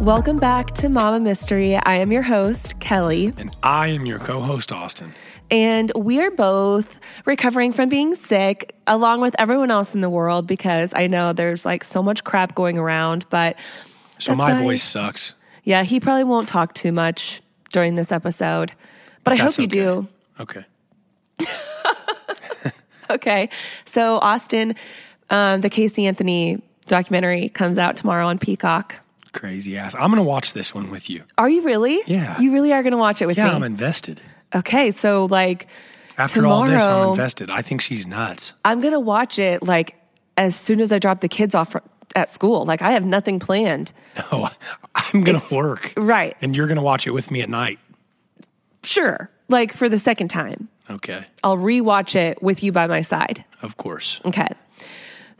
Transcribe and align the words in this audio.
Welcome 0.00 0.36
back 0.36 0.72
to 0.76 0.88
Mama 0.88 1.20
Mystery. 1.20 1.76
I 1.76 1.96
am 1.96 2.10
your 2.10 2.22
host, 2.22 2.80
Kelly. 2.80 3.34
And 3.36 3.54
I 3.62 3.88
am 3.88 4.06
your 4.06 4.18
co 4.18 4.40
host, 4.40 4.72
Austin. 4.72 5.12
And 5.50 5.92
we 5.94 6.22
are 6.22 6.30
both 6.30 6.96
recovering 7.26 7.74
from 7.74 7.90
being 7.90 8.14
sick, 8.14 8.74
along 8.86 9.20
with 9.20 9.36
everyone 9.38 9.70
else 9.70 9.94
in 9.94 10.00
the 10.00 10.08
world, 10.08 10.46
because 10.46 10.94
I 10.94 11.06
know 11.06 11.34
there's 11.34 11.66
like 11.66 11.84
so 11.84 12.02
much 12.02 12.24
crap 12.24 12.54
going 12.54 12.78
around. 12.78 13.26
But 13.28 13.56
so 14.18 14.34
my 14.34 14.54
why, 14.54 14.62
voice 14.62 14.82
sucks. 14.82 15.34
Yeah, 15.64 15.82
he 15.82 16.00
probably 16.00 16.24
won't 16.24 16.48
talk 16.48 16.72
too 16.72 16.92
much 16.92 17.42
during 17.70 17.96
this 17.96 18.10
episode, 18.10 18.72
but, 19.22 19.32
but 19.32 19.32
I 19.34 19.36
hope 19.36 19.58
you 19.58 19.64
okay. 19.64 19.66
do. 19.66 20.08
Okay. 20.40 20.64
okay. 23.10 23.50
So, 23.84 24.16
Austin, 24.20 24.76
um, 25.28 25.60
the 25.60 25.68
Casey 25.68 26.06
Anthony 26.06 26.62
documentary 26.86 27.50
comes 27.50 27.76
out 27.76 27.98
tomorrow 27.98 28.26
on 28.26 28.38
Peacock. 28.38 28.94
Crazy 29.32 29.76
ass. 29.76 29.94
I'm 29.94 30.10
going 30.10 30.16
to 30.16 30.28
watch 30.28 30.52
this 30.52 30.74
one 30.74 30.90
with 30.90 31.08
you. 31.08 31.24
Are 31.38 31.48
you 31.48 31.62
really? 31.62 32.00
Yeah. 32.06 32.38
You 32.40 32.52
really 32.52 32.72
are 32.72 32.82
going 32.82 32.92
to 32.92 32.98
watch 32.98 33.22
it 33.22 33.26
with 33.26 33.36
yeah, 33.36 33.44
me? 33.44 33.50
Yeah, 33.50 33.56
I'm 33.56 33.62
invested. 33.62 34.20
Okay. 34.54 34.90
So, 34.90 35.26
like, 35.26 35.68
after 36.18 36.40
tomorrow, 36.40 36.56
all 36.56 36.66
this, 36.66 36.82
I'm 36.82 37.08
invested. 37.10 37.50
I 37.50 37.62
think 37.62 37.80
she's 37.80 38.06
nuts. 38.06 38.54
I'm 38.64 38.80
going 38.80 38.92
to 38.92 39.00
watch 39.00 39.38
it 39.38 39.62
like 39.62 39.96
as 40.36 40.56
soon 40.56 40.80
as 40.80 40.92
I 40.92 40.98
drop 40.98 41.20
the 41.20 41.28
kids 41.28 41.54
off 41.54 41.76
at 42.16 42.30
school. 42.30 42.64
Like, 42.64 42.82
I 42.82 42.92
have 42.92 43.04
nothing 43.04 43.38
planned. 43.38 43.92
No, 44.16 44.50
I'm 44.94 45.22
going 45.22 45.38
to 45.38 45.54
work. 45.54 45.92
Right. 45.96 46.36
And 46.40 46.56
you're 46.56 46.66
going 46.66 46.76
to 46.76 46.82
watch 46.82 47.06
it 47.06 47.12
with 47.12 47.30
me 47.30 47.40
at 47.40 47.48
night. 47.48 47.78
Sure. 48.82 49.30
Like 49.48 49.72
for 49.72 49.88
the 49.88 49.98
second 49.98 50.28
time. 50.28 50.68
Okay. 50.88 51.24
I'll 51.44 51.56
rewatch 51.56 52.16
it 52.16 52.42
with 52.42 52.62
you 52.62 52.72
by 52.72 52.86
my 52.86 53.02
side. 53.02 53.44
Of 53.62 53.76
course. 53.76 54.20
Okay. 54.24 54.48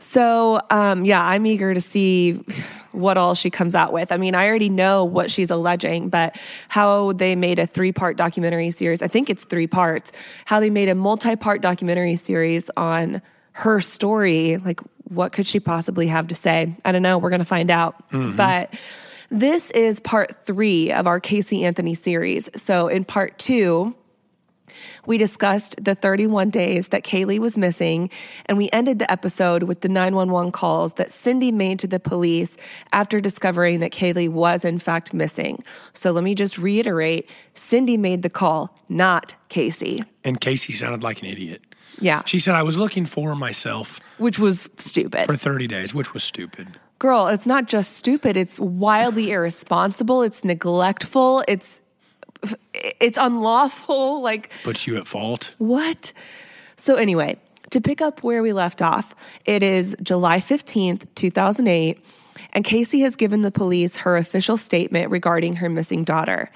So, 0.01 0.59
um, 0.71 1.05
yeah, 1.05 1.23
I'm 1.23 1.45
eager 1.45 1.73
to 1.73 1.79
see 1.79 2.43
what 2.91 3.17
all 3.17 3.35
she 3.35 3.49
comes 3.49 3.75
out 3.75 3.93
with. 3.93 4.11
I 4.11 4.17
mean, 4.17 4.35
I 4.35 4.47
already 4.47 4.67
know 4.67 5.05
what 5.05 5.31
she's 5.31 5.51
alleging, 5.51 6.09
but 6.09 6.35
how 6.67 7.13
they 7.13 7.35
made 7.35 7.59
a 7.59 7.67
three 7.67 7.91
part 7.91 8.17
documentary 8.17 8.71
series, 8.71 9.01
I 9.01 9.07
think 9.07 9.29
it's 9.29 9.43
three 9.43 9.67
parts, 9.67 10.11
how 10.45 10.59
they 10.59 10.69
made 10.69 10.89
a 10.89 10.95
multi 10.95 11.35
part 11.35 11.61
documentary 11.61 12.15
series 12.15 12.69
on 12.75 13.21
her 13.53 13.79
story, 13.79 14.57
like 14.57 14.79
what 15.03 15.33
could 15.33 15.45
she 15.45 15.59
possibly 15.59 16.07
have 16.07 16.27
to 16.29 16.35
say? 16.35 16.75
I 16.83 16.91
don't 16.91 17.01
know. 17.01 17.17
We're 17.17 17.29
going 17.29 17.39
to 17.39 17.45
find 17.45 17.69
out. 17.69 18.09
Mm-hmm. 18.11 18.37
But 18.37 18.73
this 19.29 19.71
is 19.71 19.99
part 19.99 20.45
three 20.45 20.91
of 20.91 21.05
our 21.05 21.19
Casey 21.19 21.63
Anthony 21.63 21.93
series. 21.93 22.49
So, 22.55 22.87
in 22.87 23.05
part 23.05 23.37
two, 23.37 23.95
we 25.05 25.17
discussed 25.17 25.75
the 25.83 25.95
31 25.95 26.49
days 26.49 26.89
that 26.89 27.03
Caylee 27.03 27.39
was 27.39 27.57
missing, 27.57 28.09
and 28.45 28.57
we 28.57 28.69
ended 28.71 28.99
the 28.99 29.11
episode 29.11 29.63
with 29.63 29.81
the 29.81 29.89
911 29.89 30.51
calls 30.51 30.93
that 30.93 31.11
Cindy 31.11 31.51
made 31.51 31.79
to 31.79 31.87
the 31.87 31.99
police 31.99 32.57
after 32.91 33.19
discovering 33.19 33.79
that 33.79 33.91
Caylee 33.91 34.29
was 34.29 34.65
in 34.65 34.79
fact 34.79 35.13
missing. 35.13 35.63
So 35.93 36.11
let 36.11 36.23
me 36.23 36.35
just 36.35 36.57
reiterate 36.57 37.29
Cindy 37.53 37.97
made 37.97 38.21
the 38.21 38.29
call, 38.29 38.77
not 38.89 39.35
Casey. 39.49 40.03
And 40.23 40.39
Casey 40.39 40.73
sounded 40.73 41.03
like 41.03 41.21
an 41.21 41.25
idiot. 41.27 41.63
Yeah. 41.99 42.23
She 42.25 42.39
said, 42.39 42.55
I 42.55 42.63
was 42.63 42.77
looking 42.77 43.05
for 43.05 43.35
myself. 43.35 43.99
Which 44.17 44.39
was 44.39 44.69
stupid. 44.77 45.25
For 45.25 45.35
30 45.35 45.67
days, 45.67 45.93
which 45.93 46.13
was 46.13 46.23
stupid. 46.23 46.79
Girl, 46.99 47.27
it's 47.27 47.47
not 47.47 47.67
just 47.67 47.93
stupid, 47.97 48.37
it's 48.37 48.59
wildly 48.59 49.31
irresponsible, 49.31 50.21
it's 50.21 50.43
neglectful, 50.45 51.43
it's 51.47 51.81
it's 52.73 53.17
unlawful 53.17 54.21
like 54.21 54.49
puts 54.63 54.87
you 54.87 54.97
at 54.97 55.07
fault? 55.07 55.53
What? 55.57 56.13
So 56.77 56.95
anyway 56.95 57.37
to 57.71 57.81
pick 57.81 58.01
up 58.01 58.21
where 58.21 58.43
we 58.43 58.53
left 58.53 58.81
off 58.81 59.15
it 59.45 59.63
is 59.63 59.95
july 60.03 60.39
15th 60.39 61.07
2008 61.15 61.99
and 62.53 62.65
casey 62.65 63.01
has 63.01 63.15
given 63.15 63.41
the 63.41 63.51
police 63.51 63.95
her 63.97 64.17
official 64.17 64.57
statement 64.57 65.09
regarding 65.09 65.55
her 65.55 65.69
missing 65.69 66.03
daughter. 66.03 66.49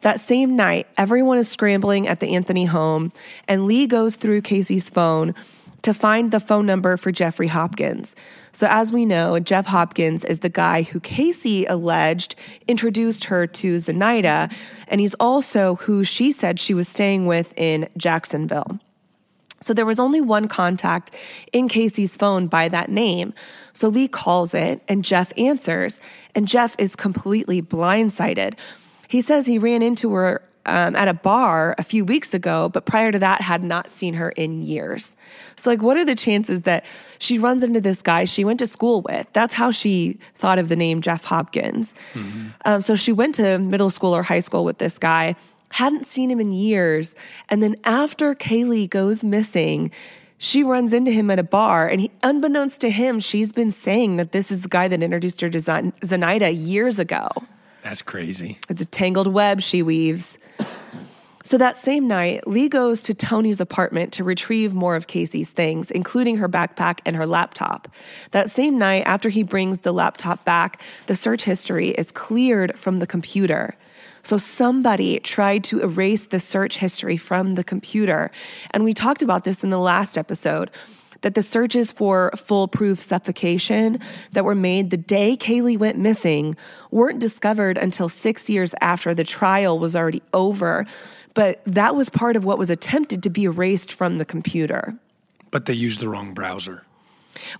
That 0.00 0.20
same 0.20 0.56
night 0.56 0.86
everyone 0.96 1.38
is 1.38 1.48
scrambling 1.48 2.08
at 2.08 2.20
the 2.20 2.34
anthony 2.34 2.64
home 2.64 3.12
and 3.48 3.66
lee 3.66 3.86
goes 3.86 4.16
through 4.16 4.42
casey's 4.42 4.88
phone 4.88 5.34
to 5.82 5.92
find 5.92 6.30
the 6.30 6.40
phone 6.40 6.66
number 6.66 6.96
for 6.96 7.12
Jeffrey 7.12 7.48
Hopkins. 7.48 8.14
So, 8.52 8.66
as 8.68 8.92
we 8.92 9.04
know, 9.04 9.38
Jeff 9.40 9.66
Hopkins 9.66 10.24
is 10.24 10.40
the 10.40 10.48
guy 10.48 10.82
who 10.82 11.00
Casey 11.00 11.64
alleged 11.66 12.34
introduced 12.68 13.24
her 13.24 13.46
to 13.46 13.76
Zenaida, 13.76 14.52
and 14.88 15.00
he's 15.00 15.14
also 15.14 15.76
who 15.76 16.04
she 16.04 16.32
said 16.32 16.60
she 16.60 16.74
was 16.74 16.88
staying 16.88 17.26
with 17.26 17.52
in 17.56 17.88
Jacksonville. 17.96 18.78
So 19.60 19.72
there 19.72 19.86
was 19.86 20.00
only 20.00 20.20
one 20.20 20.48
contact 20.48 21.12
in 21.52 21.68
Casey's 21.68 22.16
phone 22.16 22.48
by 22.48 22.68
that 22.68 22.90
name. 22.90 23.32
So 23.72 23.88
Lee 23.88 24.08
calls 24.08 24.54
it, 24.54 24.82
and 24.88 25.04
Jeff 25.04 25.32
answers, 25.36 26.00
and 26.34 26.48
Jeff 26.48 26.74
is 26.78 26.96
completely 26.96 27.62
blindsided. 27.62 28.54
He 29.08 29.20
says 29.20 29.46
he 29.46 29.58
ran 29.58 29.82
into 29.82 30.12
her 30.14 30.42
um, 30.66 30.94
at 30.94 31.08
a 31.08 31.14
bar 31.14 31.74
a 31.78 31.82
few 31.82 32.04
weeks 32.04 32.34
ago, 32.34 32.68
but 32.68 32.84
prior 32.84 33.10
to 33.10 33.18
that, 33.18 33.40
had 33.40 33.62
not 33.64 33.90
seen 33.90 34.14
her 34.14 34.30
in 34.30 34.62
years. 34.62 35.16
So, 35.56 35.70
like, 35.70 35.82
what 35.82 35.96
are 35.96 36.04
the 36.04 36.14
chances 36.14 36.62
that 36.62 36.84
she 37.18 37.38
runs 37.38 37.64
into 37.64 37.80
this 37.80 38.02
guy 38.02 38.24
she 38.24 38.44
went 38.44 38.58
to 38.60 38.66
school 38.66 39.02
with? 39.02 39.26
That's 39.32 39.54
how 39.54 39.70
she 39.70 40.18
thought 40.36 40.58
of 40.58 40.68
the 40.68 40.76
name 40.76 41.00
Jeff 41.00 41.24
Hopkins. 41.24 41.94
Mm-hmm. 42.14 42.48
Um, 42.64 42.82
so, 42.82 42.96
she 42.96 43.12
went 43.12 43.34
to 43.36 43.58
middle 43.58 43.90
school 43.90 44.14
or 44.14 44.22
high 44.22 44.40
school 44.40 44.64
with 44.64 44.78
this 44.78 44.98
guy, 44.98 45.34
hadn't 45.70 46.06
seen 46.06 46.30
him 46.30 46.40
in 46.40 46.52
years. 46.52 47.14
And 47.48 47.62
then, 47.62 47.76
after 47.84 48.34
Caylee 48.34 48.88
goes 48.88 49.24
missing, 49.24 49.90
she 50.38 50.64
runs 50.64 50.92
into 50.92 51.12
him 51.12 51.30
at 51.30 51.38
a 51.38 51.44
bar, 51.44 51.86
and 51.86 52.00
he, 52.00 52.10
unbeknownst 52.22 52.80
to 52.80 52.90
him, 52.90 53.20
she's 53.20 53.52
been 53.52 53.70
saying 53.70 54.16
that 54.16 54.32
this 54.32 54.50
is 54.50 54.62
the 54.62 54.68
guy 54.68 54.88
that 54.88 55.00
introduced 55.00 55.40
her 55.40 55.48
to 55.48 55.60
Zenaida 55.60 56.52
years 56.52 56.98
ago. 56.98 57.28
That's 57.82 58.02
crazy. 58.02 58.58
It's 58.68 58.82
a 58.82 58.84
tangled 58.84 59.28
web 59.28 59.60
she 59.60 59.82
weaves. 59.82 60.38
So 61.44 61.58
that 61.58 61.76
same 61.76 62.06
night, 62.06 62.46
Lee 62.46 62.68
goes 62.68 63.02
to 63.02 63.14
Tony's 63.14 63.60
apartment 63.60 64.12
to 64.14 64.24
retrieve 64.24 64.74
more 64.74 64.96
of 64.96 65.06
Casey's 65.06 65.50
things, 65.50 65.90
including 65.90 66.36
her 66.36 66.48
backpack 66.48 67.00
and 67.04 67.16
her 67.16 67.26
laptop. 67.26 67.88
That 68.30 68.50
same 68.50 68.78
night, 68.78 69.02
after 69.06 69.28
he 69.28 69.42
brings 69.42 69.80
the 69.80 69.92
laptop 69.92 70.44
back, 70.44 70.80
the 71.06 71.16
search 71.16 71.42
history 71.42 71.90
is 71.90 72.12
cleared 72.12 72.78
from 72.78 73.00
the 73.00 73.06
computer. 73.06 73.76
So 74.22 74.38
somebody 74.38 75.18
tried 75.18 75.64
to 75.64 75.80
erase 75.80 76.26
the 76.26 76.38
search 76.38 76.76
history 76.76 77.16
from 77.16 77.56
the 77.56 77.64
computer. 77.64 78.30
And 78.70 78.84
we 78.84 78.94
talked 78.94 79.22
about 79.22 79.44
this 79.44 79.64
in 79.64 79.70
the 79.70 79.78
last 79.78 80.16
episode 80.16 80.70
that 81.22 81.34
the 81.34 81.42
searches 81.42 81.90
for 81.90 82.30
foolproof 82.36 83.00
suffocation 83.00 83.98
that 84.32 84.44
were 84.44 84.54
made 84.54 84.90
the 84.90 84.96
day 84.96 85.36
Caylee 85.36 85.78
went 85.78 85.98
missing 85.98 86.56
weren't 86.90 87.20
discovered 87.20 87.78
until 87.78 88.08
six 88.08 88.50
years 88.50 88.74
after 88.80 89.14
the 89.14 89.24
trial 89.24 89.78
was 89.78 89.96
already 89.96 90.22
over. 90.34 90.86
But 91.34 91.62
that 91.66 91.94
was 91.94 92.10
part 92.10 92.36
of 92.36 92.44
what 92.44 92.58
was 92.58 92.70
attempted 92.70 93.22
to 93.22 93.30
be 93.30 93.44
erased 93.44 93.92
from 93.92 94.18
the 94.18 94.24
computer. 94.24 94.94
But 95.50 95.66
they 95.66 95.74
used 95.74 96.00
the 96.00 96.08
wrong 96.08 96.34
browser. 96.34 96.84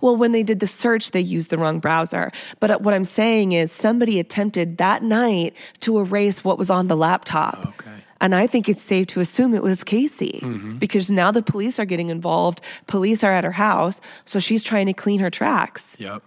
Well, 0.01 0.15
when 0.15 0.31
they 0.31 0.43
did 0.43 0.59
the 0.59 0.67
search, 0.67 1.11
they 1.11 1.21
used 1.21 1.49
the 1.49 1.57
wrong 1.57 1.79
browser. 1.79 2.31
But 2.59 2.71
uh, 2.71 2.77
what 2.79 2.93
I'm 2.93 3.05
saying 3.05 3.53
is 3.53 3.71
somebody 3.71 4.19
attempted 4.19 4.77
that 4.77 5.03
night 5.03 5.55
to 5.81 5.99
erase 5.99 6.43
what 6.43 6.57
was 6.57 6.69
on 6.69 6.87
the 6.87 6.97
laptop. 6.97 7.73
Okay. 7.79 7.89
And 8.21 8.33
I 8.33 8.47
think 8.47 8.69
it's 8.69 8.83
safe 8.83 9.07
to 9.07 9.19
assume 9.19 9.53
it 9.53 9.63
was 9.63 9.83
Casey 9.83 10.39
mm-hmm. 10.41 10.77
because 10.77 11.09
now 11.09 11.31
the 11.31 11.41
police 11.41 11.77
are 11.79 11.85
getting 11.85 12.09
involved. 12.09 12.61
Police 12.87 13.23
are 13.23 13.33
at 13.33 13.43
her 13.43 13.51
house, 13.51 13.99
so 14.25 14.39
she's 14.39 14.63
trying 14.63 14.85
to 14.85 14.93
clean 14.93 15.19
her 15.19 15.29
tracks. 15.29 15.97
Yep. 15.99 16.23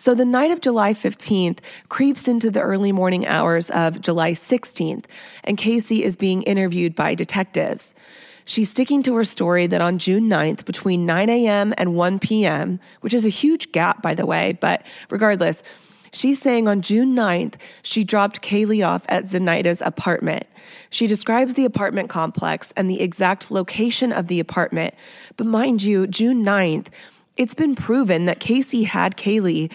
So 0.00 0.14
the 0.14 0.24
night 0.24 0.50
of 0.50 0.62
July 0.62 0.94
15th 0.94 1.58
creeps 1.90 2.26
into 2.26 2.50
the 2.50 2.62
early 2.62 2.90
morning 2.90 3.26
hours 3.26 3.68
of 3.68 4.00
July 4.00 4.32
16th, 4.32 5.04
and 5.44 5.58
Casey 5.58 6.02
is 6.02 6.16
being 6.16 6.40
interviewed 6.44 6.94
by 6.94 7.14
detectives. 7.14 7.94
She's 8.46 8.70
sticking 8.70 9.02
to 9.02 9.14
her 9.16 9.26
story 9.26 9.66
that 9.66 9.82
on 9.82 9.98
June 9.98 10.24
9th, 10.26 10.64
between 10.64 11.04
9 11.04 11.28
a.m. 11.28 11.74
and 11.76 11.94
1 11.94 12.18
p.m., 12.18 12.80
which 13.02 13.12
is 13.12 13.26
a 13.26 13.28
huge 13.28 13.72
gap, 13.72 14.00
by 14.00 14.14
the 14.14 14.24
way, 14.24 14.56
but 14.58 14.82
regardless, 15.10 15.62
She's 16.12 16.42
saying 16.42 16.66
on 16.66 16.82
June 16.82 17.14
9th, 17.14 17.54
she 17.82 18.02
dropped 18.02 18.42
Caylee 18.42 18.84
off 18.84 19.04
at 19.08 19.24
Zenaida's 19.24 19.80
apartment. 19.80 20.44
She 20.90 21.06
describes 21.06 21.54
the 21.54 21.64
apartment 21.64 22.08
complex 22.08 22.72
and 22.76 22.90
the 22.90 23.00
exact 23.00 23.50
location 23.50 24.10
of 24.10 24.26
the 24.26 24.40
apartment. 24.40 24.94
But 25.36 25.46
mind 25.46 25.84
you, 25.84 26.08
June 26.08 26.44
9th, 26.44 26.88
it's 27.36 27.54
been 27.54 27.74
proven 27.74 28.26
that 28.26 28.40
Casey 28.40 28.82
had 28.82 29.16
Caylee 29.16 29.72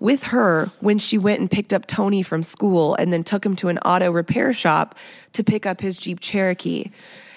with 0.00 0.22
her 0.24 0.70
when 0.80 0.98
she 0.98 1.18
went 1.18 1.40
and 1.40 1.50
picked 1.50 1.72
up 1.72 1.86
Tony 1.86 2.22
from 2.22 2.42
school 2.42 2.94
and 2.94 3.12
then 3.12 3.24
took 3.24 3.44
him 3.44 3.56
to 3.56 3.68
an 3.68 3.78
auto 3.78 4.10
repair 4.10 4.52
shop 4.52 4.94
to 5.32 5.42
pick 5.42 5.66
up 5.66 5.80
his 5.80 5.98
Jeep 5.98 6.20
Cherokee. 6.20 6.90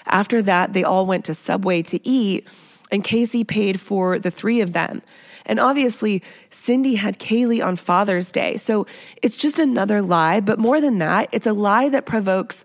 After 0.06 0.42
that, 0.42 0.72
they 0.72 0.84
all 0.84 1.06
went 1.06 1.24
to 1.24 1.34
Subway 1.34 1.82
to 1.82 2.06
eat, 2.06 2.46
and 2.90 3.02
Casey 3.02 3.44
paid 3.44 3.80
for 3.80 4.18
the 4.18 4.30
three 4.30 4.60
of 4.60 4.72
them. 4.72 5.02
And 5.44 5.58
obviously, 5.58 6.22
Cindy 6.50 6.94
had 6.94 7.18
Caylee 7.18 7.64
on 7.64 7.76
Father's 7.76 8.30
Day. 8.30 8.56
So 8.58 8.86
it's 9.22 9.36
just 9.36 9.58
another 9.58 10.00
lie. 10.00 10.40
But 10.40 10.58
more 10.58 10.80
than 10.80 10.98
that, 10.98 11.28
it's 11.32 11.46
a 11.46 11.52
lie 11.52 11.88
that 11.88 12.06
provokes 12.06 12.64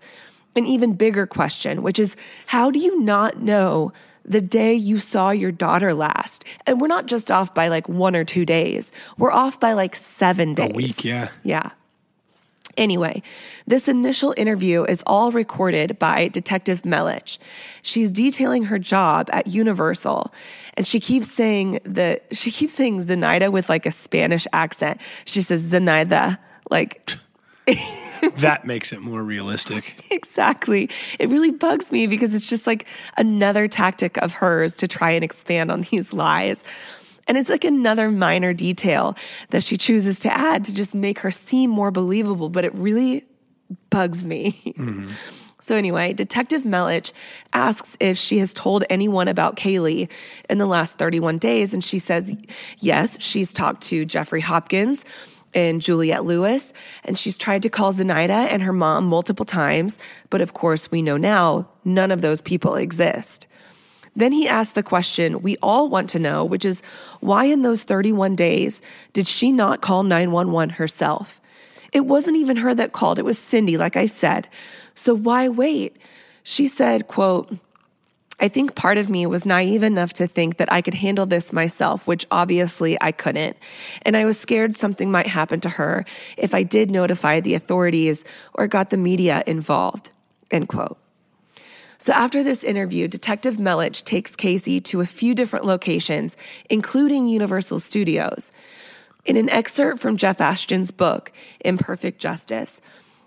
an 0.54 0.66
even 0.66 0.94
bigger 0.94 1.26
question, 1.26 1.82
which 1.82 1.98
is 1.98 2.16
how 2.46 2.70
do 2.70 2.78
you 2.78 3.00
not 3.00 3.40
know 3.40 3.92
the 4.28 4.40
day 4.40 4.74
you 4.74 4.98
saw 4.98 5.30
your 5.30 5.52
daughter 5.52 5.94
last? 5.94 6.44
And 6.66 6.80
we're 6.80 6.86
not 6.86 7.06
just 7.06 7.30
off 7.30 7.54
by 7.54 7.68
like 7.68 7.88
one 7.88 8.14
or 8.14 8.24
two 8.24 8.44
days, 8.44 8.92
we're 9.16 9.32
off 9.32 9.58
by 9.58 9.72
like 9.72 9.96
seven 9.96 10.54
days. 10.54 10.70
A 10.70 10.74
week, 10.74 11.04
yeah. 11.04 11.28
Yeah. 11.42 11.70
Anyway, 12.78 13.24
this 13.66 13.88
initial 13.88 14.32
interview 14.36 14.84
is 14.84 15.02
all 15.04 15.32
recorded 15.32 15.98
by 15.98 16.28
Detective 16.28 16.82
Melich. 16.82 17.38
She's 17.82 18.12
detailing 18.12 18.62
her 18.64 18.78
job 18.78 19.28
at 19.32 19.48
Universal, 19.48 20.32
and 20.74 20.86
she 20.86 21.00
keeps 21.00 21.28
saying 21.28 21.80
that 21.84 22.24
she 22.30 22.52
keeps 22.52 22.74
saying 22.74 23.02
Zenaida 23.02 23.50
with 23.50 23.68
like 23.68 23.84
a 23.84 23.90
Spanish 23.90 24.46
accent. 24.52 25.00
She 25.24 25.42
says 25.42 25.66
Zenaida, 25.66 26.38
like 26.70 27.16
that 28.36 28.64
makes 28.64 28.92
it 28.92 29.00
more 29.00 29.22
realistic. 29.22 30.04
exactly. 30.10 30.88
It 31.18 31.28
really 31.28 31.50
bugs 31.50 31.92
me 31.92 32.06
because 32.06 32.34
it's 32.34 32.46
just 32.46 32.66
like 32.66 32.86
another 33.16 33.68
tactic 33.68 34.16
of 34.18 34.32
hers 34.32 34.72
to 34.74 34.88
try 34.88 35.10
and 35.10 35.24
expand 35.24 35.70
on 35.70 35.82
these 35.82 36.12
lies. 36.12 36.64
And 37.26 37.36
it's 37.36 37.50
like 37.50 37.64
another 37.64 38.10
minor 38.10 38.54
detail 38.54 39.16
that 39.50 39.62
she 39.62 39.76
chooses 39.76 40.18
to 40.20 40.32
add 40.32 40.64
to 40.64 40.74
just 40.74 40.94
make 40.94 41.18
her 41.20 41.30
seem 41.30 41.70
more 41.70 41.90
believable, 41.90 42.48
but 42.48 42.64
it 42.64 42.74
really 42.74 43.24
bugs 43.90 44.26
me. 44.26 44.74
Mm-hmm. 44.78 45.10
So, 45.60 45.76
anyway, 45.76 46.14
Detective 46.14 46.62
Melich 46.62 47.12
asks 47.52 47.96
if 48.00 48.16
she 48.16 48.38
has 48.38 48.54
told 48.54 48.84
anyone 48.88 49.28
about 49.28 49.56
Caylee 49.56 50.08
in 50.48 50.56
the 50.56 50.66
last 50.66 50.96
31 50.96 51.36
days. 51.36 51.74
And 51.74 51.84
she 51.84 51.98
says, 51.98 52.34
yes, 52.78 53.18
she's 53.20 53.52
talked 53.52 53.82
to 53.88 54.06
Jeffrey 54.06 54.40
Hopkins 54.40 55.04
and 55.54 55.80
Juliette 55.80 56.24
Lewis, 56.24 56.72
and 57.04 57.18
she's 57.18 57.38
tried 57.38 57.62
to 57.62 57.70
call 57.70 57.92
Zenaida 57.92 58.48
and 58.50 58.62
her 58.62 58.72
mom 58.72 59.06
multiple 59.06 59.46
times. 59.46 59.98
But 60.30 60.40
of 60.40 60.54
course, 60.54 60.90
we 60.90 61.02
know 61.02 61.16
now 61.16 61.68
none 61.84 62.10
of 62.10 62.20
those 62.20 62.40
people 62.40 62.76
exist. 62.76 63.46
Then 64.16 64.32
he 64.32 64.48
asked 64.48 64.74
the 64.74 64.82
question 64.82 65.42
we 65.42 65.56
all 65.62 65.88
want 65.88 66.10
to 66.10 66.18
know, 66.18 66.44
which 66.44 66.64
is 66.64 66.82
why 67.20 67.44
in 67.44 67.62
those 67.62 67.84
31 67.84 68.34
days 68.34 68.82
did 69.12 69.28
she 69.28 69.52
not 69.52 69.80
call 69.80 70.02
911 70.02 70.70
herself? 70.70 71.40
It 71.92 72.00
wasn't 72.00 72.36
even 72.36 72.56
her 72.58 72.74
that 72.74 72.92
called, 72.92 73.18
it 73.18 73.24
was 73.24 73.38
Cindy, 73.38 73.76
like 73.76 73.96
I 73.96 74.06
said. 74.06 74.48
So 74.94 75.14
why 75.14 75.48
wait? 75.48 75.96
She 76.42 76.66
said, 76.66 77.08
quote, 77.08 77.56
I 78.40 78.48
think 78.48 78.76
part 78.76 78.98
of 78.98 79.10
me 79.10 79.26
was 79.26 79.44
naive 79.44 79.82
enough 79.82 80.12
to 80.14 80.28
think 80.28 80.58
that 80.58 80.72
I 80.72 80.80
could 80.80 80.94
handle 80.94 81.26
this 81.26 81.52
myself, 81.52 82.06
which 82.06 82.26
obviously 82.30 82.96
I 83.00 83.10
couldn't. 83.10 83.56
And 84.02 84.16
I 84.16 84.24
was 84.24 84.38
scared 84.38 84.76
something 84.76 85.10
might 85.10 85.26
happen 85.26 85.60
to 85.60 85.68
her 85.68 86.04
if 86.36 86.54
I 86.54 86.62
did 86.62 86.90
notify 86.90 87.40
the 87.40 87.54
authorities 87.54 88.24
or 88.54 88.68
got 88.68 88.90
the 88.90 88.96
media 88.96 89.42
involved. 89.46 90.10
End 90.50 90.68
quote. 90.68 90.98
So 92.00 92.12
after 92.12 92.44
this 92.44 92.62
interview, 92.62 93.08
Detective 93.08 93.56
Melich 93.56 94.04
takes 94.04 94.36
Casey 94.36 94.80
to 94.82 95.00
a 95.00 95.06
few 95.06 95.34
different 95.34 95.64
locations, 95.64 96.36
including 96.70 97.26
Universal 97.26 97.80
Studios. 97.80 98.52
In 99.24 99.36
an 99.36 99.50
excerpt 99.50 99.98
from 99.98 100.16
Jeff 100.16 100.40
Ashton's 100.40 100.92
book, 100.92 101.32
Imperfect 101.60 102.20
Justice, 102.20 102.80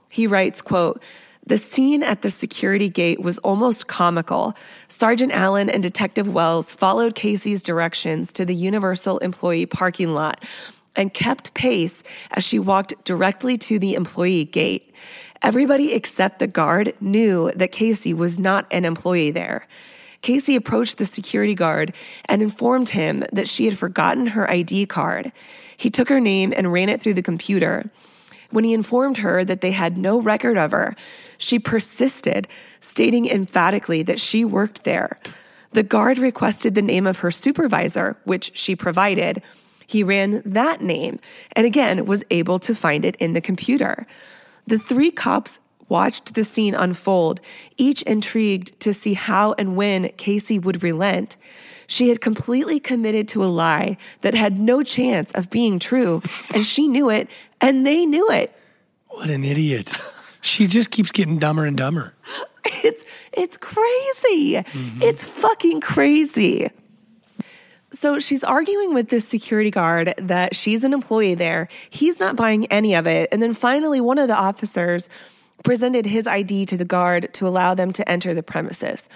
he 0.07 0.25
writes, 0.25 0.61
quote, 0.61 1.03
the 1.45 1.57
scene 1.57 2.03
at 2.03 2.21
the 2.21 2.29
security 2.29 2.89
gate 2.89 3.21
was 3.21 3.37
almost 3.39 3.87
comical. 3.87 4.55
Sergeant 4.87 5.31
Allen 5.31 5.69
and 5.69 5.81
Detective 5.81 6.27
Wells 6.27 6.73
followed 6.73 7.15
Casey's 7.15 7.61
directions 7.63 8.31
to 8.33 8.45
the 8.45 8.55
Universal 8.55 9.17
employee 9.19 9.65
parking 9.65 10.13
lot 10.13 10.43
and 10.95 11.13
kept 11.13 11.53
pace 11.53 12.03
as 12.31 12.43
she 12.43 12.59
walked 12.59 12.93
directly 13.05 13.57
to 13.57 13.79
the 13.79 13.95
employee 13.95 14.45
gate. 14.45 14.93
Everybody 15.41 15.93
except 15.93 16.39
the 16.39 16.47
guard 16.47 16.93
knew 17.01 17.51
that 17.55 17.71
Casey 17.71 18.13
was 18.13 18.37
not 18.37 18.67
an 18.71 18.85
employee 18.85 19.31
there. 19.31 19.67
Casey 20.21 20.55
approached 20.55 20.99
the 20.99 21.05
security 21.07 21.55
guard 21.55 21.93
and 22.25 22.43
informed 22.43 22.89
him 22.89 23.23
that 23.33 23.49
she 23.49 23.65
had 23.65 23.77
forgotten 23.77 24.27
her 24.27 24.49
ID 24.49 24.85
card. 24.85 25.31
He 25.77 25.89
took 25.89 26.09
her 26.09 26.19
name 26.19 26.53
and 26.55 26.71
ran 26.71 26.89
it 26.89 27.01
through 27.01 27.15
the 27.15 27.23
computer. 27.23 27.89
When 28.51 28.63
he 28.63 28.73
informed 28.73 29.17
her 29.17 29.43
that 29.43 29.61
they 29.61 29.71
had 29.71 29.97
no 29.97 30.21
record 30.21 30.57
of 30.57 30.71
her, 30.71 30.95
she 31.37 31.57
persisted, 31.57 32.47
stating 32.81 33.27
emphatically 33.27 34.03
that 34.03 34.19
she 34.19 34.45
worked 34.45 34.83
there. 34.83 35.17
The 35.71 35.83
guard 35.83 36.17
requested 36.17 36.75
the 36.75 36.81
name 36.81 37.07
of 37.07 37.19
her 37.19 37.31
supervisor, 37.31 38.17
which 38.25 38.51
she 38.53 38.75
provided. 38.75 39.41
He 39.87 40.03
ran 40.03 40.41
that 40.45 40.81
name 40.81 41.19
and 41.53 41.65
again 41.65 42.05
was 42.05 42.23
able 42.29 42.59
to 42.59 42.75
find 42.75 43.05
it 43.05 43.15
in 43.17 43.33
the 43.33 43.41
computer. 43.41 44.05
The 44.67 44.79
three 44.79 45.11
cops 45.11 45.59
watched 45.89 46.33
the 46.33 46.45
scene 46.45 46.73
unfold, 46.73 47.41
each 47.77 48.01
intrigued 48.03 48.79
to 48.79 48.93
see 48.93 49.13
how 49.13 49.53
and 49.57 49.75
when 49.75 50.07
Casey 50.15 50.57
would 50.57 50.81
relent. 50.83 51.35
She 51.87 52.07
had 52.07 52.21
completely 52.21 52.79
committed 52.79 53.27
to 53.29 53.43
a 53.43 53.51
lie 53.51 53.97
that 54.21 54.33
had 54.33 54.57
no 54.57 54.81
chance 54.83 55.33
of 55.33 55.49
being 55.49 55.79
true, 55.79 56.21
and 56.53 56.65
she 56.65 56.87
knew 56.87 57.09
it, 57.09 57.27
and 57.61 57.85
they 57.85 58.05
knew 58.05 58.29
it. 58.29 58.53
What 59.07 59.29
an 59.29 59.43
idiot. 59.43 60.01
She 60.41 60.67
just 60.67 60.91
keeps 60.91 61.11
getting 61.11 61.37
dumber 61.37 61.65
and 61.65 61.77
dumber. 61.77 62.13
It's 62.83 63.05
it's 63.31 63.57
crazy. 63.57 64.55
Mm-hmm. 64.55 65.01
It's 65.01 65.23
fucking 65.23 65.81
crazy. 65.81 66.69
So 67.91 68.19
she's 68.19 68.43
arguing 68.43 68.93
with 68.93 69.09
this 69.09 69.27
security 69.27 69.69
guard 69.71 70.13
that 70.17 70.55
she's 70.55 70.83
an 70.83 70.93
employee 70.93 71.35
there. 71.35 71.67
He's 71.89 72.19
not 72.19 72.35
buying 72.35 72.65
any 72.67 72.95
of 72.95 73.07
it. 73.07 73.29
And 73.31 73.41
then 73.41 73.53
finally, 73.53 73.99
one 73.99 74.17
of 74.17 74.27
the 74.27 74.37
officers 74.37 75.09
presented 75.63 76.05
his 76.05 76.27
ID 76.27 76.65
to 76.67 76.77
the 76.77 76.85
guard 76.85 77.33
to 77.33 77.47
allow 77.47 77.73
them 77.73 77.91
to 77.93 78.09
enter 78.09 78.33
the 78.33 78.43
premises. 78.43 79.09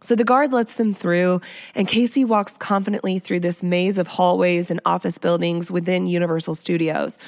So 0.00 0.16
the 0.16 0.24
guard 0.24 0.52
lets 0.52 0.74
them 0.74 0.94
through, 0.94 1.40
and 1.74 1.86
Casey 1.86 2.24
walks 2.24 2.54
confidently 2.56 3.18
through 3.20 3.40
this 3.40 3.62
maze 3.62 3.98
of 3.98 4.08
hallways 4.08 4.70
and 4.70 4.80
office 4.84 5.18
buildings 5.18 5.70
within 5.70 6.06
Universal 6.08 6.56
Studios. 6.56 7.18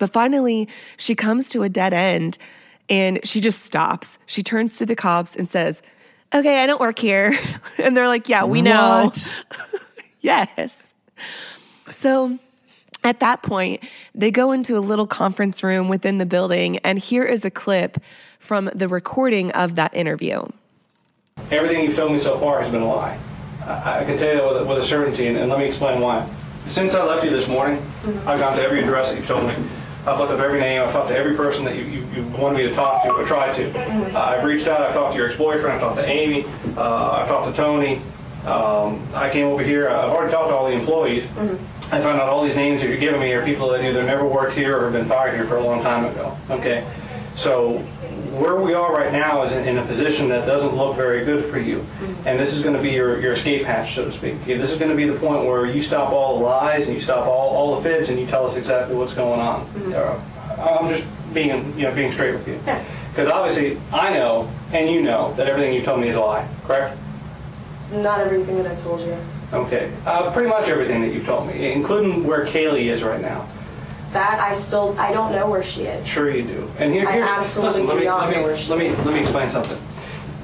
But 0.00 0.12
finally, 0.12 0.68
she 0.96 1.14
comes 1.14 1.48
to 1.50 1.62
a 1.62 1.68
dead 1.68 1.94
end 1.94 2.38
and 2.88 3.20
she 3.22 3.40
just 3.40 3.62
stops. 3.62 4.18
She 4.26 4.42
turns 4.42 4.78
to 4.78 4.86
the 4.86 4.96
cops 4.96 5.36
and 5.36 5.48
says, 5.48 5.82
Okay, 6.34 6.62
I 6.62 6.66
don't 6.66 6.80
work 6.80 6.98
here. 6.98 7.38
And 7.78 7.96
they're 7.96 8.08
like, 8.08 8.28
Yeah, 8.28 8.42
we 8.44 8.62
know. 8.62 9.12
Yes. 10.22 10.94
So 11.92 12.38
at 13.02 13.20
that 13.20 13.42
point, 13.42 13.82
they 14.14 14.30
go 14.30 14.52
into 14.52 14.76
a 14.76 14.80
little 14.80 15.06
conference 15.06 15.62
room 15.62 15.88
within 15.88 16.18
the 16.18 16.26
building, 16.26 16.76
and 16.78 16.98
here 16.98 17.24
is 17.24 17.42
a 17.46 17.50
clip 17.50 17.96
from 18.38 18.70
the 18.74 18.86
recording 18.86 19.50
of 19.52 19.76
that 19.76 19.94
interview. 19.94 20.42
Everything 21.50 21.84
you've 21.84 21.96
told 21.96 22.12
me 22.12 22.18
so 22.18 22.36
far 22.36 22.60
has 22.60 22.70
been 22.70 22.82
a 22.82 22.86
lie. 22.86 23.18
I, 23.64 24.00
I 24.00 24.04
can 24.04 24.18
tell 24.18 24.34
you 24.34 24.58
with, 24.58 24.68
with 24.68 24.78
a 24.78 24.84
certainty, 24.84 25.26
and, 25.26 25.38
and, 25.38 25.48
let 25.48 25.58
me 25.58 25.64
explain 25.64 26.02
why. 26.02 26.28
Since 26.66 26.94
I 26.94 27.02
left 27.02 27.24
you 27.24 27.30
this 27.30 27.48
morning, 27.48 27.78
mm-hmm. 27.78 28.28
I've 28.28 28.38
gone 28.38 28.54
to 28.56 28.62
every 28.62 28.82
address 28.82 29.10
that 29.10 29.16
you've 29.16 29.26
told 29.26 29.46
me. 29.46 29.54
I've 30.06 30.18
looked 30.18 30.32
up 30.32 30.40
every 30.40 30.60
name. 30.60 30.82
I've 30.82 30.92
talked 30.92 31.08
to 31.08 31.16
every 31.16 31.36
person 31.36 31.64
that 31.66 31.76
you, 31.76 31.84
you, 31.84 32.06
you 32.14 32.22
wanted 32.38 32.58
me 32.58 32.62
to 32.68 32.74
talk 32.74 33.02
to 33.04 33.12
or 33.12 33.24
tried 33.24 33.54
to. 33.56 33.70
Mm-hmm. 33.70 34.16
Uh, 34.16 34.20
I've 34.20 34.44
reached 34.44 34.66
out. 34.66 34.80
I've 34.80 34.94
talked 34.94 35.12
to 35.12 35.18
your 35.18 35.28
ex-boyfriend. 35.28 35.72
I've 35.72 35.80
talked 35.80 35.96
to 35.96 36.06
Amy. 36.06 36.44
Uh, 36.76 37.10
I've 37.10 37.28
talked 37.28 37.54
to 37.54 37.56
Tony. 37.56 38.00
Um, 38.46 39.06
I 39.14 39.28
came 39.28 39.46
over 39.46 39.62
here. 39.62 39.90
I've 39.90 40.10
already 40.10 40.32
talked 40.32 40.48
to 40.48 40.54
all 40.56 40.66
the 40.66 40.72
employees. 40.72 41.24
Mm-hmm. 41.26 41.94
I 41.94 42.00
found 42.00 42.20
out 42.20 42.28
all 42.28 42.44
these 42.44 42.56
names 42.56 42.80
that 42.80 42.88
you're 42.88 42.98
giving 42.98 43.20
me 43.20 43.32
are 43.32 43.44
people 43.44 43.68
that 43.70 43.84
either 43.84 44.02
never 44.02 44.26
worked 44.26 44.54
here 44.54 44.78
or 44.78 44.84
have 44.84 44.92
been 44.92 45.06
fired 45.06 45.34
here 45.34 45.44
for 45.44 45.56
a 45.56 45.62
long 45.62 45.82
time 45.82 46.06
ago. 46.06 46.36
Okay, 46.48 46.86
so 47.34 47.84
where 48.38 48.56
we 48.56 48.74
are 48.74 48.92
right 48.92 49.12
now 49.12 49.42
is 49.42 49.52
in, 49.52 49.66
in 49.66 49.78
a 49.78 49.84
position 49.84 50.28
that 50.28 50.46
doesn't 50.46 50.76
look 50.76 50.96
very 50.96 51.24
good 51.24 51.44
for 51.44 51.58
you, 51.58 51.78
mm-hmm. 51.78 52.28
and 52.28 52.38
this 52.38 52.54
is 52.54 52.62
going 52.62 52.76
to 52.76 52.82
be 52.82 52.90
your, 52.90 53.20
your 53.20 53.32
escape 53.32 53.64
hatch, 53.64 53.94
so 53.94 54.04
to 54.04 54.12
speak. 54.12 54.44
This 54.44 54.70
is 54.70 54.78
going 54.78 54.90
to 54.90 54.96
be 54.96 55.06
the 55.06 55.18
point 55.18 55.44
where 55.44 55.66
you 55.66 55.82
stop 55.82 56.12
all 56.12 56.38
the 56.38 56.44
lies 56.44 56.86
and 56.86 56.94
you 56.94 57.00
stop 57.02 57.26
all, 57.26 57.50
all 57.50 57.76
the 57.76 57.82
fibs 57.82 58.08
and 58.08 58.18
you 58.18 58.26
tell 58.26 58.46
us 58.46 58.56
exactly 58.56 58.94
what's 58.94 59.14
going 59.14 59.40
on. 59.40 59.66
Mm-hmm. 59.66 59.92
Uh, 59.94 60.62
I'm 60.62 60.88
just 60.88 61.06
being 61.32 61.50
you 61.78 61.86
know 61.86 61.94
being 61.94 62.12
straight 62.12 62.34
with 62.34 62.46
you, 62.46 62.58
because 63.10 63.28
obviously 63.28 63.78
I 63.92 64.12
know 64.12 64.50
and 64.72 64.90
you 64.90 65.02
know 65.02 65.32
that 65.34 65.46
everything 65.48 65.74
you 65.74 65.82
told 65.82 66.00
me 66.00 66.08
is 66.08 66.16
a 66.16 66.20
lie. 66.20 66.48
Correct? 66.64 66.96
Not 67.92 68.20
everything 68.20 68.56
that 68.58 68.66
I've 68.66 68.82
told 68.82 69.00
you. 69.00 69.16
Okay. 69.52 69.92
Uh, 70.06 70.30
pretty 70.32 70.48
much 70.48 70.68
everything 70.68 71.02
that 71.02 71.12
you've 71.12 71.26
told 71.26 71.48
me, 71.48 71.72
including 71.72 72.24
where 72.24 72.46
Caylee 72.46 72.86
is 72.86 73.02
right 73.02 73.20
now. 73.20 73.48
That 74.12 74.40
I 74.40 74.52
still 74.54 74.96
I 74.98 75.12
don't 75.12 75.32
know 75.32 75.48
where 75.48 75.62
she 75.62 75.82
is. 75.82 76.06
Sure 76.06 76.30
you 76.30 76.42
do. 76.42 76.70
And 76.78 76.92
here, 76.92 77.06
I 77.08 77.12
here's, 77.12 77.28
absolutely 77.28 77.82
listen, 77.82 77.86
let 77.86 77.98
me, 77.98 78.04
not 78.06 78.26
let 78.26 78.32
know 78.34 78.38
me, 78.38 78.44
where 78.44 78.56
she 78.56 78.68
let 78.70 78.78
me, 78.78 78.86
is. 78.86 79.04
let 79.06 79.14
me 79.14 79.20
explain 79.20 79.48
something. 79.48 79.78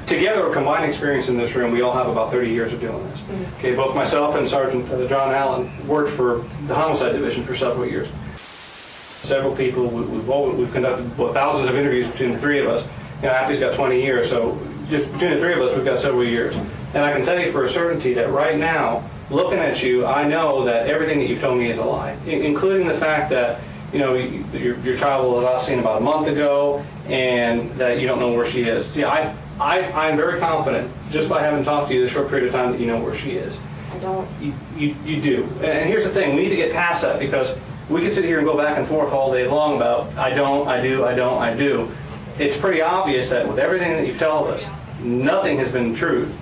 Together, 0.06 0.46
a 0.49 0.52
combined 0.52 0.85
experience 0.88 1.28
in 1.28 1.37
this 1.37 1.52
room, 1.56 1.73
we 1.73 1.80
all 1.82 1.92
have 1.92 2.06
about 2.08 2.30
30 2.30 2.49
years 2.49 2.73
of 2.73 2.80
doing 2.80 3.02
this. 3.11 3.18
Mm-hmm. 3.18 3.56
Okay, 3.58 3.75
both 3.75 3.92
myself 3.96 4.37
and 4.37 4.49
Sergeant 4.49 4.88
uh, 4.92 5.08
John 5.08 5.35
Allen 5.35 5.68
worked 5.88 6.11
for 6.11 6.44
the 6.68 6.75
homicide 6.76 7.12
division 7.12 7.42
for 7.42 7.56
several 7.56 7.85
years. 7.87 8.08
Several 8.37 9.56
people, 9.56 9.88
we- 9.88 10.02
we've, 10.04 10.30
all, 10.30 10.49
we've 10.52 10.73
conducted 10.73 11.18
well, 11.18 11.32
thousands 11.32 11.68
of 11.68 11.75
interviews 11.75 12.06
between 12.08 12.32
the 12.32 12.38
three 12.38 12.61
of 12.61 12.68
us. 12.68 12.87
You 13.20 13.28
know, 13.28 13.35
Appie's 13.35 13.58
got 13.58 13.75
20 13.75 14.00
years, 14.00 14.30
so 14.30 14.56
just 14.88 15.11
between 15.14 15.32
the 15.32 15.40
three 15.40 15.54
of 15.54 15.61
us, 15.61 15.75
we've 15.75 15.85
got 15.85 15.99
several 15.99 16.23
years. 16.23 16.54
And 16.94 16.99
I 17.04 17.12
can 17.12 17.25
tell 17.25 17.40
you 17.40 17.50
for 17.50 17.64
a 17.64 17.68
certainty 17.68 18.14
that 18.14 18.30
right 18.30 18.56
now, 18.56 19.02
looking 19.30 19.59
at 19.59 19.83
you, 19.83 20.06
I 20.06 20.26
know 20.26 20.64
that 20.64 20.87
everything 20.87 21.18
that 21.18 21.28
you've 21.28 21.40
told 21.40 21.59
me 21.59 21.71
is 21.71 21.78
a 21.78 21.85
lie, 21.85 22.12
including 22.26 22.87
the 22.87 22.97
fact 22.97 23.30
that, 23.30 23.61
you 23.92 23.99
know, 23.99 24.14
your, 24.14 24.76
your 24.78 24.97
child 24.97 25.33
was 25.33 25.45
last 25.45 25.66
seen 25.66 25.78
about 25.78 26.00
a 26.00 26.04
month 26.04 26.28
ago 26.28 26.85
and 27.09 27.71
that 27.73 28.00
you 28.00 28.06
don't 28.06 28.18
know 28.18 28.33
where 28.33 28.47
she 28.47 28.62
is. 28.62 28.87
See, 28.87 29.04
I, 29.04 29.35
I, 29.61 29.90
I'm 29.92 30.16
very 30.16 30.38
confident, 30.38 30.90
just 31.11 31.28
by 31.28 31.40
having 31.40 31.64
talked 31.64 31.88
to 31.88 31.95
you 31.95 32.02
this 32.02 32.12
short 32.12 32.28
period 32.28 32.49
of 32.49 32.52
time, 32.52 32.73
that 32.73 32.80
you 32.80 32.87
know 32.87 33.02
where 33.02 33.16
she 33.16 33.33
is. 33.33 33.59
I 33.92 33.99
don't. 33.99 34.28
You, 34.40 34.52
you, 34.76 34.95
you 35.04 35.21
do. 35.21 35.45
And 35.64 35.88
here's 35.88 36.04
the 36.04 36.11
thing, 36.11 36.37
we 36.37 36.42
need 36.42 36.50
to 36.50 36.56
get 36.56 36.73
past 36.73 37.02
that 37.02 37.18
because 37.18 37.56
we 37.88 38.00
can 38.00 38.11
sit 38.11 38.25
here 38.25 38.38
and 38.38 38.47
go 38.47 38.56
back 38.56 38.78
and 38.78 38.87
forth 38.87 39.12
all 39.12 39.33
day 39.33 39.47
long 39.47 39.76
about, 39.76 40.14
I 40.16 40.30
don't, 40.30 40.68
I 40.68 40.80
do, 40.80 41.04
I 41.04 41.14
don't, 41.14 41.40
I 41.40 41.56
do. 41.56 41.90
It's 42.38 42.56
pretty 42.56 42.83
obvious 42.83 43.30
that 43.30 43.47
with 43.47 43.59
everything 43.59 43.92
that 43.92 44.06
you've 44.06 44.18
told 44.18 44.49
us, 44.49 44.66
nothing 45.00 45.56
has 45.59 45.71
been 45.71 45.95
truth. 45.95 46.37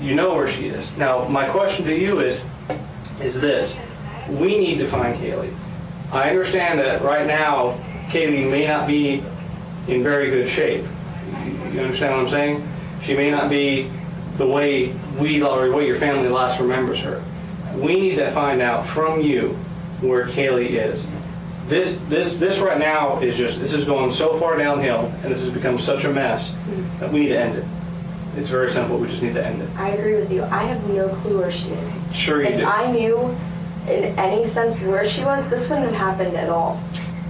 You 0.00 0.14
know 0.14 0.34
where 0.34 0.48
she 0.48 0.66
is. 0.66 0.96
Now, 0.96 1.28
my 1.28 1.48
question 1.48 1.84
to 1.86 1.94
you 1.94 2.20
is, 2.20 2.42
is 3.20 3.40
this. 3.40 3.76
We 4.28 4.58
need 4.58 4.78
to 4.78 4.86
find 4.86 5.16
Caylee. 5.18 5.52
I 6.12 6.30
understand 6.30 6.78
that 6.80 7.02
right 7.02 7.26
now, 7.26 7.78
Caylee 8.08 8.50
may 8.50 8.66
not 8.66 8.86
be 8.86 9.22
in 9.88 10.02
very 10.02 10.30
good 10.30 10.48
shape. 10.48 10.84
You- 11.44 11.80
understand 11.80 12.14
what 12.14 12.24
I'm 12.24 12.28
saying? 12.28 12.68
She 13.02 13.14
may 13.14 13.30
not 13.30 13.48
be 13.50 13.90
the 14.38 14.46
way 14.46 14.92
we 15.18 15.42
or 15.42 15.68
the 15.68 15.72
way 15.72 15.86
your 15.86 15.96
family 15.96 16.28
last 16.28 16.60
remembers 16.60 17.00
her. 17.00 17.22
We 17.76 17.94
need 18.00 18.16
to 18.16 18.30
find 18.32 18.60
out 18.60 18.86
from 18.86 19.20
you 19.20 19.50
where 20.00 20.26
Caylee 20.26 20.70
is. 20.70 21.06
This 21.68 21.98
this 22.08 22.34
this 22.34 22.58
right 22.58 22.78
now 22.78 23.20
is 23.20 23.36
just 23.36 23.60
this 23.60 23.72
is 23.72 23.84
going 23.84 24.10
so 24.10 24.36
far 24.40 24.58
downhill 24.58 25.12
and 25.22 25.30
this 25.32 25.40
has 25.40 25.50
become 25.50 25.78
such 25.78 26.04
a 26.04 26.10
mess 26.10 26.52
that 26.98 27.12
we 27.12 27.20
need 27.20 27.28
to 27.28 27.38
end 27.38 27.58
it. 27.58 27.64
It's 28.36 28.48
very 28.48 28.70
simple. 28.70 28.98
We 28.98 29.08
just 29.08 29.22
need 29.22 29.34
to 29.34 29.44
end 29.44 29.60
it. 29.62 29.68
I 29.76 29.90
agree 29.90 30.14
with 30.14 30.30
you. 30.30 30.44
I 30.44 30.62
have 30.64 30.88
no 30.90 31.08
clue 31.08 31.38
where 31.40 31.50
she 31.50 31.70
is. 31.70 32.00
Sure 32.14 32.40
you 32.42 32.48
if 32.48 32.58
do. 32.58 32.64
I 32.64 32.90
knew 32.90 33.36
in 33.88 34.18
any 34.18 34.44
sense 34.44 34.78
where 34.80 35.04
she 35.06 35.24
was, 35.24 35.48
this 35.50 35.68
wouldn't 35.68 35.86
have 35.86 35.94
happened 35.94 36.36
at 36.36 36.48
all. 36.48 36.80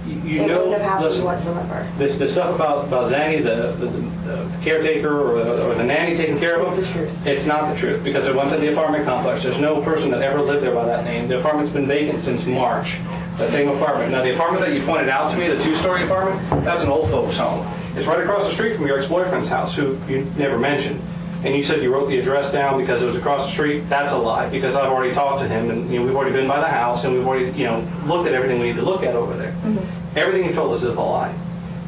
You, 0.05 0.15
you 0.15 0.41
it 0.41 0.47
know, 0.47 0.63
wouldn't 0.63 0.73
have 0.73 0.81
happened 0.81 1.09
listen, 1.09 1.25
whatsoever. 1.25 1.87
this 1.97 2.17
the 2.17 2.27
stuff 2.27 2.53
about 2.55 2.85
about 2.85 3.11
Zanny, 3.11 3.41
the, 3.41 3.71
the, 3.73 3.87
the 4.27 4.51
caretaker 4.63 5.09
or 5.09 5.43
the, 5.43 5.69
or 5.69 5.75
the 5.75 5.83
nanny 5.83 6.17
taking 6.17 6.39
care 6.39 6.59
of 6.59 6.67
him. 6.67 6.79
It's 6.79 6.91
the 6.91 6.99
truth. 6.99 7.27
It's 7.27 7.45
not 7.45 7.71
the 7.71 7.79
truth 7.79 8.03
because 8.03 8.27
it 8.27 8.35
went 8.35 8.49
to 8.49 8.57
the 8.57 8.71
apartment 8.71 9.05
complex. 9.05 9.43
There's 9.43 9.59
no 9.59 9.79
person 9.81 10.09
that 10.11 10.21
ever 10.21 10.41
lived 10.41 10.63
there 10.63 10.73
by 10.73 10.85
that 10.85 11.05
name. 11.05 11.27
The 11.27 11.39
apartment's 11.39 11.71
been 11.71 11.87
vacant 11.87 12.19
since 12.19 12.45
March. 12.45 12.97
That 13.37 13.51
same 13.51 13.69
apartment. 13.69 14.11
Now 14.11 14.23
the 14.23 14.33
apartment 14.33 14.65
that 14.65 14.73
you 14.75 14.83
pointed 14.83 15.09
out 15.09 15.31
to 15.31 15.37
me, 15.37 15.47
the 15.47 15.61
two-story 15.63 16.03
apartment, 16.03 16.65
that's 16.65 16.83
an 16.83 16.89
old 16.89 17.09
folks' 17.09 17.37
home. 17.37 17.65
It's 17.95 18.07
right 18.07 18.19
across 18.19 18.47
the 18.47 18.53
street 18.53 18.77
from 18.77 18.87
your 18.87 18.97
ex-boyfriend's 18.97 19.49
house, 19.49 19.75
who 19.75 19.97
you 20.07 20.25
never 20.37 20.57
mentioned. 20.57 21.01
And 21.43 21.55
you 21.55 21.63
said 21.63 21.81
you 21.81 21.91
wrote 21.91 22.07
the 22.07 22.19
address 22.19 22.51
down 22.51 22.79
because 22.79 23.01
it 23.01 23.05
was 23.05 23.15
across 23.15 23.47
the 23.47 23.51
street. 23.51 23.79
That's 23.89 24.13
a 24.13 24.17
lie 24.17 24.47
because 24.49 24.75
I've 24.75 24.91
already 24.91 25.13
talked 25.13 25.41
to 25.41 25.47
him 25.47 25.71
and 25.71 25.91
you 25.91 25.99
know 25.99 26.05
we've 26.05 26.15
already 26.15 26.33
been 26.33 26.47
by 26.47 26.59
the 26.59 26.67
house 26.67 27.03
and 27.03 27.15
we've 27.15 27.25
already 27.25 27.51
you 27.57 27.65
know 27.65 27.87
looked 28.05 28.27
at 28.27 28.35
everything 28.35 28.59
we 28.59 28.67
need 28.67 28.75
to 28.75 28.83
look 28.83 29.01
at 29.01 29.15
over 29.15 29.35
there. 29.35 29.51
Mm-hmm. 29.51 30.17
Everything 30.17 30.47
you 30.47 30.53
told 30.53 30.71
us 30.71 30.83
is 30.83 30.95
a 30.95 31.01
lie. 31.01 31.33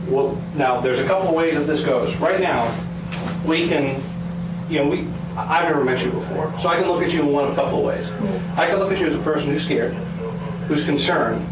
Well, 0.08 0.42
now 0.56 0.82
there's 0.82 1.00
a 1.00 1.06
couple 1.06 1.30
of 1.30 1.36
ways 1.36 1.56
that 1.56 1.66
this 1.66 1.86
goes. 1.86 2.16
Right 2.16 2.42
now, 2.42 2.76
we 3.46 3.68
can, 3.68 4.02
you 4.70 4.80
know, 4.80 4.90
we 4.90 5.08
I've 5.38 5.66
never 5.66 5.84
met 5.84 6.04
you 6.04 6.12
before, 6.12 6.52
so 6.60 6.70
I 6.70 6.80
can 6.80 6.88
look 6.88 7.04
at 7.04 7.14
you 7.14 7.22
in 7.22 7.28
one 7.28 7.46
of 7.46 7.52
a 7.52 7.56
couple 7.56 7.78
of 7.80 7.86
ways. 7.86 8.08
Mm-hmm. 8.08 8.60
I 8.60 8.66
can 8.68 8.80
look 8.80 8.92
at 8.92 9.00
you 9.00 9.06
as 9.06 9.16
a 9.16 9.22
person 9.22 9.50
who's 9.50 9.64
scared, 9.64 9.94
who's 10.68 10.84
concerned, 10.84 11.48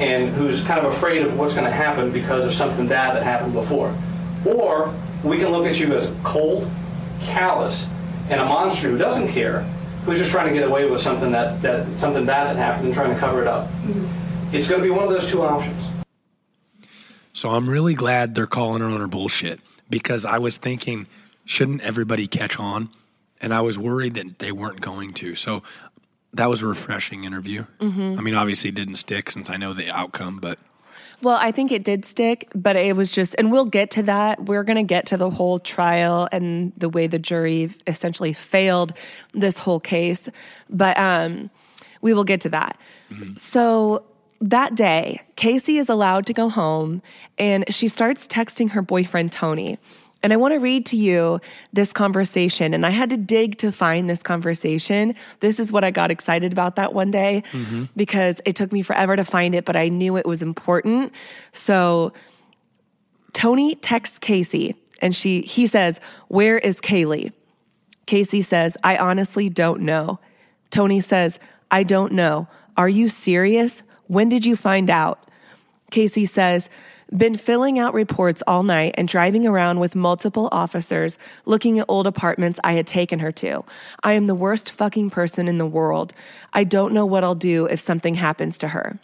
and 0.00 0.28
who's 0.28 0.62
kind 0.62 0.84
of 0.84 0.92
afraid 0.92 1.22
of 1.22 1.38
what's 1.38 1.54
going 1.54 1.64
to 1.64 1.72
happen 1.72 2.12
because 2.12 2.44
of 2.44 2.54
something 2.54 2.86
bad 2.86 3.16
that 3.16 3.22
happened 3.22 3.52
before. 3.52 3.94
Or 4.44 4.94
we 5.24 5.38
can 5.38 5.48
look 5.48 5.66
at 5.66 5.78
you 5.78 5.94
as 5.94 6.12
cold, 6.22 6.70
callous, 7.22 7.86
and 8.30 8.40
a 8.40 8.44
monster 8.44 8.90
who 8.90 8.98
doesn't 8.98 9.28
care, 9.28 9.62
who's 10.04 10.18
just 10.18 10.30
trying 10.30 10.48
to 10.48 10.54
get 10.54 10.68
away 10.68 10.88
with 10.88 11.00
something 11.00 11.32
that, 11.32 11.60
that 11.62 11.86
something 11.98 12.26
bad 12.26 12.48
that 12.48 12.56
happened 12.56 12.86
and 12.86 12.94
trying 12.94 13.12
to 13.12 13.18
cover 13.18 13.40
it 13.40 13.48
up. 13.48 13.66
Mm-hmm. 13.68 14.54
It's 14.54 14.68
going 14.68 14.80
to 14.80 14.86
be 14.86 14.90
one 14.90 15.04
of 15.04 15.10
those 15.10 15.28
two 15.28 15.42
options. 15.42 15.86
So 17.32 17.50
I'm 17.50 17.68
really 17.68 17.94
glad 17.94 18.34
they're 18.34 18.46
calling 18.46 18.80
her 18.80 18.88
on 18.88 19.00
her 19.00 19.06
bullshit 19.06 19.60
because 19.90 20.24
I 20.24 20.38
was 20.38 20.56
thinking, 20.56 21.06
shouldn't 21.44 21.82
everybody 21.82 22.26
catch 22.26 22.58
on? 22.58 22.88
And 23.40 23.52
I 23.52 23.60
was 23.60 23.78
worried 23.78 24.14
that 24.14 24.38
they 24.38 24.52
weren't 24.52 24.80
going 24.80 25.12
to. 25.14 25.34
So 25.34 25.62
that 26.36 26.48
was 26.48 26.62
a 26.62 26.66
refreshing 26.66 27.24
interview. 27.24 27.64
I 28.18 28.20
mean, 28.22 28.34
obviously 28.34 28.68
it 28.68 28.74
didn't 28.74 28.96
stick 28.96 29.30
since 29.30 29.50
I 29.50 29.56
know 29.56 29.72
the 29.72 29.90
outcome, 29.90 30.38
but 30.40 30.58
Well, 31.22 31.38
I 31.40 31.50
think 31.50 31.72
it 31.72 31.82
did 31.82 32.04
stick, 32.04 32.50
but 32.54 32.76
it 32.76 32.94
was 32.94 33.10
just, 33.10 33.34
and 33.38 33.50
we'll 33.50 33.64
get 33.64 33.90
to 33.92 34.02
that. 34.02 34.44
We're 34.44 34.64
going 34.64 34.76
to 34.76 34.82
get 34.82 35.06
to 35.06 35.16
the 35.16 35.30
whole 35.30 35.58
trial 35.58 36.28
and 36.30 36.72
the 36.76 36.88
way 36.90 37.06
the 37.06 37.18
jury 37.18 37.70
essentially 37.86 38.34
failed 38.34 38.92
this 39.32 39.58
whole 39.58 39.80
case, 39.80 40.28
but 40.68 40.98
um, 40.98 41.48
we 42.02 42.12
will 42.12 42.24
get 42.24 42.42
to 42.42 42.50
that. 42.50 42.78
So 43.36 44.02
that 44.42 44.74
day, 44.74 45.22
Casey 45.36 45.78
is 45.78 45.88
allowed 45.88 46.26
to 46.26 46.34
go 46.34 46.50
home 46.50 47.00
and 47.38 47.64
she 47.74 47.88
starts 47.88 48.26
texting 48.26 48.70
her 48.70 48.82
boyfriend, 48.82 49.32
Tony. 49.32 49.78
And 50.26 50.32
I 50.32 50.38
want 50.38 50.54
to 50.54 50.58
read 50.58 50.86
to 50.86 50.96
you 50.96 51.40
this 51.72 51.92
conversation. 51.92 52.74
And 52.74 52.84
I 52.84 52.90
had 52.90 53.10
to 53.10 53.16
dig 53.16 53.58
to 53.58 53.70
find 53.70 54.10
this 54.10 54.24
conversation. 54.24 55.14
This 55.38 55.60
is 55.60 55.70
what 55.70 55.84
I 55.84 55.92
got 55.92 56.10
excited 56.10 56.50
about 56.50 56.74
that 56.74 56.92
one 56.92 57.12
day 57.12 57.44
mm-hmm. 57.52 57.84
because 57.94 58.40
it 58.44 58.56
took 58.56 58.72
me 58.72 58.82
forever 58.82 59.14
to 59.14 59.22
find 59.22 59.54
it, 59.54 59.64
but 59.64 59.76
I 59.76 59.88
knew 59.88 60.16
it 60.16 60.26
was 60.26 60.42
important. 60.42 61.12
So 61.52 62.12
Tony 63.34 63.76
texts 63.76 64.18
Casey 64.18 64.74
and 65.00 65.14
she 65.14 65.42
he 65.42 65.68
says, 65.68 66.00
"Where 66.26 66.58
is 66.58 66.80
Caylee?" 66.80 67.32
Casey 68.06 68.42
says, 68.42 68.76
"I 68.82 68.96
honestly 68.96 69.48
don't 69.48 69.82
know." 69.82 70.18
Tony 70.72 71.00
says, 71.00 71.38
"I 71.70 71.84
don't 71.84 72.12
know. 72.12 72.48
Are 72.76 72.88
you 72.88 73.08
serious? 73.08 73.84
When 74.08 74.28
did 74.28 74.44
you 74.44 74.56
find 74.56 74.90
out?" 74.90 75.30
Casey 75.92 76.26
says, 76.26 76.68
been 77.14 77.36
filling 77.36 77.78
out 77.78 77.94
reports 77.94 78.42
all 78.46 78.62
night 78.62 78.94
and 78.98 79.06
driving 79.06 79.46
around 79.46 79.78
with 79.78 79.94
multiple 79.94 80.48
officers 80.50 81.18
looking 81.44 81.78
at 81.78 81.86
old 81.88 82.06
apartments 82.06 82.58
I 82.64 82.72
had 82.72 82.86
taken 82.86 83.20
her 83.20 83.32
to. 83.32 83.64
I 84.02 84.14
am 84.14 84.26
the 84.26 84.34
worst 84.34 84.72
fucking 84.72 85.10
person 85.10 85.46
in 85.46 85.58
the 85.58 85.66
world. 85.66 86.12
I 86.52 86.64
don't 86.64 86.92
know 86.92 87.06
what 87.06 87.22
I'll 87.22 87.34
do 87.34 87.66
if 87.66 87.80
something 87.80 88.14
happens 88.14 88.58
to 88.58 88.68
her. 88.68 88.98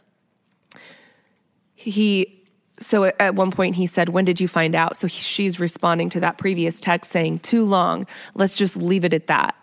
He 1.74 2.38
so 2.80 3.04
at 3.04 3.36
one 3.36 3.52
point 3.52 3.76
he 3.76 3.86
said, 3.86 4.08
"When 4.08 4.24
did 4.24 4.40
you 4.40 4.48
find 4.48 4.74
out?" 4.74 4.96
So 4.96 5.06
she's 5.06 5.60
responding 5.60 6.08
to 6.10 6.20
that 6.20 6.38
previous 6.38 6.80
text 6.80 7.12
saying, 7.12 7.38
"Too 7.40 7.64
long. 7.64 8.06
Let's 8.34 8.56
just 8.56 8.76
leave 8.76 9.04
it 9.04 9.14
at 9.14 9.28
that." 9.28 9.54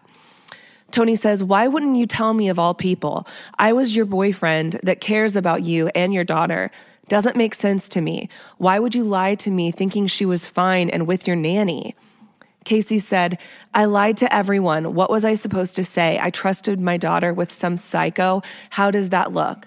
Tony 0.92 1.16
says, 1.16 1.44
Why 1.44 1.68
wouldn't 1.68 1.98
you 1.98 2.06
tell 2.06 2.34
me 2.34 2.50
of 2.50 2.58
all 2.58 2.74
people? 2.74 3.28
I 3.58 3.74
was 3.74 3.96
your 3.96 4.06
boyfriend 4.06 4.80
that 4.84 5.02
cares 5.02 5.36
about 5.36 5.64
you 5.64 5.90
and 5.94 6.14
your 6.14 6.24
daughter. 6.24 6.72
Doesn't 7.10 7.36
make 7.36 7.56
sense 7.56 7.90
to 7.90 8.02
me. 8.02 8.30
Why 8.60 8.78
would 8.80 8.94
you 8.94 9.04
lie 9.04 9.36
to 9.36 9.50
me 9.50 9.72
thinking 9.72 10.08
she 10.08 10.26
was 10.26 10.46
fine 10.46 10.90
and 10.90 11.08
with 11.08 11.26
your 11.28 11.36
nanny? 11.36 11.96
Casey 12.66 13.00
said, 13.00 13.40
I 13.74 13.86
lied 13.86 14.16
to 14.18 14.34
everyone. 14.34 14.94
What 14.94 15.10
was 15.10 15.26
I 15.26 15.34
supposed 15.34 15.76
to 15.76 15.84
say? 15.84 16.20
I 16.22 16.30
trusted 16.30 16.80
my 16.80 16.98
daughter 16.98 17.34
with 17.34 17.52
some 17.52 17.78
psycho. 17.78 18.44
How 18.70 18.92
does 18.92 19.10
that 19.10 19.34
look? 19.34 19.66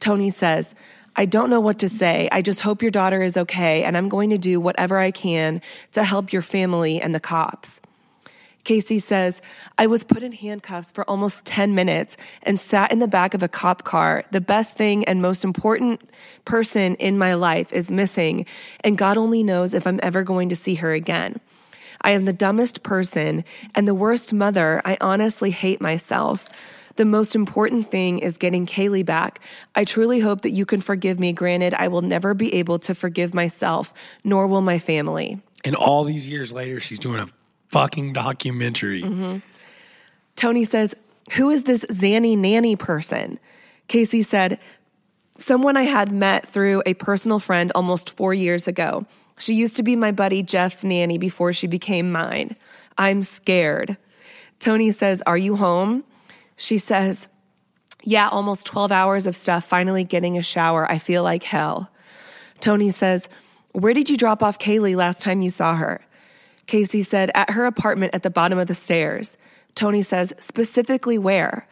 Tony 0.00 0.30
says, 0.30 0.74
I 1.14 1.26
don't 1.26 1.50
know 1.50 1.60
what 1.60 1.78
to 1.80 1.88
say. 1.90 2.28
I 2.32 2.40
just 2.40 2.60
hope 2.60 2.80
your 2.80 2.90
daughter 2.90 3.22
is 3.22 3.36
okay, 3.36 3.82
and 3.82 3.96
I'm 3.96 4.08
going 4.08 4.30
to 4.30 4.38
do 4.38 4.58
whatever 4.58 4.98
I 4.98 5.10
can 5.10 5.60
to 5.92 6.04
help 6.04 6.32
your 6.32 6.42
family 6.42 7.02
and 7.02 7.14
the 7.14 7.20
cops. 7.20 7.80
Casey 8.64 8.98
says, 8.98 9.40
I 9.78 9.86
was 9.86 10.04
put 10.04 10.22
in 10.22 10.32
handcuffs 10.32 10.92
for 10.92 11.08
almost 11.08 11.44
10 11.46 11.74
minutes 11.74 12.16
and 12.42 12.60
sat 12.60 12.92
in 12.92 12.98
the 12.98 13.08
back 13.08 13.34
of 13.34 13.42
a 13.42 13.48
cop 13.48 13.84
car. 13.84 14.24
The 14.30 14.40
best 14.40 14.76
thing 14.76 15.04
and 15.06 15.22
most 15.22 15.44
important 15.44 16.02
person 16.44 16.94
in 16.96 17.16
my 17.16 17.34
life 17.34 17.72
is 17.72 17.90
missing, 17.90 18.46
and 18.80 18.98
God 18.98 19.16
only 19.16 19.42
knows 19.42 19.74
if 19.74 19.86
I'm 19.86 20.00
ever 20.02 20.22
going 20.22 20.48
to 20.50 20.56
see 20.56 20.74
her 20.76 20.92
again. 20.92 21.40
I 22.02 22.10
am 22.10 22.26
the 22.26 22.32
dumbest 22.32 22.82
person 22.82 23.44
and 23.74 23.88
the 23.88 23.94
worst 23.94 24.32
mother. 24.32 24.82
I 24.84 24.96
honestly 25.00 25.50
hate 25.50 25.80
myself. 25.80 26.48
The 26.96 27.04
most 27.04 27.34
important 27.34 27.90
thing 27.90 28.18
is 28.18 28.36
getting 28.36 28.66
Caylee 28.66 29.06
back. 29.06 29.40
I 29.74 29.84
truly 29.84 30.18
hope 30.20 30.40
that 30.40 30.50
you 30.50 30.66
can 30.66 30.80
forgive 30.80 31.20
me. 31.20 31.32
Granted, 31.32 31.74
I 31.74 31.88
will 31.88 32.02
never 32.02 32.34
be 32.34 32.54
able 32.54 32.78
to 32.80 32.94
forgive 32.94 33.34
myself, 33.34 33.94
nor 34.24 34.46
will 34.46 34.62
my 34.62 34.78
family. 34.78 35.40
and 35.64 35.74
all 35.74 36.04
these 36.04 36.28
years 36.28 36.52
later, 36.52 36.80
she's 36.80 36.98
doing 36.98 37.20
a 37.20 37.28
fucking 37.68 38.12
documentary. 38.12 39.02
Tony 40.36 40.64
says, 40.64 40.94
Who 41.32 41.50
is 41.50 41.64
this 41.64 41.84
Zanny 41.86 42.36
Nanny 42.36 42.76
person? 42.76 43.38
Casey 43.88 44.22
said, 44.22 44.58
Someone 45.36 45.76
I 45.76 45.82
had 45.82 46.10
met 46.12 46.48
through 46.48 46.82
a 46.84 46.94
personal 46.94 47.38
friend 47.38 47.70
almost 47.74 48.10
four 48.10 48.34
years 48.34 48.66
ago. 48.66 49.06
She 49.38 49.54
used 49.54 49.76
to 49.76 49.82
be 49.82 49.94
my 49.96 50.10
buddy 50.10 50.42
Jeff's 50.42 50.82
nanny 50.82 51.16
before 51.16 51.52
she 51.52 51.66
became 51.66 52.10
mine. 52.10 52.56
I'm 52.96 53.22
scared. 53.22 53.96
Tony 54.58 54.90
says, 54.90 55.22
Are 55.26 55.38
you 55.38 55.56
home? 55.56 56.04
She 56.56 56.78
says, 56.78 57.28
Yeah, 58.02 58.28
almost 58.28 58.66
12 58.66 58.90
hours 58.90 59.26
of 59.26 59.36
stuff, 59.36 59.64
finally 59.64 60.04
getting 60.04 60.36
a 60.36 60.42
shower. 60.42 60.90
I 60.90 60.98
feel 60.98 61.22
like 61.22 61.44
hell. 61.44 61.90
Tony 62.60 62.90
says, 62.90 63.28
Where 63.72 63.94
did 63.94 64.10
you 64.10 64.16
drop 64.16 64.42
off 64.42 64.58
Caylee 64.58 64.96
last 64.96 65.22
time 65.22 65.40
you 65.42 65.50
saw 65.50 65.76
her? 65.76 66.00
Casey 66.68 67.02
said, 67.02 67.32
At 67.34 67.50
her 67.50 67.66
apartment 67.66 68.14
at 68.14 68.22
the 68.22 68.30
bottom 68.30 68.58
of 68.58 68.68
the 68.68 68.74
stairs. 68.76 69.36
Tony 69.74 70.02
says, 70.02 70.32
Specifically 70.38 71.18
where? 71.18 71.66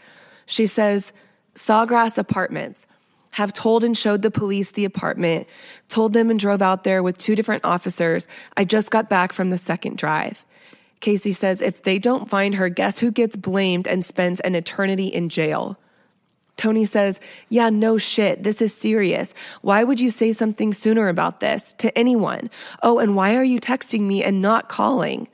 She 0.46 0.66
says, 0.66 1.12
Sawgrass 1.54 2.18
Apartments. 2.18 2.86
Have 3.32 3.52
told 3.52 3.84
and 3.84 3.96
showed 3.96 4.22
the 4.22 4.30
police 4.30 4.72
the 4.72 4.86
apartment, 4.86 5.46
told 5.90 6.14
them 6.14 6.30
and 6.30 6.40
drove 6.40 6.62
out 6.62 6.84
there 6.84 7.02
with 7.02 7.18
two 7.18 7.36
different 7.36 7.66
officers. 7.66 8.26
I 8.56 8.64
just 8.64 8.90
got 8.90 9.10
back 9.10 9.30
from 9.34 9.50
the 9.50 9.58
second 9.58 9.98
drive. 9.98 10.46
Casey 11.00 11.34
says, 11.34 11.60
If 11.60 11.82
they 11.82 11.98
don't 11.98 12.30
find 12.30 12.54
her, 12.54 12.70
guess 12.70 12.98
who 12.98 13.10
gets 13.10 13.36
blamed 13.36 13.86
and 13.86 14.06
spends 14.06 14.40
an 14.40 14.54
eternity 14.54 15.08
in 15.08 15.28
jail? 15.28 15.78
Tony 16.56 16.86
says, 16.86 17.20
Yeah, 17.48 17.70
no 17.70 17.98
shit. 17.98 18.42
This 18.42 18.62
is 18.62 18.72
serious. 18.74 19.34
Why 19.62 19.84
would 19.84 20.00
you 20.00 20.10
say 20.10 20.32
something 20.32 20.72
sooner 20.72 21.08
about 21.08 21.40
this 21.40 21.74
to 21.78 21.96
anyone? 21.96 22.50
Oh, 22.82 22.98
and 22.98 23.14
why 23.14 23.36
are 23.36 23.44
you 23.44 23.60
texting 23.60 24.02
me 24.02 24.24
and 24.24 24.40
not 24.40 24.68
calling? 24.68 25.28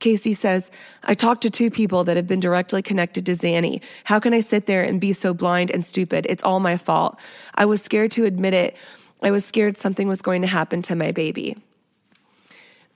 Casey 0.00 0.34
says, 0.34 0.70
I 1.04 1.14
talked 1.14 1.42
to 1.42 1.50
two 1.50 1.70
people 1.70 2.04
that 2.04 2.16
have 2.16 2.26
been 2.26 2.40
directly 2.40 2.82
connected 2.82 3.24
to 3.26 3.32
Zanny. 3.32 3.80
How 4.04 4.20
can 4.20 4.34
I 4.34 4.40
sit 4.40 4.66
there 4.66 4.82
and 4.82 5.00
be 5.00 5.12
so 5.12 5.32
blind 5.32 5.70
and 5.70 5.84
stupid? 5.84 6.26
It's 6.28 6.42
all 6.42 6.60
my 6.60 6.76
fault. 6.76 7.18
I 7.54 7.64
was 7.64 7.80
scared 7.80 8.10
to 8.12 8.24
admit 8.24 8.54
it. 8.54 8.76
I 9.22 9.30
was 9.30 9.44
scared 9.44 9.78
something 9.78 10.08
was 10.08 10.20
going 10.20 10.42
to 10.42 10.48
happen 10.48 10.82
to 10.82 10.94
my 10.94 11.12
baby. 11.12 11.56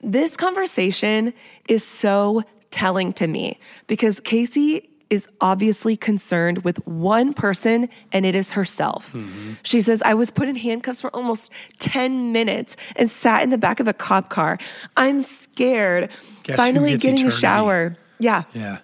This 0.02 0.36
conversation 0.36 1.32
is 1.68 1.82
so 1.82 2.44
telling 2.70 3.12
to 3.14 3.26
me 3.26 3.58
because 3.86 4.20
Casey 4.20 4.88
is 5.10 5.28
obviously 5.40 5.96
concerned 5.96 6.64
with 6.64 6.84
one 6.86 7.32
person, 7.32 7.88
and 8.12 8.26
it 8.26 8.34
is 8.34 8.50
herself. 8.50 9.12
Mm-hmm. 9.12 9.54
She 9.62 9.80
says, 9.80 10.02
I 10.02 10.14
was 10.14 10.30
put 10.30 10.48
in 10.48 10.56
handcuffs 10.56 11.00
for 11.00 11.14
almost 11.14 11.50
10 11.78 12.32
minutes 12.32 12.76
and 12.96 13.10
sat 13.10 13.42
in 13.42 13.50
the 13.50 13.58
back 13.58 13.80
of 13.80 13.88
a 13.88 13.92
cop 13.92 14.28
car. 14.28 14.58
I'm 14.96 15.22
scared. 15.22 16.10
Guess 16.42 16.56
Finally 16.56 16.92
getting 16.98 17.14
eternity? 17.14 17.36
a 17.36 17.40
shower. 17.40 17.96
Yeah. 18.18 18.42
Yeah. 18.52 18.78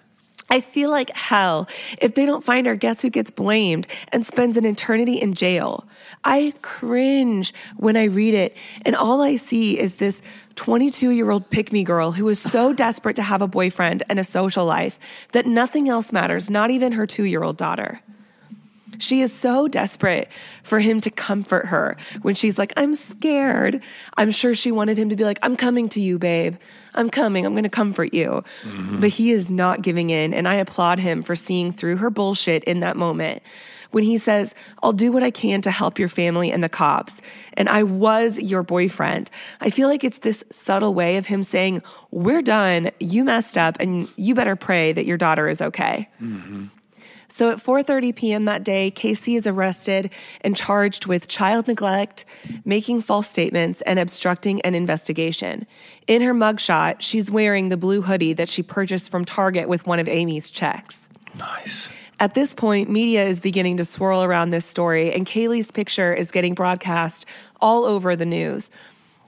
I 0.55 0.61
feel 0.61 0.89
like 0.89 1.09
hell. 1.09 1.67
If 1.97 2.15
they 2.15 2.25
don't 2.25 2.41
find 2.41 2.65
her, 2.65 2.77
guess 2.77 3.01
who 3.01 3.09
gets 3.09 3.29
blamed 3.29 3.89
and 4.13 4.25
spends 4.25 4.55
an 4.55 4.63
eternity 4.63 5.19
in 5.19 5.33
jail? 5.33 5.85
I 6.23 6.53
cringe 6.61 7.53
when 7.75 7.97
I 7.97 8.05
read 8.05 8.33
it, 8.33 8.55
and 8.85 8.95
all 8.95 9.21
I 9.21 9.35
see 9.35 9.77
is 9.77 9.95
this 9.95 10.21
22 10.55 11.09
year 11.09 11.29
old 11.29 11.49
pick 11.49 11.73
me 11.73 11.83
girl 11.83 12.13
who 12.13 12.29
is 12.29 12.39
so 12.39 12.71
desperate 12.71 13.17
to 13.17 13.21
have 13.21 13.41
a 13.41 13.49
boyfriend 13.49 14.03
and 14.07 14.17
a 14.17 14.23
social 14.23 14.65
life 14.65 14.97
that 15.33 15.45
nothing 15.45 15.89
else 15.89 16.13
matters, 16.13 16.49
not 16.49 16.71
even 16.71 16.93
her 16.93 17.05
two 17.05 17.25
year 17.25 17.43
old 17.43 17.57
daughter. 17.57 17.99
She 18.99 19.21
is 19.21 19.33
so 19.33 19.67
desperate 19.67 20.29
for 20.63 20.79
him 20.79 21.01
to 21.01 21.11
comfort 21.11 21.65
her 21.67 21.97
when 22.21 22.35
she's 22.35 22.57
like, 22.57 22.73
I'm 22.77 22.95
scared. 22.95 23.81
I'm 24.17 24.31
sure 24.31 24.55
she 24.55 24.71
wanted 24.71 24.97
him 24.97 25.09
to 25.09 25.15
be 25.15 25.23
like, 25.23 25.39
I'm 25.41 25.55
coming 25.55 25.89
to 25.89 26.01
you, 26.01 26.19
babe. 26.19 26.55
I'm 26.93 27.09
coming. 27.09 27.45
I'm 27.45 27.53
going 27.53 27.63
to 27.63 27.69
comfort 27.69 28.13
you. 28.13 28.43
Mm-hmm. 28.63 28.99
But 28.99 29.09
he 29.09 29.31
is 29.31 29.49
not 29.49 29.81
giving 29.81 30.09
in. 30.09 30.33
And 30.33 30.47
I 30.47 30.55
applaud 30.55 30.99
him 30.99 31.21
for 31.21 31.35
seeing 31.35 31.73
through 31.73 31.97
her 31.97 32.09
bullshit 32.09 32.63
in 32.63 32.79
that 32.79 32.97
moment 32.97 33.43
when 33.91 34.03
he 34.03 34.17
says, 34.17 34.53
I'll 34.83 34.91
do 34.91 35.11
what 35.11 35.23
I 35.23 35.31
can 35.31 35.61
to 35.61 35.71
help 35.71 35.99
your 35.99 36.09
family 36.09 36.51
and 36.51 36.61
the 36.61 36.67
cops. 36.67 37.21
And 37.53 37.69
I 37.69 37.83
was 37.83 38.37
your 38.39 38.61
boyfriend. 38.61 39.29
I 39.61 39.69
feel 39.69 39.87
like 39.87 40.03
it's 40.03 40.19
this 40.19 40.43
subtle 40.51 40.93
way 40.93 41.15
of 41.15 41.25
him 41.25 41.45
saying, 41.45 41.81
We're 42.11 42.41
done. 42.41 42.91
You 42.99 43.23
messed 43.23 43.57
up, 43.57 43.77
and 43.79 44.09
you 44.17 44.35
better 44.35 44.57
pray 44.57 44.91
that 44.91 45.05
your 45.05 45.15
daughter 45.15 45.47
is 45.47 45.61
okay. 45.61 46.09
Mm-hmm. 46.21 46.65
So 47.35 47.51
at 47.51 47.57
4:30 47.57 48.15
p.m. 48.15 48.45
that 48.45 48.63
day, 48.63 48.89
Casey 48.91 49.35
is 49.35 49.45
arrested 49.45 50.09
and 50.39 50.55
charged 50.55 51.05
with 51.05 51.27
child 51.27 51.67
neglect, 51.67 52.23
making 52.63 53.01
false 53.01 53.29
statements, 53.29 53.81
and 53.81 53.99
obstructing 53.99 54.61
an 54.61 54.73
investigation. 54.73 55.67
In 56.07 56.21
her 56.21 56.33
mugshot, 56.33 56.95
she's 56.99 57.29
wearing 57.29 57.67
the 57.67 57.75
blue 57.75 58.01
hoodie 58.01 58.31
that 58.31 58.47
she 58.47 58.63
purchased 58.63 59.11
from 59.11 59.25
Target 59.25 59.67
with 59.67 59.85
one 59.85 59.99
of 59.99 60.07
Amy's 60.07 60.49
checks. 60.49 61.09
Nice. 61.37 61.89
At 62.21 62.35
this 62.35 62.53
point, 62.53 62.89
media 62.89 63.25
is 63.25 63.41
beginning 63.41 63.75
to 63.77 63.83
swirl 63.83 64.23
around 64.23 64.51
this 64.51 64.65
story, 64.65 65.11
and 65.11 65.25
Caylee's 65.25 65.71
picture 65.71 66.13
is 66.13 66.31
getting 66.31 66.53
broadcast 66.53 67.25
all 67.59 67.83
over 67.83 68.15
the 68.15 68.25
news. 68.25 68.71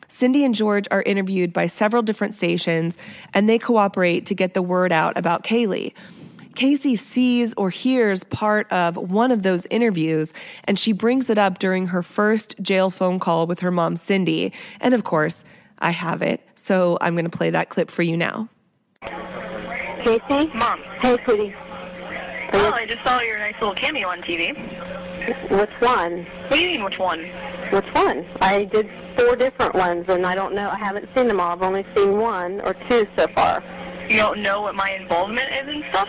Cindy 0.07 0.45
and 0.45 0.55
George 0.55 0.87
are 0.91 1.03
interviewed 1.03 1.51
by 1.51 1.67
several 1.67 2.01
different 2.01 2.35
stations, 2.35 2.97
and 3.33 3.49
they 3.49 3.59
cooperate 3.59 4.25
to 4.27 4.33
get 4.33 4.53
the 4.53 4.61
word 4.61 4.93
out 4.93 5.17
about 5.17 5.43
Caylee. 5.43 5.91
Casey 6.57 6.95
sees 6.95 7.53
or 7.53 7.69
hears 7.69 8.23
part 8.23 8.69
of 8.73 8.97
one 8.97 9.31
of 9.31 9.43
those 9.43 9.67
interviews, 9.69 10.33
and 10.63 10.79
she 10.79 10.91
brings 10.91 11.29
it 11.29 11.37
up 11.37 11.59
during 11.59 11.85
her 11.85 12.01
first 12.01 12.55
jail 12.63 12.89
phone 12.89 13.19
call 13.19 13.45
with 13.45 13.59
her 13.59 13.69
mom, 13.69 13.95
Cindy. 13.95 14.51
And 14.79 14.95
of 14.95 15.03
course, 15.03 15.45
I 15.77 15.91
have 15.91 16.23
it, 16.23 16.41
so 16.55 16.97
I'm 16.99 17.13
going 17.13 17.29
to 17.29 17.37
play 17.37 17.51
that 17.51 17.69
clip 17.69 17.91
for 17.91 18.01
you 18.01 18.17
now. 18.17 18.49
Casey? 20.03 20.51
Mom. 20.55 20.81
Hey, 21.03 21.15
sweetie. 21.25 21.53
Oh, 22.53 22.71
I 22.73 22.87
just 22.87 23.05
saw 23.05 23.21
your 23.21 23.37
nice 23.37 23.53
little 23.61 23.75
cameo 23.75 24.07
on 24.07 24.21
TV. 24.23 24.47
Which 25.51 25.69
one? 25.77 26.25
What 26.47 26.49
do 26.49 26.59
you 26.59 26.69
mean, 26.71 26.83
which 26.83 26.97
one? 26.97 27.19
Which 27.71 27.85
one? 27.93 28.25
I 28.41 28.63
did 28.63 28.89
four 29.15 29.35
different 29.35 29.75
ones, 29.75 30.05
and 30.09 30.25
I 30.25 30.33
don't 30.33 30.55
know. 30.55 30.71
I 30.71 30.79
haven't 30.79 31.07
seen 31.15 31.27
them 31.27 31.39
all. 31.39 31.51
I've 31.51 31.61
only 31.61 31.85
seen 31.95 32.17
one 32.17 32.61
or 32.61 32.73
two 32.89 33.05
so 33.15 33.27
far. 33.35 33.63
You 34.09 34.17
don't 34.17 34.41
know 34.41 34.61
what 34.61 34.73
my 34.73 34.89
involvement 34.89 35.51
is 35.51 35.67
and 35.67 35.83
stuff? 35.91 36.07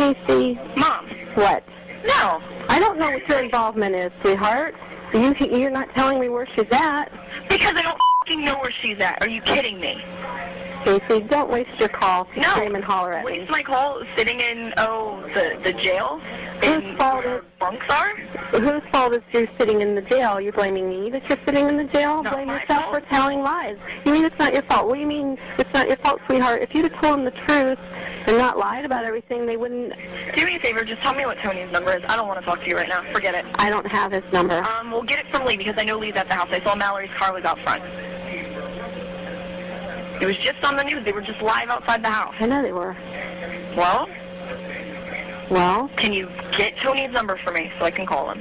Casey. 0.00 0.58
Mom. 0.78 1.06
What? 1.34 1.62
No. 2.06 2.40
I 2.70 2.78
don't 2.80 2.98
know 2.98 3.10
what 3.10 3.28
your 3.28 3.44
involvement 3.44 3.94
is, 3.94 4.10
sweetheart. 4.22 4.74
You, 5.12 5.34
you're 5.40 5.70
not 5.70 5.88
telling 5.94 6.18
me 6.18 6.30
where 6.30 6.48
she's 6.56 6.64
at. 6.72 7.12
Because 7.50 7.74
I 7.76 7.82
don't 7.82 8.00
f***ing 8.24 8.44
know 8.44 8.54
where 8.54 8.72
she's 8.82 8.96
at. 9.00 9.22
Are 9.22 9.28
you 9.28 9.42
kidding 9.42 9.78
me? 9.78 9.94
Casey, 10.86 11.20
don't 11.28 11.50
waste 11.50 11.68
your 11.78 11.90
call 11.90 12.24
to 12.24 12.40
no. 12.40 12.48
scream 12.48 12.76
and 12.76 12.82
holler 12.82 13.12
at 13.12 13.26
waste 13.26 13.40
me. 13.40 13.46
my 13.50 13.62
call 13.62 14.02
sitting 14.16 14.40
in, 14.40 14.72
oh, 14.78 15.22
the, 15.34 15.60
the 15.64 15.74
jail? 15.82 16.18
Whose 16.64 16.96
fault 16.98 17.26
is 17.26 17.42
bunks 17.58 17.84
are? 17.90 18.16
Whose 18.52 18.82
fault 18.90 19.12
is 19.12 19.20
you 19.34 19.46
sitting 19.58 19.82
in 19.82 19.94
the 19.94 20.02
jail? 20.02 20.40
You're 20.40 20.54
blaming 20.54 20.88
me 20.88 21.10
that 21.10 21.28
you're 21.28 21.38
sitting 21.44 21.68
in 21.68 21.76
the 21.76 21.84
jail? 21.92 22.22
Not 22.22 22.32
Blame 22.32 22.48
yourself 22.48 22.84
fault. 22.84 22.94
for 22.94 23.00
telling 23.12 23.40
lies. 23.42 23.76
You 24.06 24.12
mean 24.12 24.24
it's 24.24 24.38
not 24.38 24.54
your 24.54 24.62
fault? 24.62 24.86
What 24.86 24.94
do 24.94 25.00
you 25.00 25.06
mean 25.06 25.36
it's 25.58 25.74
not 25.74 25.88
your 25.88 25.98
fault, 25.98 26.20
sweetheart? 26.26 26.62
If 26.62 26.74
you'd 26.74 26.90
have 26.90 27.02
told 27.02 27.18
them 27.18 27.24
the 27.26 27.32
truth 27.46 27.78
and 28.30 28.38
not 28.38 28.56
lied 28.58 28.84
about 28.84 29.04
everything, 29.04 29.44
they 29.44 29.56
wouldn't. 29.56 29.92
Do 30.36 30.46
me 30.46 30.56
a 30.56 30.60
favor, 30.60 30.84
just 30.84 31.02
tell 31.02 31.14
me 31.14 31.26
what 31.26 31.36
Tony's 31.44 31.70
number 31.72 31.90
is. 31.96 32.02
I 32.08 32.14
don't 32.16 32.28
want 32.28 32.38
to 32.38 32.46
talk 32.46 32.60
to 32.60 32.68
you 32.68 32.76
right 32.76 32.88
now. 32.88 33.02
Forget 33.12 33.34
it. 33.34 33.44
I 33.56 33.68
don't 33.68 33.86
have 33.90 34.12
his 34.12 34.22
number. 34.32 34.62
Um, 34.62 34.92
we'll 34.92 35.02
get 35.02 35.18
it 35.18 35.26
from 35.32 35.44
Lee 35.46 35.56
because 35.56 35.74
I 35.76 35.84
know 35.84 35.98
Lee's 35.98 36.14
at 36.14 36.28
the 36.28 36.34
house. 36.34 36.48
I 36.52 36.62
saw 36.64 36.76
Mallory's 36.76 37.10
car 37.18 37.32
was 37.34 37.44
out 37.44 37.58
front. 37.64 37.82
It 40.22 40.26
was 40.26 40.36
just 40.44 40.64
on 40.64 40.76
the 40.76 40.84
news. 40.84 41.04
They 41.04 41.12
were 41.12 41.22
just 41.22 41.40
live 41.42 41.68
outside 41.70 42.04
the 42.04 42.10
house. 42.10 42.34
I 42.38 42.46
know 42.46 42.62
they 42.62 42.72
were. 42.72 42.96
Well, 43.76 44.06
Well, 45.50 45.90
can 45.96 46.12
you 46.12 46.28
get 46.52 46.74
Tony's 46.82 47.10
number 47.10 47.38
for 47.44 47.52
me 47.52 47.72
so 47.78 47.86
I 47.86 47.90
can 47.90 48.06
call 48.06 48.30
him? 48.30 48.40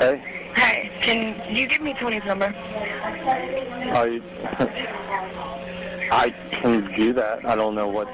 Hey, 0.00 0.20
Hey, 0.56 0.90
can 1.02 1.56
you 1.56 1.66
give 1.66 1.82
me 1.82 1.94
Tony's 2.00 2.24
number? 2.26 2.46
I 2.56 4.20
I 6.10 6.30
can 6.52 6.90
do 6.96 7.12
that. 7.12 7.44
I 7.44 7.54
don't 7.54 7.74
know 7.74 7.86
what 7.86 8.08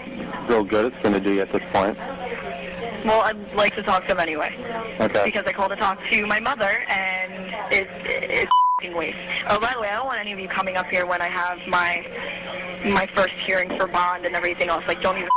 real 0.48 0.64
good 0.64 0.92
it's 0.92 1.02
going 1.02 1.14
to 1.14 1.20
do 1.20 1.35
you 1.35 1.40
at 1.40 1.52
this 1.52 1.62
point. 1.72 1.96
Well, 3.04 3.20
I'd 3.20 3.54
like 3.54 3.74
to 3.76 3.83
talk 3.83 4.07
to 4.07 4.12
him 4.12 4.20
anyway. 4.20 4.50
Okay. 5.00 5.22
Because 5.24 5.44
I 5.46 5.52
called 5.52 5.70
to 5.70 5.76
talk 5.76 5.98
to 6.11 6.26
my 6.26 6.40
mother, 6.40 6.85
and 6.88 7.33
it's 7.70 7.90
it's 8.04 8.50
f***ing 8.80 8.96
waste. 8.96 9.16
Oh, 9.48 9.61
by 9.61 9.72
the 9.74 9.80
way, 9.80 9.88
I 9.88 9.96
don't 9.96 10.07
want 10.07 10.18
any 10.18 10.33
of 10.33 10.38
you 10.38 10.48
coming 10.48 10.76
up 10.76 10.87
here 10.87 11.04
when 11.04 11.20
I 11.20 11.28
have 11.28 11.59
my 11.68 12.02
my 12.87 13.07
first 13.14 13.35
hearing 13.46 13.76
for 13.78 13.87
bond 13.87 14.24
and 14.24 14.35
everything 14.35 14.70
else. 14.70 14.85
Like, 14.88 15.02
don't 15.02 15.16
even 15.16 15.28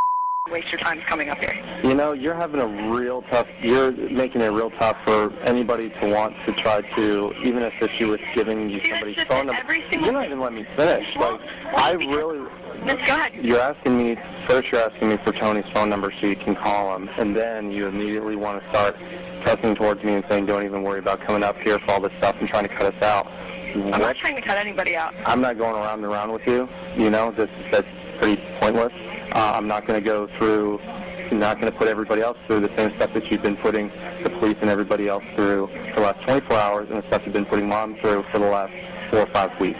waste 0.51 0.71
your 0.71 0.79
time 0.79 1.01
coming 1.07 1.29
up 1.29 1.37
here. 1.39 1.53
You 1.83 1.93
know, 1.93 2.13
you're 2.13 2.35
having 2.35 2.59
a 2.61 2.91
real 2.91 3.21
tough. 3.31 3.47
You're 3.61 3.91
making 3.91 4.41
it 4.41 4.47
real 4.47 4.71
tough 4.71 4.97
for 5.05 5.31
anybody 5.43 5.89
to 6.01 6.07
want 6.09 6.35
to 6.45 6.53
try 6.53 6.81
to, 6.95 7.33
even 7.43 7.63
if 7.63 7.73
it's 7.81 7.93
you 7.99 8.09
with 8.09 8.21
giving 8.35 8.69
you 8.69 8.79
somebody's 8.83 9.21
phone 9.23 9.47
number. 9.47 9.75
You're 9.91 10.11
not 10.11 10.25
even 10.25 10.39
letting 10.39 10.59
me 10.59 10.67
finish. 10.75 11.05
Well, 11.17 11.33
like, 11.33 11.41
well, 11.75 11.85
I 11.85 11.91
really. 11.93 12.39
Miss, 12.83 12.95
go 13.05 13.15
ahead. 13.15 13.33
You're 13.41 13.59
asking 13.59 13.97
me 13.97 14.15
first. 14.47 14.67
You're 14.71 14.81
asking 14.89 15.09
me 15.09 15.17
for 15.25 15.33
Tony's 15.33 15.65
phone 15.73 15.89
number 15.89 16.13
so 16.21 16.27
you 16.27 16.35
can 16.35 16.55
call 16.55 16.95
him, 16.95 17.09
and 17.17 17.35
then 17.35 17.71
you 17.71 17.87
immediately 17.87 18.35
want 18.35 18.61
to 18.61 18.69
start 18.69 18.95
pressing 19.43 19.75
towards 19.75 20.03
me 20.03 20.13
and 20.15 20.23
saying, 20.29 20.45
"Don't 20.45 20.63
even 20.63 20.83
worry 20.83 20.99
about 20.99 21.25
coming 21.25 21.43
up 21.43 21.55
here 21.63 21.79
for 21.79 21.93
all 21.93 22.01
this 22.01 22.11
stuff 22.19 22.35
and 22.39 22.47
trying 22.49 22.67
to 22.67 22.75
cut 22.75 22.93
us 22.93 23.03
out." 23.03 23.27
I'm 23.27 23.89
What? 23.89 23.99
not 24.01 24.15
trying 24.17 24.35
to 24.35 24.41
cut 24.41 24.57
anybody 24.57 24.95
out. 24.95 25.13
I'm 25.25 25.41
not 25.41 25.57
going 25.57 25.75
around 25.75 26.03
and 26.03 26.05
around 26.05 26.31
with 26.31 26.41
you. 26.47 26.69
You 26.95 27.09
know, 27.09 27.31
this 27.31 27.49
that's 27.71 27.87
pretty 28.19 28.41
pointless. 28.61 28.93
Uh, 29.37 29.51
I'm 29.53 29.67
not 29.67 29.85
going 29.85 30.03
to 30.03 30.03
go 30.03 30.27
through. 30.39 30.79
I'm 30.79 31.37
not 31.37 31.61
going 31.61 31.71
to 31.71 31.77
put 31.77 31.87
everybody 31.87 32.23
else 32.23 32.39
through 32.47 32.61
the 32.61 32.75
same 32.75 32.91
stuff 32.97 33.13
that 33.13 33.23
you've 33.29 33.43
been 33.43 33.57
putting 33.57 33.89
the 34.23 34.31
police 34.39 34.57
and 34.61 34.69
everybody 34.71 35.07
else 35.07 35.23
through 35.35 35.67
for 35.93 35.97
the 35.97 36.07
last 36.07 36.25
24 36.25 36.57
hours 36.57 36.87
and 36.89 37.03
the 37.03 37.07
stuff 37.09 37.21
you've 37.23 37.35
been 37.35 37.45
putting 37.45 37.69
mom 37.69 37.95
through 38.01 38.23
for 38.31 38.39
the 38.39 38.47
last 38.47 38.73
four 39.11 39.19
or 39.19 39.33
five 39.35 39.51
weeks. 39.61 39.77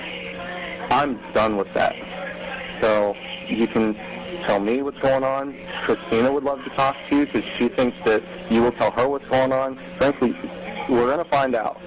I'm 0.91 1.19
done 1.33 1.57
with 1.57 1.73
that. 1.73 1.95
So 2.83 3.15
you 3.49 3.67
can 3.67 3.95
tell 4.47 4.59
me 4.59 4.83
what's 4.83 4.99
going 4.99 5.23
on. 5.23 5.57
Christina 5.85 6.31
would 6.31 6.43
love 6.43 6.59
to 6.63 6.69
talk 6.75 6.95
to 7.09 7.17
you 7.17 7.25
because 7.25 7.43
she 7.57 7.67
thinks 7.69 7.97
that 8.05 8.21
you 8.51 8.61
will 8.61 8.73
tell 8.73 8.91
her 8.91 9.09
what's 9.09 9.27
going 9.29 9.51
on. 9.51 9.75
Frankly, 9.97 10.35
we're 10.87 11.07
going 11.07 11.25
to 11.25 11.31
find 11.31 11.55
out. 11.55 11.81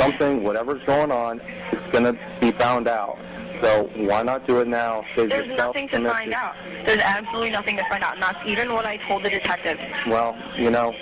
Something, 0.00 0.42
whatever's 0.42 0.82
going 0.84 1.12
on, 1.12 1.38
is 1.72 1.92
going 1.92 2.12
to 2.12 2.18
be 2.40 2.50
found 2.58 2.88
out. 2.88 3.16
So 3.62 3.90
why 3.96 4.22
not 4.22 4.46
do 4.46 4.60
it 4.60 4.68
now? 4.68 5.04
Save 5.16 5.30
There's 5.30 5.46
yourself 5.46 5.74
nothing 5.74 5.88
to 5.88 5.94
some 5.96 6.04
find 6.04 6.32
out. 6.32 6.54
There's 6.86 6.98
absolutely 6.98 7.50
nothing 7.50 7.76
to 7.76 7.84
find 7.88 8.04
out, 8.04 8.14
and 8.14 8.22
that's 8.22 8.38
even 8.46 8.72
what 8.72 8.86
I 8.86 8.98
told 9.08 9.24
the 9.24 9.30
detective. 9.30 9.78
Well, 10.06 10.36
you 10.58 10.70
know, 10.70 10.92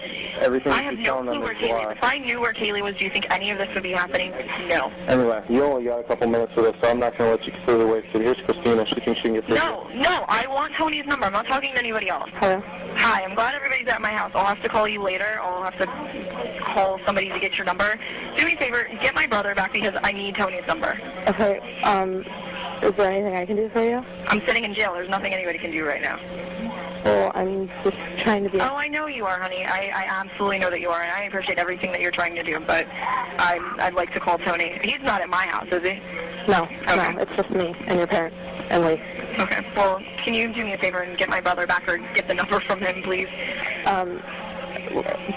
everything 0.40 0.73
I 0.73 0.77
that 0.77 0.85
have 0.85 0.95
you're 0.95 1.03
no 1.03 1.05
telling 1.05 1.25
clue 1.27 1.33
them 1.35 1.42
where 1.42 1.53
is 1.53 1.62
a 1.62 1.69
Caylee 1.69 1.85
lie. 1.87 1.92
If 1.92 1.99
I 2.03 2.19
knew 2.19 2.40
where 2.40 2.53
Caylee 2.55 2.83
was, 2.83 2.95
do 2.99 3.07
you 3.07 3.12
think 3.12 3.27
any 3.31 3.51
of 3.51 3.59
this 3.59 3.69
would 3.75 3.83
be 3.83 3.92
happening? 3.92 4.33
No. 4.69 4.90
Anyway, 5.09 5.42
you 5.49 5.62
only 5.62 5.85
got 5.85 6.01
a 6.01 6.05
couple 6.05 6.29
minutes 6.29 6.53
for 6.55 6.62
this, 6.62 6.75
so 6.83 6.90
I'm 6.90 6.99
not 6.99 7.16
going 7.19 7.31
to 7.31 7.37
let 7.37 7.47
you 7.47 7.53
completely 7.53 7.85
waste 7.85 8.09
it. 8.14 8.23
Here's 8.23 8.40
Christina. 8.47 8.85
She 8.87 9.01
thinks 9.05 9.21
she 9.21 9.25
can 9.25 9.35
get 9.35 9.47
through. 9.47 9.57
No, 9.57 9.88
no, 9.95 10.25
I 10.29 10.47
want 10.49 10.73
Tony's 10.79 11.07
number. 11.07 11.27
I'm 11.27 11.33
not 11.33 11.47
talking 11.47 11.75
to 11.75 11.79
anybody 11.79 12.09
else. 12.09 12.31
Hello? 12.40 12.62
Hi, 12.99 13.23
I'm 13.23 13.35
glad 13.35 13.55
everybody's 13.55 13.88
at 13.88 14.01
my 14.01 14.12
house. 14.12 14.33
I'll 14.35 14.47
have 14.47 14.62
to 14.62 14.69
call 14.69 14.88
you 14.88 15.03
later. 15.03 15.38
I'll 15.42 15.62
have 15.62 15.79
to 15.79 15.87
call 16.75 16.99
somebody 17.07 17.29
to 17.29 17.38
get 17.38 17.57
your 17.57 17.66
number. 17.66 17.95
Do 18.37 18.45
me 18.45 18.55
a 18.55 18.57
favor, 18.59 18.88
get 19.03 19.14
my 19.14 19.27
brother 19.27 19.55
back 19.55 19.73
because 19.73 19.95
I 20.03 20.12
need 20.12 20.37
Tony's 20.37 20.66
number. 20.66 20.99
Okay, 21.29 21.59
um, 21.85 22.25
is 22.82 22.92
there 22.96 23.10
anything 23.10 23.34
I 23.36 23.46
can 23.46 23.56
do 23.56 23.68
for 23.70 23.82
you? 23.82 24.02
I'm 24.28 24.40
sitting 24.46 24.64
in 24.64 24.74
jail. 24.74 24.92
There's 24.94 25.08
nothing 25.08 25.32
anybody 25.32 25.58
can 25.58 25.70
do 25.70 25.84
right 25.84 26.02
now. 26.02 26.18
Well, 27.04 27.30
I'm 27.34 27.68
just 27.84 27.96
trying 28.24 28.42
to 28.44 28.50
be... 28.50 28.60
Oh, 28.60 28.74
I 28.74 28.88
know 28.88 29.06
you 29.06 29.24
are, 29.26 29.40
honey. 29.40 29.64
I, 29.64 29.90
I 29.94 30.04
absolutely 30.08 30.58
know 30.58 30.70
that 30.70 30.80
you 30.80 30.90
are, 30.90 31.02
and 31.02 31.12
I 31.12 31.22
appreciate 31.24 31.58
everything 31.58 31.92
that 31.92 32.00
you're 32.00 32.10
trying 32.10 32.34
to 32.34 32.42
do. 32.42 32.58
But 32.66 32.86
I'm, 33.38 33.78
I'd 33.80 33.94
like 33.94 34.12
to 34.14 34.20
call 34.20 34.38
Tony. 34.38 34.78
He's 34.82 35.00
not 35.02 35.20
at 35.20 35.28
my 35.28 35.46
house, 35.46 35.68
is 35.70 35.82
he? 35.88 35.94
No, 36.48 36.64
Okay. 36.88 37.12
no, 37.12 37.18
it's 37.20 37.30
just 37.36 37.50
me 37.50 37.74
and 37.86 37.98
your 37.98 38.06
parents 38.06 38.36
and 38.70 38.84
Lee. 38.84 39.00
Okay. 39.38 39.66
Well, 39.76 40.00
can 40.24 40.34
you 40.34 40.52
do 40.52 40.64
me 40.64 40.72
a 40.72 40.78
favor 40.78 40.98
and 40.98 41.16
get 41.16 41.28
my 41.28 41.40
brother 41.40 41.66
back, 41.66 41.88
or 41.88 41.98
get 42.14 42.26
the 42.28 42.34
number 42.34 42.60
from 42.66 42.80
him, 42.80 43.02
please? 43.02 43.28
Um, 43.86 44.20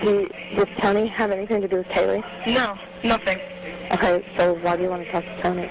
do, 0.01 0.27
does 0.55 0.67
Tony 0.81 1.07
have 1.07 1.31
anything 1.31 1.61
to 1.61 1.67
do 1.67 1.77
with 1.77 1.87
Caylee? 1.87 2.23
No, 2.47 2.75
nothing. 3.03 3.37
Okay, 3.91 4.23
so 4.37 4.53
why 4.61 4.75
do 4.77 4.83
you 4.83 4.89
want 4.89 5.03
to 5.05 5.11
talk 5.11 5.23
to 5.23 5.41
Tony? 5.43 5.69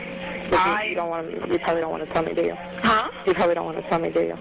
I- 0.52 0.84
you, 0.84 0.90
you 0.90 0.94
don't 0.96 1.10
want. 1.10 1.30
You 1.30 1.58
probably 1.60 1.80
don't 1.82 1.90
want 1.90 2.06
to 2.06 2.12
tell 2.14 2.22
me, 2.22 2.34
do 2.34 2.42
you? 2.42 2.54
Huh? 2.82 3.10
You 3.26 3.34
probably 3.34 3.54
don't 3.54 3.66
want 3.66 3.76
to 3.82 3.88
tell 3.90 3.98
me, 3.98 4.10
do 4.10 4.20
you? 4.22 4.36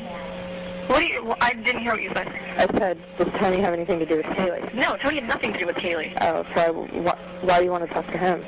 What 0.87 0.99
do 1.01 1.05
you? 1.07 1.23
Well, 1.25 1.37
I 1.41 1.53
didn't 1.53 1.81
hear 1.81 1.91
what 1.91 2.01
you 2.01 2.11
said. 2.15 2.27
I 2.27 2.65
said, 2.77 2.97
does 3.19 3.27
Tony 3.41 3.59
have 3.61 3.73
anything 3.73 3.99
to 3.99 4.05
do 4.05 4.17
with 4.17 4.25
Caylee? 4.27 4.73
No, 4.73 4.95
Tony 5.03 5.19
had 5.19 5.27
nothing 5.27 5.51
to 5.53 5.59
do 5.59 5.65
with 5.65 5.75
Caylee. 5.75 6.15
Oh, 6.21 6.43
so 6.55 6.61
I, 6.61 6.67
wh- 7.01 7.43
why 7.43 7.59
do 7.59 7.65
you 7.65 7.71
want 7.71 7.85
to 7.87 7.93
talk 7.93 8.05
to 8.07 8.17
him? 8.17 8.41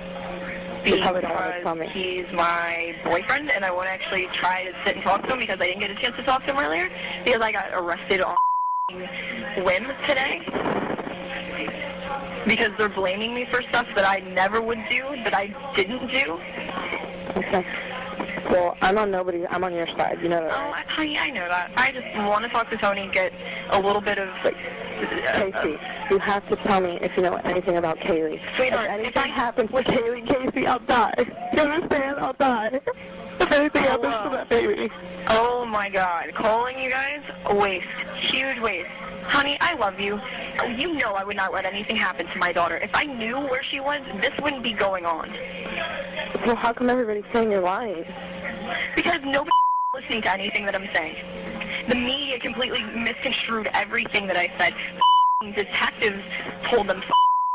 You 0.85 0.97
probably 1.01 1.21
don't 1.21 1.31
want 1.35 1.53
to 1.53 1.61
tell 1.61 1.75
me. 1.75 1.87
Because 1.87 1.93
he's 1.93 2.25
my 2.33 2.95
boyfriend, 3.03 3.51
and 3.51 3.65
I 3.65 3.71
want 3.71 3.87
to 3.87 3.91
actually 3.91 4.27
try 4.39 4.63
to 4.63 4.71
sit 4.85 4.95
and 4.95 5.03
talk 5.03 5.27
to 5.27 5.33
him 5.33 5.39
because 5.39 5.57
I 5.59 5.67
didn't 5.67 5.81
get 5.81 5.91
a 5.91 5.95
chance 5.95 6.15
to 6.15 6.23
talk 6.23 6.45
to 6.47 6.53
him 6.53 6.59
earlier 6.59 6.89
because 7.25 7.41
I 7.41 7.51
got 7.51 7.65
arrested 7.73 8.21
on 8.21 8.35
whim 9.65 9.85
today. 10.07 10.39
Because 12.47 12.69
they're 12.77 12.87
blaming 12.89 13.35
me 13.35 13.45
for 13.51 13.61
stuff 13.69 13.85
that 13.95 14.07
I 14.07 14.19
never 14.33 14.61
would 14.61 14.79
do, 14.89 15.01
that 15.25 15.35
I 15.35 15.47
didn't 15.75 16.07
do. 16.13 16.39
Okay. 17.39 17.65
Well, 18.49 18.75
I'm 18.81 18.97
on 18.97 19.11
nobody. 19.11 19.45
I'm 19.45 19.63
on 19.63 19.73
your 19.73 19.85
side. 19.95 20.17
You 20.23 20.29
know 20.29 20.39
that. 20.39 20.51
Oh? 20.51 20.71
I, 20.71 20.83
honey, 20.87 21.19
I 21.19 21.29
know 21.29 21.47
that. 21.47 21.71
I 21.77 21.91
just 21.91 22.07
want 22.27 22.43
to 22.45 22.49
talk 22.49 22.69
to 22.71 22.77
Tony, 22.77 23.01
and 23.01 23.11
get 23.11 23.31
a 23.69 23.79
little 23.79 24.01
bit 24.01 24.17
of. 24.17 24.27
Casey, 24.43 25.77
you 26.09 26.17
have 26.19 26.47
to 26.49 26.55
tell 26.55 26.81
me 26.81 26.97
if 27.01 27.15
you 27.15 27.21
know 27.21 27.35
anything 27.45 27.77
about 27.77 27.99
Caylee. 27.99 28.41
Sweetheart, 28.57 28.87
if 28.89 29.07
if 29.07 29.17
anything 29.17 29.31
I- 29.31 29.35
happens 29.35 29.69
to 29.69 29.83
Caylee, 29.83 30.27
Casey, 30.27 30.65
I'll 30.65 30.79
die. 30.79 31.13
You 31.53 31.61
understand? 31.61 32.17
I'll 32.19 32.33
die. 32.33 32.81
If 33.39 33.51
anything 33.53 33.83
oh, 33.85 33.89
happens 33.89 34.15
to 34.15 34.29
that 34.31 34.49
baby. 34.49 34.89
Uh, 35.27 35.37
oh 35.39 35.65
my 35.65 35.89
god. 35.89 36.33
Calling 36.35 36.79
you 36.79 36.91
guys? 36.91 37.21
A 37.45 37.55
waste. 37.55 37.85
Huge 38.21 38.59
waste. 38.59 38.89
Honey, 39.29 39.57
I 39.61 39.75
love 39.75 39.99
you. 39.99 40.19
Oh, 40.61 40.65
you 40.65 40.93
know 40.93 41.13
I 41.13 41.23
would 41.23 41.37
not 41.37 41.53
let 41.53 41.65
anything 41.65 41.95
happen 41.95 42.25
to 42.25 42.39
my 42.39 42.51
daughter. 42.51 42.77
If 42.77 42.89
I 42.93 43.05
knew 43.05 43.37
where 43.37 43.63
she 43.69 43.79
was, 43.79 43.99
this 44.21 44.31
wouldn't 44.41 44.63
be 44.63 44.73
going 44.73 45.05
on. 45.05 45.31
Well, 46.45 46.55
how 46.55 46.73
come 46.73 46.89
everybody's 46.89 47.25
saying 47.31 47.51
you're 47.51 47.61
lying? 47.61 48.05
Because 48.95 49.19
nobody's 49.23 49.51
listening 49.93 50.23
to 50.23 50.31
anything 50.31 50.65
that 50.65 50.75
I'm 50.75 50.89
saying. 50.95 51.15
The 51.89 51.95
media 51.95 52.39
completely 52.39 52.81
misconstrued 52.81 53.69
everything 53.73 54.27
that 54.27 54.37
I 54.37 54.51
said. 54.57 54.73
Detectives 55.55 56.23
told 56.71 56.89
them 56.89 57.01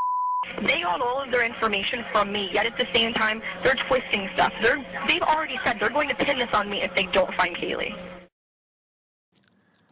they 0.66 0.80
got 0.80 1.00
all 1.00 1.22
of 1.22 1.32
their 1.32 1.44
information 1.44 2.04
from 2.12 2.32
me, 2.32 2.50
yet 2.52 2.66
at 2.66 2.78
the 2.78 2.86
same 2.94 3.12
time, 3.14 3.42
they're 3.64 3.74
twisting 3.88 4.28
stuff. 4.34 4.52
They're, 4.62 4.84
they've 5.08 5.22
already 5.22 5.58
said 5.66 5.78
they're 5.80 5.90
going 5.90 6.08
to 6.08 6.14
pin 6.14 6.38
this 6.38 6.48
on 6.54 6.70
me 6.70 6.82
if 6.82 6.94
they 6.94 7.06
don't 7.06 7.34
find 7.34 7.56
Caylee. 7.56 7.94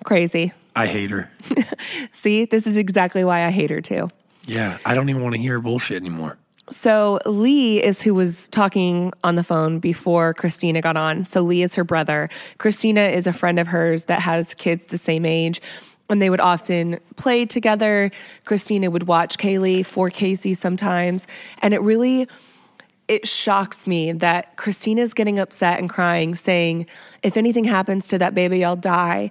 Crazy. 0.04 0.52
I 0.74 0.87
hate 0.87 1.11
her. 1.11 1.30
See, 2.12 2.44
this 2.44 2.66
is 2.66 2.76
exactly 2.76 3.24
why 3.24 3.46
I 3.46 3.50
hate 3.50 3.70
her 3.70 3.80
too. 3.80 4.08
Yeah, 4.46 4.78
I 4.85 4.94
don't 4.94 5.08
even 5.08 5.22
want 5.22 5.35
to 5.35 5.40
hear 5.40 5.61
bullshit 5.61 5.98
anymore. 5.98 6.38
So 6.70 7.18
Lee 7.26 7.82
is 7.82 8.00
who 8.02 8.14
was 8.14 8.48
talking 8.48 9.12
on 9.24 9.37
the 9.37 9.44
phone 9.44 9.78
before 9.78 10.32
Christina 10.35 10.80
got 10.80 10.96
on. 10.96 11.26
So 11.26 11.42
Lee 11.42 11.62
is 11.62 11.74
her 11.74 11.85
brother. 11.85 12.30
Christina 12.58 13.02
is 13.02 13.26
a 13.26 13.32
friend 13.32 13.58
of 13.58 13.66
hers 13.66 14.04
that 14.04 14.20
has 14.20 14.54
kids 14.54 14.87
the 14.87 14.98
same 14.98 15.26
age. 15.26 15.61
And 16.08 16.20
they 16.20 16.30
would 16.30 16.40
often 16.40 16.98
play 17.16 17.46
together. 17.46 18.11
Christina 18.44 18.90
would 18.90 19.04
watch 19.04 19.38
Caylee 19.38 19.85
for 19.85 20.11
Casey 20.11 20.54
sometimes. 20.54 21.26
And 21.61 21.74
it 21.74 21.80
really 21.82 22.28
it 23.08 23.26
shocks 23.26 23.87
me 23.87 24.12
that 24.12 24.56
Christina's 24.56 25.12
getting 25.12 25.38
upset 25.38 25.78
and 25.78 25.90
crying, 25.90 26.35
saying, 26.35 26.87
If 27.22 27.37
anything 27.37 27.64
happens 27.64 28.08
to 28.08 28.18
that 28.18 28.35
baby, 28.35 28.64
I'll 28.64 28.76
die. 28.76 29.30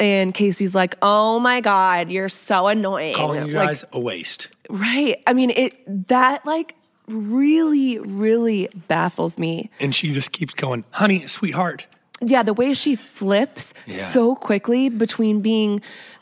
And 0.00 0.34
Casey's 0.34 0.74
like, 0.74 0.96
Oh 1.02 1.38
my 1.38 1.60
God, 1.60 2.10
you're 2.10 2.28
so 2.30 2.66
annoying. 2.66 3.14
Calling 3.14 3.46
you 3.46 3.54
Like, 3.54 3.68
guys 3.68 3.84
a 3.92 4.00
waste. 4.00 4.48
Right. 4.68 5.22
I 5.26 5.34
mean, 5.34 5.50
it 5.50 6.08
that 6.08 6.44
like 6.44 6.74
really, 7.06 7.98
really 7.98 8.68
baffles 8.88 9.38
me. 9.38 9.70
And 9.78 9.94
she 9.94 10.12
just 10.12 10.32
keeps 10.32 10.54
going, 10.54 10.84
honey, 10.90 11.26
sweetheart. 11.26 11.86
Yeah, 12.22 12.42
the 12.42 12.54
way 12.54 12.74
she 12.74 12.96
flips 12.96 13.72
Yeah. 13.86 14.06
so 14.08 14.34
quickly 14.36 14.88
between 14.88 15.40
being 15.40 15.80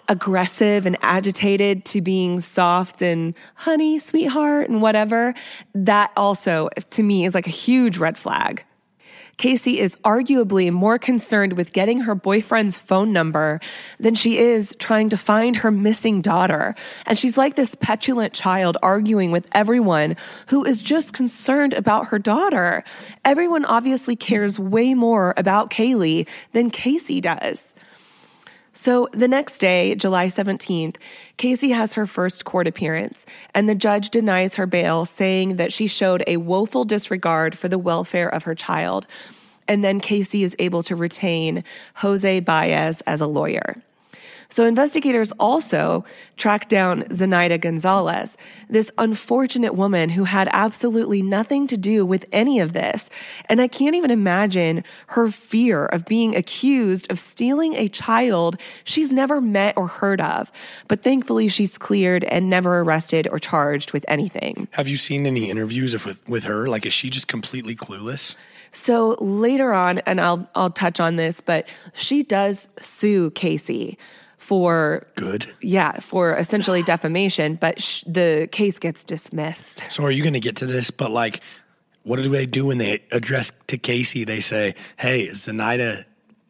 aggressive 0.09 0.87
and 0.87 0.97
agitated 1.03 1.85
to 1.85 2.01
being 2.01 2.41
soft 2.41 3.03
and 3.03 3.35
honey, 3.55 3.99
sweetheart, 3.99 4.71
and 4.71 4.81
whatever, 4.81 5.35
that 5.75 6.11
also 6.17 6.69
to 6.91 7.03
me 7.03 7.27
is 7.27 7.35
like 7.35 7.47
a 7.47 7.51
huge 7.51 7.99
red 7.99 8.17
flag. 8.17 8.65
Casey 9.39 9.79
is 9.79 9.97
arguably 9.99 10.71
more 10.73 10.99
concerned 10.99 11.55
with 11.55 11.73
getting 11.73 12.01
her 12.01 12.15
boyfriend's 12.17 12.77
phone 12.77 13.13
number 13.13 13.61
than 14.01 14.17
she 14.17 14.39
is 14.39 14.75
trying 14.81 15.09
to 15.11 15.17
find 15.17 15.57
her 15.57 15.71
missing 15.71 16.21
daughter. 16.21 16.75
And 17.07 17.17
she's 17.17 17.39
like 17.39 17.55
this 17.55 17.77
petulant 17.77 18.33
child 18.33 18.77
arguing 18.83 19.31
with 19.31 19.47
everyone 19.53 20.17
who 20.49 20.65
is 20.65 20.83
just 20.83 21.13
concerned 21.13 21.73
about 21.73 22.09
her 22.09 22.19
daughter. 22.19 22.83
Everyone 23.25 23.65
obviously 23.65 24.17
cares 24.17 24.59
way 24.59 24.93
more 24.93 25.35
about 25.37 25.71
Caylee 25.71 26.27
than 26.53 26.71
Casey 26.71 27.21
does. 27.21 27.73
So 28.81 29.09
the 29.11 29.27
next 29.27 29.59
day, 29.59 29.97
July 29.97 30.29
17th, 30.29 30.99
Casey 31.37 31.71
has 31.71 31.95
her 31.95 32.07
first 32.07 32.45
court 32.45 32.69
appearance, 32.69 33.27
and 33.53 33.69
the 33.69 33.75
judge 33.75 34.11
denies 34.11 34.55
her 34.55 34.67
bail, 34.67 35.05
saying 35.05 35.57
that 35.57 35.73
she 35.73 35.89
showed 35.89 36.23
a 36.29 36.37
woeful 36.37 36.85
disregard 36.85 37.59
for 37.59 37.67
the 37.67 37.77
welfare 37.77 38.29
of 38.29 38.45
her 38.45 38.55
child. 38.55 39.09
And 39.67 39.83
then 39.83 39.99
Casey 39.99 40.45
is 40.45 40.55
able 40.61 40.85
to 40.85 40.95
retain 40.95 41.65
Jose 41.97 42.39
Baez 42.39 43.01
as 43.01 43.21
a 43.21 43.27
lawyer. 43.27 43.83
So 44.51 44.65
investigators 44.65 45.31
also 45.39 46.05
tracked 46.39 46.71
down 46.71 47.03
Zenaida 47.05 47.61
Gonzalez, 47.61 48.37
this 48.71 48.91
unfortunate 48.97 49.75
woman 49.75 50.09
who 50.09 50.25
had 50.25 50.49
absolutely 50.53 51.21
nothing 51.21 51.67
to 51.67 51.77
do 51.77 52.07
with 52.07 52.25
any 52.33 52.59
of 52.59 52.73
this. 52.73 53.11
And 53.51 53.61
I 53.61 53.69
can't 53.69 53.95
even 53.95 54.11
imagine 54.11 54.85
her 55.09 55.31
fear 55.31 55.85
of 55.87 56.07
being 56.07 56.35
accused 56.35 57.11
of 57.11 57.19
stealing 57.19 57.75
a 57.75 57.89
child 57.89 58.57
she's 58.85 59.13
never 59.13 59.43
met 59.43 59.77
or 59.77 59.87
heard 59.87 60.21
of. 60.21 60.51
But 60.89 61.03
thankfully, 61.03 61.49
she's 61.49 61.77
cleared 61.77 62.25
and 62.25 62.49
never 62.49 62.81
arrested 62.81 63.29
or 63.31 63.39
charged 63.39 63.93
with 63.93 64.05
anything. 64.09 64.67
Have 64.73 64.89
you 64.89 64.97
seen 64.97 65.27
any 65.27 65.51
interviews 65.51 65.93
of, 65.93 66.07
with, 66.07 66.27
with 66.27 66.45
her? 66.45 66.69
Like, 66.69 66.87
is 66.87 66.95
she 66.95 67.11
just 67.11 67.29
completely 67.29 67.77
clueless? 67.77 68.35
So 68.73 69.17
later 69.21 69.73
on, 69.73 69.99
and 70.01 70.21
I'll 70.21 70.49
I'll 70.55 70.71
touch 70.71 71.01
on 71.01 71.17
this, 71.17 71.41
but 71.41 71.67
she 71.95 72.23
does 72.23 72.69
sue 72.81 73.31
Casey 73.31 73.99
for 74.49 75.07
Good. 75.15 75.45
yeah 75.61 76.01
for 76.01 76.35
essentially 76.35 76.83
defamation, 76.95 77.57
but 77.61 77.83
sh- 77.83 78.03
the 78.07 78.49
case 78.51 78.79
gets 78.79 79.05
dismissed. 79.05 79.85
So 79.91 80.03
are 80.05 80.11
you 80.11 80.23
going 80.23 80.33
to 80.33 80.41
get 80.41 80.57
to 80.57 80.67
this? 80.67 80.91
But 80.91 81.11
like, 81.11 81.43
what 82.05 82.17
do 82.17 82.27
they 82.31 82.47
do 82.47 82.65
when 82.65 82.79
they 82.79 83.03
address 83.13 83.53
to 83.67 83.77
Casey? 83.77 84.25
They 84.25 84.41
say, 84.41 84.75
"Hey, 84.97 85.29
Zenaida 85.29 86.07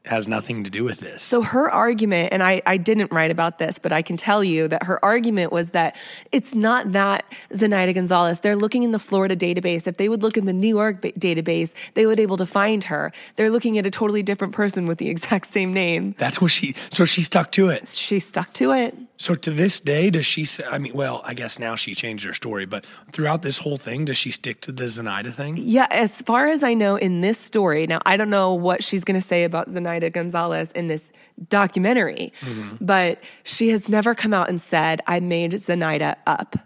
has 0.09 0.27
nothing 0.27 0.65
to 0.65 0.71
do 0.71 0.85
with 0.85 1.01
this. 1.01 1.23
So 1.23 1.43
her 1.43 1.71
argument, 1.71 2.33
and 2.33 2.43
I, 2.43 2.63
I 2.67 2.77
didn't 2.77 3.13
write 3.13 3.31
about 3.31 3.59
this, 3.59 3.79
but 3.79 3.93
I 3.93 4.03
can 4.03 4.17
tell 4.17 4.43
you 4.43 4.69
that 4.69 4.83
her 4.83 5.03
argument 5.05 5.53
was 5.53 5.71
that 5.71 5.97
it's 6.33 6.55
not 6.55 6.93
that 6.93 7.25
Zenaida 7.53 7.95
Gonzalez. 7.95 8.41
They're 8.41 8.57
looking 8.57 8.83
in 8.83 8.93
the 8.93 8.99
Florida 8.99 9.37
database. 9.37 9.87
If 9.87 9.97
they 9.97 10.09
would 10.09 10.23
look 10.23 10.37
in 10.37 10.47
the 10.47 10.53
New 10.53 10.69
York 10.69 11.03
ba- 11.03 11.13
database, 11.13 11.73
they 11.95 12.07
would 12.07 12.17
be 12.17 12.23
able 12.23 12.39
to 12.39 12.47
find 12.47 12.85
her. 12.85 13.13
They're 13.37 13.51
looking 13.51 13.79
at 13.79 13.87
a 13.87 13.91
totally 13.91 14.23
different 14.23 14.55
person 14.55 14.87
with 14.87 14.99
the 14.99 15.09
exact 15.15 15.47
same 15.53 15.73
name. 15.73 16.15
That's 16.19 16.41
what 16.41 16.51
she. 16.51 16.75
So 16.91 17.05
she 17.05 17.23
stuck 17.23 17.53
to 17.53 17.69
it. 17.69 17.89
She 17.89 18.21
stuck 18.21 18.53
to 18.55 18.73
it. 18.73 18.97
So 19.19 19.35
to 19.35 19.51
this 19.51 19.81
day, 19.81 20.11
does 20.11 20.25
she? 20.25 20.45
Say, 20.45 20.65
I 20.65 20.79
mean, 20.79 20.95
well, 20.95 21.23
I 21.25 21.35
guess 21.35 21.59
now 21.59 21.75
she 21.75 21.95
changed 21.95 22.25
her 22.25 22.33
story, 22.33 22.67
but 22.67 22.87
throughout 23.13 23.43
this 23.43 23.59
whole 23.59 23.77
thing, 23.77 24.05
does 24.05 24.17
she 24.17 24.31
stick 24.31 24.61
to 24.63 24.73
the 24.73 24.85
Zenaida 24.85 25.35
thing? 25.35 25.57
Yeah, 25.59 25.89
as 25.91 26.23
far 26.23 26.47
as 26.47 26.63
I 26.63 26.75
know 26.75 26.95
in 26.95 27.21
this 27.21 27.39
story, 27.39 27.87
now 27.87 28.01
I 28.07 28.17
don't 28.17 28.31
know 28.31 28.55
what 28.55 28.85
she's 28.85 29.03
going 29.03 29.21
to 29.21 29.27
say 29.27 29.43
about 29.43 29.69
Zenaida 29.69 30.13
Gonzalez 30.13 30.71
in 30.73 30.87
this 30.87 31.11
documentary, 31.51 32.33
mm-hmm. 32.41 32.77
but 32.81 33.21
she 33.43 33.71
has 33.71 33.89
never 33.89 34.15
come 34.15 34.33
out 34.33 34.49
and 34.49 34.61
said, 34.61 35.03
I 35.09 35.19
made 35.19 35.53
Zenaida 35.53 36.15
up. 36.27 36.57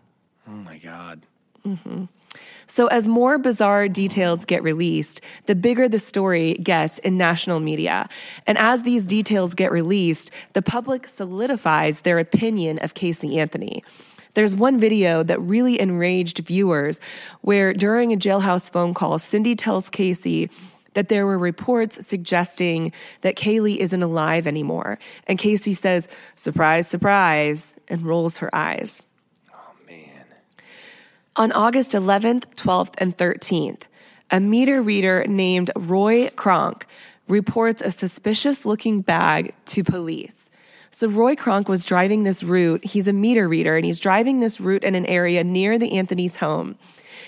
Oh 0.46 0.52
my 0.52 0.76
god. 0.76 1.22
Mm-hmm. 1.66 2.04
So, 2.74 2.86
as 2.86 3.06
more 3.06 3.36
bizarre 3.36 3.86
details 3.86 4.46
get 4.46 4.62
released, 4.62 5.20
the 5.44 5.54
bigger 5.54 5.90
the 5.90 5.98
story 5.98 6.54
gets 6.54 6.98
in 7.00 7.18
national 7.18 7.60
media. 7.60 8.08
And 8.46 8.56
as 8.56 8.82
these 8.82 9.06
details 9.06 9.52
get 9.52 9.70
released, 9.70 10.30
the 10.54 10.62
public 10.62 11.06
solidifies 11.06 12.00
their 12.00 12.18
opinion 12.18 12.78
of 12.78 12.94
Casey 12.94 13.38
Anthony. 13.38 13.84
There's 14.32 14.56
one 14.56 14.80
video 14.80 15.22
that 15.22 15.38
really 15.42 15.78
enraged 15.78 16.38
viewers 16.38 16.98
where 17.42 17.74
during 17.74 18.10
a 18.10 18.16
jailhouse 18.16 18.72
phone 18.72 18.94
call, 18.94 19.18
Cindy 19.18 19.54
tells 19.54 19.90
Casey 19.90 20.48
that 20.94 21.10
there 21.10 21.26
were 21.26 21.38
reports 21.38 22.06
suggesting 22.06 22.90
that 23.20 23.36
Caylee 23.36 23.76
isn't 23.76 24.02
alive 24.02 24.46
anymore. 24.46 24.98
And 25.26 25.38
Casey 25.38 25.74
says, 25.74 26.08
surprise, 26.36 26.88
surprise, 26.88 27.74
and 27.88 28.00
rolls 28.06 28.38
her 28.38 28.48
eyes. 28.54 29.02
On 31.34 31.50
August 31.52 31.92
11th, 31.92 32.44
12th, 32.56 32.92
and 32.98 33.16
13th, 33.16 33.84
a 34.30 34.38
meter 34.38 34.82
reader 34.82 35.24
named 35.26 35.70
Roy 35.74 36.28
Kronk 36.36 36.86
reports 37.26 37.80
a 37.80 37.90
suspicious 37.90 38.66
looking 38.66 39.00
bag 39.00 39.54
to 39.66 39.82
police. 39.82 40.50
So, 40.90 41.08
Roy 41.08 41.34
Kronk 41.34 41.70
was 41.70 41.86
driving 41.86 42.24
this 42.24 42.42
route. 42.42 42.84
He's 42.84 43.08
a 43.08 43.14
meter 43.14 43.48
reader, 43.48 43.78
and 43.78 43.86
he's 43.86 43.98
driving 43.98 44.40
this 44.40 44.60
route 44.60 44.84
in 44.84 44.94
an 44.94 45.06
area 45.06 45.42
near 45.42 45.78
the 45.78 45.92
Anthony's 45.92 46.36
home. 46.36 46.76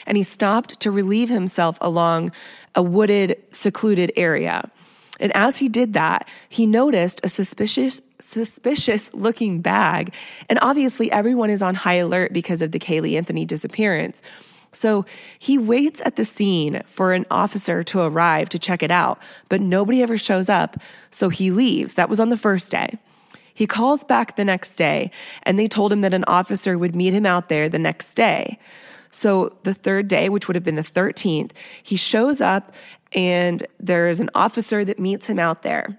And 0.07 0.19
he 0.19 0.23
stopped 0.23 0.81
to 0.81 0.91
relieve 0.91 1.31
himself 1.31 1.79
along 1.81 2.33
a 2.75 2.83
wooded, 2.83 3.43
secluded 3.53 4.13
area. 4.17 4.71
And 5.25 5.35
as 5.35 5.57
he 5.57 5.71
did 5.71 5.95
that, 5.95 6.29
he 6.51 6.67
noticed 6.67 7.23
a 7.25 7.31
suspicious 7.31 8.03
suspicious 8.21 9.11
looking 9.13 9.61
bag. 9.61 10.13
And 10.49 10.59
obviously 10.63 11.11
everyone 11.11 11.51
is 11.51 11.63
on 11.63 11.75
high 11.75 11.95
alert 11.95 12.33
because 12.33 12.63
of 12.63 12.73
the 12.73 12.79
Caylee 12.79 13.17
Anthony 13.17 13.45
disappearance. 13.45 14.23
So 14.73 15.07
he 15.39 15.57
waits 15.57 16.03
at 16.05 16.17
the 16.17 16.25
scene 16.25 16.83
for 16.87 17.13
an 17.13 17.25
officer 17.31 17.83
to 17.85 18.01
arrive 18.01 18.49
to 18.51 18.59
check 18.59 18.83
it 18.83 18.91
out, 18.91 19.19
but 19.49 19.61
nobody 19.61 20.03
ever 20.03 20.19
shows 20.19 20.49
up. 20.49 20.77
So 21.11 21.29
he 21.29 21.51
leaves. 21.51 21.95
That 21.95 22.09
was 22.09 22.21
on 22.21 22.29
the 22.29 22.37
first 22.37 22.71
day. 22.71 22.99
He 23.55 23.67
calls 23.67 24.05
back 24.05 24.37
the 24.37 24.45
next 24.45 24.77
day 24.77 25.11
and 25.45 25.59
they 25.59 25.69
told 25.69 25.91
him 25.93 26.03
that 26.03 26.15
an 26.15 26.25
officer 26.27 26.77
would 26.77 26.95
meet 26.95 27.15
him 27.15 27.25
out 27.25 27.49
there 27.49 27.69
the 27.69 27.79
next 27.79 28.15
day. 28.15 28.59
So 29.11 29.57
the 29.63 29.75
third 29.75 30.09
day, 30.09 30.29
which 30.29 30.49
would 30.49 30.57
have 30.57 30.65
been 30.65 30.75
the 30.75 30.83
13th, 30.83 31.53
he 31.83 31.97
shows 31.97 32.41
up 32.41 32.75
and 33.15 33.67
there's 33.79 34.21
an 34.21 34.31
officer 34.35 34.85
that 34.85 34.99
meets 34.99 35.27
him 35.27 35.39
out 35.39 35.63
there. 35.63 35.99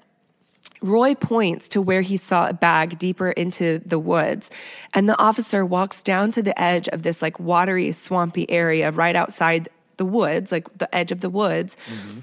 Roy 0.82 1.16
points 1.16 1.70
to 1.70 1.82
where 1.82 2.02
he 2.02 2.18
saw 2.18 2.48
a 2.48 2.54
bag 2.54 3.00
deeper 3.00 3.32
into 3.32 3.82
the 3.86 3.98
woods, 3.98 4.52
and 4.94 5.10
the 5.10 5.18
officer 5.18 5.66
walks 5.66 6.04
down 6.04 6.32
to 6.34 6.44
the 6.44 6.60
edge 6.62 6.88
of 6.90 7.02
this 7.02 7.22
like 7.22 7.40
watery, 7.40 7.92
swampy 7.92 8.50
area 8.50 8.92
right 8.92 9.16
outside 9.16 9.70
the 9.98 10.06
woods, 10.06 10.52
like 10.52 10.78
the 10.78 10.94
edge 10.94 11.12
of 11.12 11.22
the 11.22 11.30
woods. 11.30 11.78
Mm-hmm. 11.88 12.20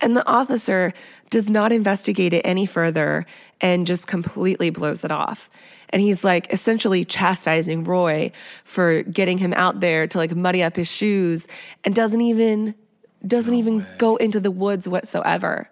And 0.00 0.16
the 0.16 0.26
officer 0.26 0.92
does 1.30 1.48
not 1.48 1.72
investigate 1.72 2.32
it 2.32 2.42
any 2.44 2.66
further 2.66 3.26
and 3.60 3.86
just 3.86 4.06
completely 4.06 4.70
blows 4.70 5.04
it 5.04 5.10
off. 5.10 5.50
And 5.90 6.02
he's 6.02 6.24
like 6.24 6.52
essentially 6.52 7.04
chastising 7.04 7.84
Roy 7.84 8.32
for 8.64 9.02
getting 9.02 9.38
him 9.38 9.52
out 9.54 9.80
there 9.80 10.06
to 10.06 10.18
like 10.18 10.34
muddy 10.34 10.62
up 10.62 10.76
his 10.76 10.88
shoes 10.88 11.46
and 11.84 11.94
doesn't 11.94 12.20
even 12.20 12.74
doesn't 13.28 13.54
even 13.54 13.86
go 13.98 14.16
into 14.16 14.40
the 14.40 14.50
woods 14.50 14.88
whatsoever. 14.88 15.68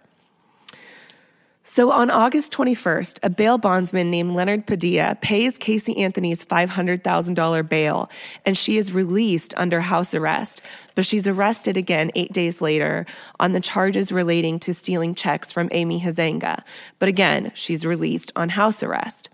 So 1.67 1.91
on 1.93 2.11
August 2.11 2.53
21st, 2.53 3.21
a 3.23 3.31
bail 3.31 3.57
bondsman 3.57 4.11
named 4.11 4.35
Leonard 4.35 4.67
Padilla 4.67 5.17
pays 5.23 5.57
Casey 5.57 5.97
Anthony's 5.97 6.45
$500,000 6.45 7.69
bail, 7.71 8.11
and 8.45 8.57
she 8.57 8.77
is 8.77 8.93
released 8.93 9.55
under 9.57 9.81
house 9.81 10.13
arrest. 10.15 10.61
But 10.95 11.07
she's 11.07 11.27
arrested 11.27 11.79
again 11.79 12.11
eight 12.15 12.35
days 12.35 12.61
later 12.61 13.07
on 13.41 13.53
the 13.53 13.61
charges 13.61 14.13
relating 14.13 14.59
to 14.61 14.75
stealing 14.75 15.15
checks 15.15 15.53
from 15.53 15.71
Amy 15.73 16.03
Huizenga. 16.03 16.63
But 16.99 17.09
again, 17.09 17.51
she's 17.55 17.87
released 17.87 18.31
on 18.37 18.51
house 18.51 18.83
arrest. 18.83 19.31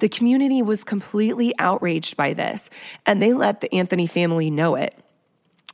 The 0.00 0.08
community 0.10 0.60
was 0.60 0.84
completely 0.84 1.54
outraged 1.58 2.14
by 2.14 2.34
this, 2.34 2.68
and 3.06 3.22
they 3.22 3.32
let 3.32 3.62
the 3.62 3.74
Anthony 3.74 4.06
family 4.06 4.50
know 4.50 4.74
it. 4.74 4.94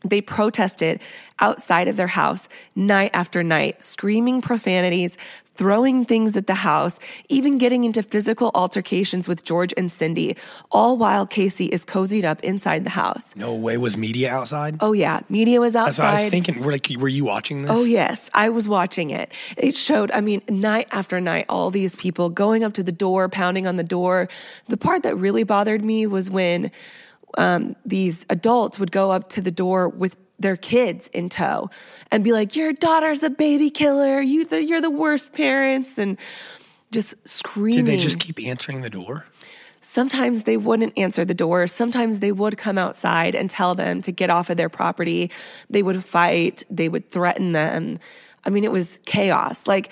They 0.05 0.21
protested 0.21 1.01
outside 1.41 1.89
of 1.89 1.97
their 1.97 2.07
house 2.07 2.49
night 2.75 3.11
after 3.13 3.43
night, 3.43 3.85
screaming 3.85 4.41
profanities, 4.41 5.17
throwing 5.57 6.07
things 6.07 6.39
at 6.39 6.47
the 6.47 6.55
house, 6.55 6.99
even 7.29 7.59
getting 7.59 7.85
into 7.85 8.03
physical 8.03 8.51
altercations 8.55 9.29
with 9.29 9.45
George 9.45 9.75
and 9.77 9.93
Cindy, 9.93 10.35
all 10.71 10.97
while 10.97 11.27
Casey 11.27 11.67
is 11.67 11.85
cozied 11.85 12.25
up 12.25 12.43
inside 12.43 12.85
the 12.85 12.91
house. 12.91 13.37
No 13.37 13.55
way 13.55 13.77
was 13.77 13.95
media 13.95 14.33
outside. 14.33 14.79
Oh, 14.81 14.95
yeah. 14.95 15.21
Media 15.29 15.61
was 15.61 15.77
outside. 15.77 15.89
That's 15.89 15.99
what 15.99 16.07
I 16.07 16.23
was 16.23 16.31
thinking. 16.31 16.63
Were 16.63 16.73
like, 16.73 16.89
were 16.99 17.09
you 17.09 17.27
watching 17.27 17.63
this? 17.63 17.73
Oh, 17.79 17.85
yes. 17.85 18.31
I 18.33 18.49
was 18.49 18.71
watching 18.71 19.11
it. 19.11 19.31
It 19.59 19.77
showed, 19.77 20.11
I 20.13 20.23
mean, 20.23 20.41
night 20.49 20.89
after 20.93 21.21
night, 21.21 21.45
all 21.51 21.71
these 21.71 21.95
people 21.95 22.31
going 22.31 22.65
up 22.65 22.73
to 22.75 22.83
the 22.83 22.93
door, 22.93 23.29
pounding 23.29 23.67
on 23.67 23.77
the 23.77 23.85
door. 23.85 24.31
The 24.69 24.79
part 24.79 25.03
that 25.03 25.15
really 25.17 25.45
bothered 25.45 25.85
me 25.85 26.07
was 26.07 26.31
when 26.31 26.71
um, 27.39 27.77
these 27.85 28.27
adults 28.31 28.79
would 28.79 28.93
go 28.93 29.11
up 29.11 29.29
to 29.31 29.41
the 29.41 29.51
door 29.51 29.89
with 29.89 30.17
their 30.39 30.57
kids 30.57 31.09
in 31.09 31.29
tow 31.29 31.71
and 32.11 32.25
be 32.25 32.33
like, 32.33 32.57
Your 32.57 32.73
daughter's 32.73 33.23
a 33.23 33.31
baby 33.31 33.71
killer. 33.71 34.21
You 34.21 34.47
the, 34.47 34.65
you're 34.65 34.81
the 34.81 34.91
worst 34.91 35.33
parents. 35.33 35.99
And 35.99 36.19
just 36.91 37.15
screaming. 37.29 37.85
Did 37.85 37.99
they 37.99 37.99
just 37.99 38.19
keep 38.19 38.41
answering 38.41 38.81
the 38.81 38.91
door? 38.91 39.27
Sometimes 39.83 40.45
they 40.45 40.57
wouldn't 40.57 40.97
answer 40.97 41.25
the 41.25 41.35
door. 41.35 41.67
Sometimes 41.67 42.19
they 42.19 42.33
would 42.33 42.57
come 42.57 42.79
outside 42.79 43.35
and 43.35 43.49
tell 43.49 43.75
them 43.75 44.03
to 44.03 44.13
get 44.13 44.31
off 44.31 44.51
of 44.51 44.57
their 44.57 44.69
property. 44.69 45.31
They 45.69 45.83
would 45.83 46.05
fight. 46.05 46.65
They 46.71 46.89
would 46.89 47.11
threaten 47.11 47.53
them. 47.53 47.99
I 48.45 48.51
mean, 48.51 48.65
it 48.65 48.73
was 48.73 48.99
chaos. 49.07 49.67
Like, 49.67 49.91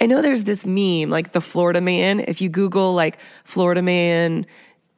I 0.00 0.06
know 0.06 0.22
there's 0.22 0.44
this 0.44 0.64
meme, 0.64 1.10
like 1.10 1.32
the 1.32 1.40
Florida 1.40 1.80
man. 1.80 2.20
If 2.20 2.40
you 2.40 2.48
Google 2.48 2.94
like 2.94 3.18
Florida 3.44 3.82
man, 3.82 4.46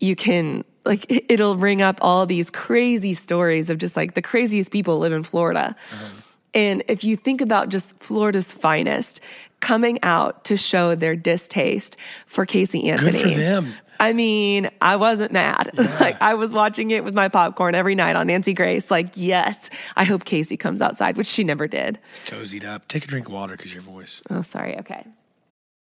you 0.03 0.17
can 0.17 0.65
like 0.85 1.11
it- 1.11 1.25
it'll 1.31 1.57
ring 1.57 1.81
up 1.81 1.99
all 2.03 2.27
these 2.27 2.51
crazy 2.51 3.15
stories 3.15 3.71
of 3.71 3.79
just 3.79 3.97
like 3.97 4.15
the 4.15 4.23
craziest 4.23 4.71
people 4.71 4.99
live 4.99 5.12
in 5.12 5.23
Florida. 5.23 5.77
Uh-huh. 5.93 6.09
And 6.55 6.83
if 6.88 7.03
you 7.03 7.17
think 7.17 7.41
about 7.41 7.71
just 7.71 7.99
Florida's 8.01 8.53
finest 8.53 9.21
coming 9.61 9.99
out 10.03 10.45
to 10.45 10.57
show 10.57 10.95
their 10.95 11.17
distaste 11.17 11.97
for 12.27 12.45
Casey 12.45 12.91
Anthony. 12.91 13.12
Good 13.12 13.33
for 13.33 13.38
them. 13.38 13.75
I 14.01 14.12
mean, 14.12 14.69
I 14.81 14.97
wasn't 14.97 15.31
mad. 15.31 15.71
like 16.01 16.21
I 16.21 16.35
was 16.35 16.53
watching 16.53 16.91
it 16.91 17.05
with 17.05 17.15
my 17.15 17.29
popcorn 17.29 17.77
every 17.77 17.95
night 17.95 18.17
on 18.17 18.27
Nancy 18.27 18.53
Grace. 18.53 18.91
Like, 18.91 19.11
yes, 19.15 19.71
I 19.95 20.03
hope 20.03 20.25
Casey 20.25 20.57
comes 20.57 20.83
outside, 20.83 21.17
which 21.17 21.29
she 21.29 21.45
never 21.45 21.69
did. 21.69 22.01
Cozied 22.27 22.65
up. 22.65 22.88
Take 22.88 23.05
a 23.05 23.07
drink 23.07 23.29
of 23.29 23.33
water 23.33 23.57
because 23.57 23.73
your 23.73 23.83
voice. 23.83 24.21
Oh, 24.29 24.43
sorry. 24.43 24.77
Okay. 24.79 25.07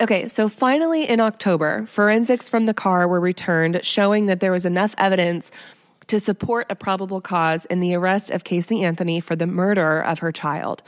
Okay, 0.00 0.28
so 0.28 0.48
finally 0.48 1.08
in 1.08 1.18
October, 1.18 1.84
forensics 1.86 2.48
from 2.48 2.66
the 2.66 2.74
car 2.74 3.08
were 3.08 3.18
returned 3.18 3.80
showing 3.84 4.26
that 4.26 4.38
there 4.38 4.52
was 4.52 4.64
enough 4.64 4.94
evidence 4.96 5.50
to 6.06 6.20
support 6.20 6.68
a 6.70 6.76
probable 6.76 7.20
cause 7.20 7.64
in 7.64 7.80
the 7.80 7.96
arrest 7.96 8.30
of 8.30 8.44
Casey 8.44 8.84
Anthony 8.84 9.18
for 9.20 9.34
the 9.34 9.46
murder 9.46 10.00
of 10.00 10.20
her 10.20 10.30
child. 10.30 10.84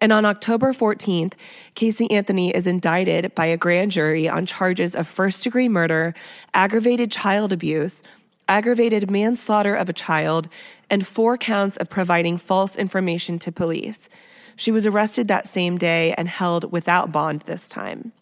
And 0.00 0.12
on 0.12 0.24
October 0.24 0.72
14th, 0.72 1.34
Casey 1.76 2.10
Anthony 2.10 2.50
is 2.50 2.66
indicted 2.66 3.32
by 3.36 3.46
a 3.46 3.56
grand 3.56 3.92
jury 3.92 4.28
on 4.28 4.46
charges 4.46 4.96
of 4.96 5.06
first 5.06 5.44
degree 5.44 5.68
murder, 5.68 6.12
aggravated 6.54 7.12
child 7.12 7.52
abuse, 7.52 8.02
aggravated 8.48 9.12
manslaughter 9.12 9.76
of 9.76 9.88
a 9.88 9.92
child, 9.92 10.48
and 10.90 11.06
four 11.06 11.38
counts 11.38 11.76
of 11.76 11.88
providing 11.88 12.36
false 12.36 12.74
information 12.74 13.38
to 13.38 13.52
police. 13.52 14.08
She 14.56 14.72
was 14.72 14.86
arrested 14.86 15.28
that 15.28 15.46
same 15.46 15.78
day 15.78 16.14
and 16.18 16.28
held 16.28 16.72
without 16.72 17.12
bond 17.12 17.42
this 17.46 17.68
time. 17.68 18.12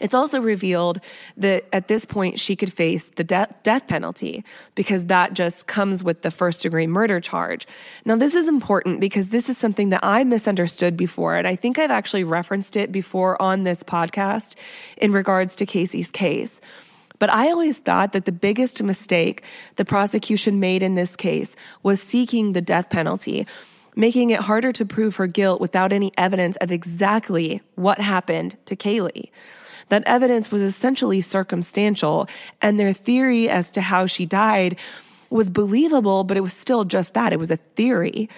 It's 0.00 0.14
also 0.14 0.40
revealed 0.40 1.00
that 1.36 1.64
at 1.72 1.88
this 1.88 2.04
point 2.04 2.40
she 2.40 2.56
could 2.56 2.72
face 2.72 3.06
the 3.16 3.24
de- 3.24 3.54
death 3.62 3.86
penalty 3.86 4.44
because 4.74 5.06
that 5.06 5.34
just 5.34 5.66
comes 5.66 6.02
with 6.02 6.22
the 6.22 6.30
first 6.30 6.62
degree 6.62 6.86
murder 6.86 7.20
charge. 7.20 7.66
Now, 8.04 8.16
this 8.16 8.34
is 8.34 8.48
important 8.48 9.00
because 9.00 9.28
this 9.28 9.48
is 9.48 9.58
something 9.58 9.90
that 9.90 10.00
I 10.02 10.24
misunderstood 10.24 10.96
before, 10.96 11.36
and 11.36 11.46
I 11.46 11.56
think 11.56 11.78
I've 11.78 11.90
actually 11.90 12.24
referenced 12.24 12.76
it 12.76 12.92
before 12.92 13.40
on 13.40 13.64
this 13.64 13.82
podcast 13.82 14.54
in 14.96 15.12
regards 15.12 15.56
to 15.56 15.66
Casey's 15.66 16.10
case. 16.10 16.60
But 17.18 17.30
I 17.30 17.50
always 17.50 17.78
thought 17.78 18.12
that 18.12 18.24
the 18.24 18.32
biggest 18.32 18.82
mistake 18.82 19.42
the 19.76 19.84
prosecution 19.84 20.60
made 20.60 20.82
in 20.82 20.94
this 20.94 21.14
case 21.14 21.54
was 21.82 22.02
seeking 22.02 22.52
the 22.52 22.60
death 22.60 22.90
penalty 22.90 23.46
making 23.96 24.30
it 24.30 24.40
harder 24.40 24.72
to 24.72 24.84
prove 24.84 25.16
her 25.16 25.26
guilt 25.26 25.60
without 25.60 25.92
any 25.92 26.12
evidence 26.18 26.56
of 26.56 26.70
exactly 26.70 27.62
what 27.74 28.00
happened 28.00 28.56
to 28.66 28.76
Caylee. 28.76 29.30
That 29.88 30.02
evidence 30.06 30.50
was 30.50 30.62
essentially 30.62 31.20
circumstantial, 31.20 32.28
and 32.62 32.78
their 32.78 32.92
theory 32.92 33.48
as 33.48 33.70
to 33.72 33.80
how 33.80 34.06
she 34.06 34.26
died 34.26 34.76
was 35.30 35.50
believable, 35.50 36.24
but 36.24 36.36
it 36.36 36.42
was 36.42 36.52
still 36.52 36.84
just 36.84 37.14
that 37.14 37.32
it 37.32 37.38
was 37.38 37.50
a 37.50 37.56
theory. 37.56 38.28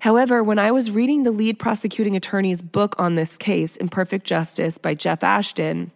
However, 0.00 0.42
when 0.42 0.58
I 0.58 0.72
was 0.72 0.90
reading 0.90 1.22
the 1.22 1.30
lead 1.30 1.58
prosecuting 1.58 2.16
attorney's 2.16 2.60
book 2.60 2.94
on 2.98 3.14
this 3.14 3.36
case, 3.36 3.76
Imperfect 3.76 4.26
Justice 4.26 4.76
by 4.76 4.94
Jeff 4.94 5.22
Ashton, 5.22 5.92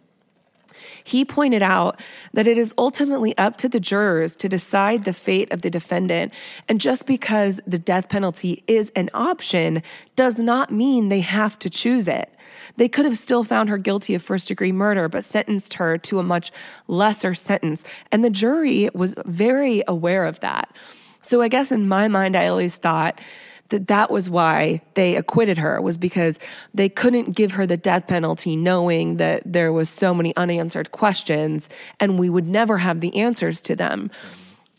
he 1.03 1.25
pointed 1.25 1.61
out 1.61 1.99
that 2.33 2.47
it 2.47 2.57
is 2.57 2.73
ultimately 2.77 3.37
up 3.37 3.57
to 3.57 3.69
the 3.69 3.79
jurors 3.79 4.35
to 4.37 4.49
decide 4.49 5.03
the 5.03 5.13
fate 5.13 5.51
of 5.51 5.61
the 5.61 5.69
defendant. 5.69 6.33
And 6.67 6.81
just 6.81 7.05
because 7.05 7.59
the 7.67 7.79
death 7.79 8.09
penalty 8.09 8.63
is 8.67 8.91
an 8.95 9.09
option 9.13 9.83
does 10.15 10.37
not 10.37 10.71
mean 10.71 11.09
they 11.09 11.21
have 11.21 11.57
to 11.59 11.69
choose 11.69 12.07
it. 12.07 12.31
They 12.77 12.87
could 12.87 13.05
have 13.05 13.17
still 13.17 13.43
found 13.43 13.69
her 13.69 13.77
guilty 13.77 14.13
of 14.15 14.21
first 14.21 14.47
degree 14.47 14.71
murder, 14.71 15.07
but 15.09 15.25
sentenced 15.25 15.75
her 15.75 15.97
to 15.99 16.19
a 16.19 16.23
much 16.23 16.51
lesser 16.87 17.33
sentence. 17.33 17.83
And 18.11 18.23
the 18.23 18.29
jury 18.29 18.89
was 18.93 19.15
very 19.25 19.83
aware 19.87 20.25
of 20.25 20.39
that. 20.41 20.73
So 21.21 21.41
I 21.41 21.47
guess 21.47 21.71
in 21.71 21.87
my 21.87 22.07
mind, 22.07 22.35
I 22.35 22.47
always 22.47 22.75
thought 22.75 23.19
that 23.69 23.87
that 23.87 24.11
was 24.11 24.29
why 24.29 24.81
they 24.93 25.15
acquitted 25.15 25.57
her 25.57 25.81
was 25.81 25.97
because 25.97 26.39
they 26.73 26.89
couldn't 26.89 27.35
give 27.35 27.51
her 27.51 27.65
the 27.65 27.77
death 27.77 28.07
penalty 28.07 28.55
knowing 28.55 29.17
that 29.17 29.43
there 29.45 29.73
was 29.73 29.89
so 29.89 30.13
many 30.13 30.35
unanswered 30.35 30.91
questions 30.91 31.69
and 31.99 32.17
we 32.19 32.29
would 32.29 32.47
never 32.47 32.77
have 32.77 33.01
the 33.01 33.15
answers 33.17 33.61
to 33.61 33.75
them. 33.75 34.09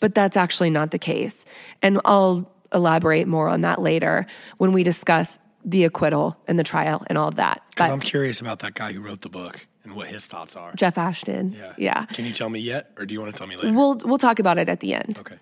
But 0.00 0.14
that's 0.14 0.36
actually 0.36 0.70
not 0.70 0.90
the 0.90 0.98
case. 0.98 1.44
And 1.82 2.00
i'll 2.04 2.50
elaborate 2.72 3.26
more 3.26 3.48
on 3.48 3.62
that 3.62 3.80
later 3.80 4.26
when 4.58 4.72
we 4.72 4.82
discuss 4.82 5.38
the 5.64 5.84
acquittal 5.84 6.36
and 6.46 6.58
the 6.58 6.64
trial 6.64 7.02
and 7.08 7.18
all 7.18 7.28
of 7.28 7.36
that. 7.36 7.62
Because 7.70 7.90
i'm 7.90 8.00
curious 8.00 8.40
about 8.40 8.60
that 8.60 8.74
guy 8.74 8.92
who 8.92 9.00
wrote 9.00 9.22
the 9.22 9.28
book 9.28 9.66
and 9.84 9.94
what 9.94 10.06
his 10.08 10.26
thoughts 10.26 10.54
are. 10.54 10.74
Jeff 10.74 10.98
ashton. 10.98 11.52
Yeah. 11.52 11.72
Yeah. 11.78 12.04
Can 12.06 12.26
you 12.26 12.32
tell 12.32 12.50
me 12.50 12.60
yet 12.60 12.90
or 12.98 13.06
do 13.06 13.14
you 13.14 13.20
want 13.20 13.32
to 13.32 13.38
tell 13.38 13.46
me 13.46 13.56
later? 13.56 13.72
We'll 13.72 13.98
we'll 14.04 14.18
talk 14.18 14.38
about 14.38 14.58
it 14.58 14.68
at 14.68 14.80
the 14.80 14.94
end. 14.94 15.18
Okay 15.18 15.36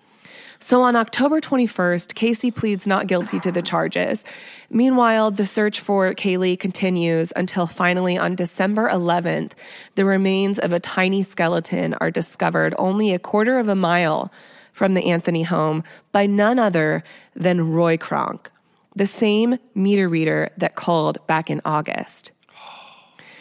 so 0.59 0.81
on 0.81 0.95
October 0.95 1.39
21st, 1.39 2.15
Casey 2.15 2.51
pleads 2.51 2.87
not 2.87 3.07
guilty 3.07 3.39
to 3.39 3.51
the 3.51 3.61
charges. 3.61 4.23
Meanwhile, 4.69 5.31
the 5.31 5.47
search 5.47 5.79
for 5.79 6.13
Caylee 6.13 6.59
continues 6.59 7.31
until 7.35 7.67
finally 7.67 8.17
on 8.17 8.35
December 8.35 8.89
11th, 8.89 9.51
the 9.95 10.05
remains 10.05 10.59
of 10.59 10.73
a 10.73 10.79
tiny 10.79 11.23
skeleton 11.23 11.93
are 11.95 12.11
discovered 12.11 12.73
only 12.77 13.13
a 13.13 13.19
quarter 13.19 13.59
of 13.59 13.67
a 13.67 13.75
mile 13.75 14.31
from 14.71 14.93
the 14.93 15.05
Anthony 15.05 15.43
home 15.43 15.83
by 16.11 16.25
none 16.25 16.59
other 16.59 17.03
than 17.35 17.71
Roy 17.71 17.97
Kronk, 17.97 18.51
the 18.95 19.07
same 19.07 19.57
meter 19.73 20.07
reader 20.07 20.51
that 20.57 20.75
called 20.75 21.25
back 21.27 21.49
in 21.49 21.61
August. 21.65 22.31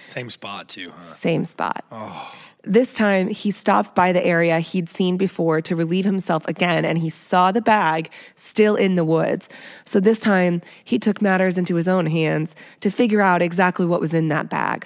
Same 0.07 0.31
spot, 0.31 0.69
too. 0.69 0.93
Huh? 0.95 1.01
Same 1.01 1.45
spot. 1.45 1.85
Oh. 1.91 2.35
This 2.69 2.95
time, 2.95 3.29
he 3.29 3.53
stopped 3.53 3.95
by 3.95 4.13
the 4.13 4.25
area 4.27 4.59
he'd 4.59 4.89
seen 4.89 5.17
before 5.17 5.61
to 5.63 5.77
relieve 5.77 6.05
himself 6.05 6.45
again, 6.49 6.85
and 6.85 6.99
he 6.99 7.09
saw 7.09 7.53
the 7.53 7.61
bag 7.61 8.11
still 8.35 8.75
in 8.75 8.97
the 8.97 9.05
woods. 9.05 9.49
So 9.85 10.01
this 10.01 10.19
time, 10.19 10.63
he 10.85 10.99
took 10.99 11.23
matters 11.23 11.59
into 11.59 11.77
his 11.77 11.87
own 11.87 12.07
hands 12.07 12.57
to 12.81 12.91
figure 12.91 13.21
out 13.21 13.41
exactly 13.41 13.87
what 13.87 14.01
was 14.01 14.13
in 14.13 14.27
that 14.29 14.51
bag. 14.51 14.85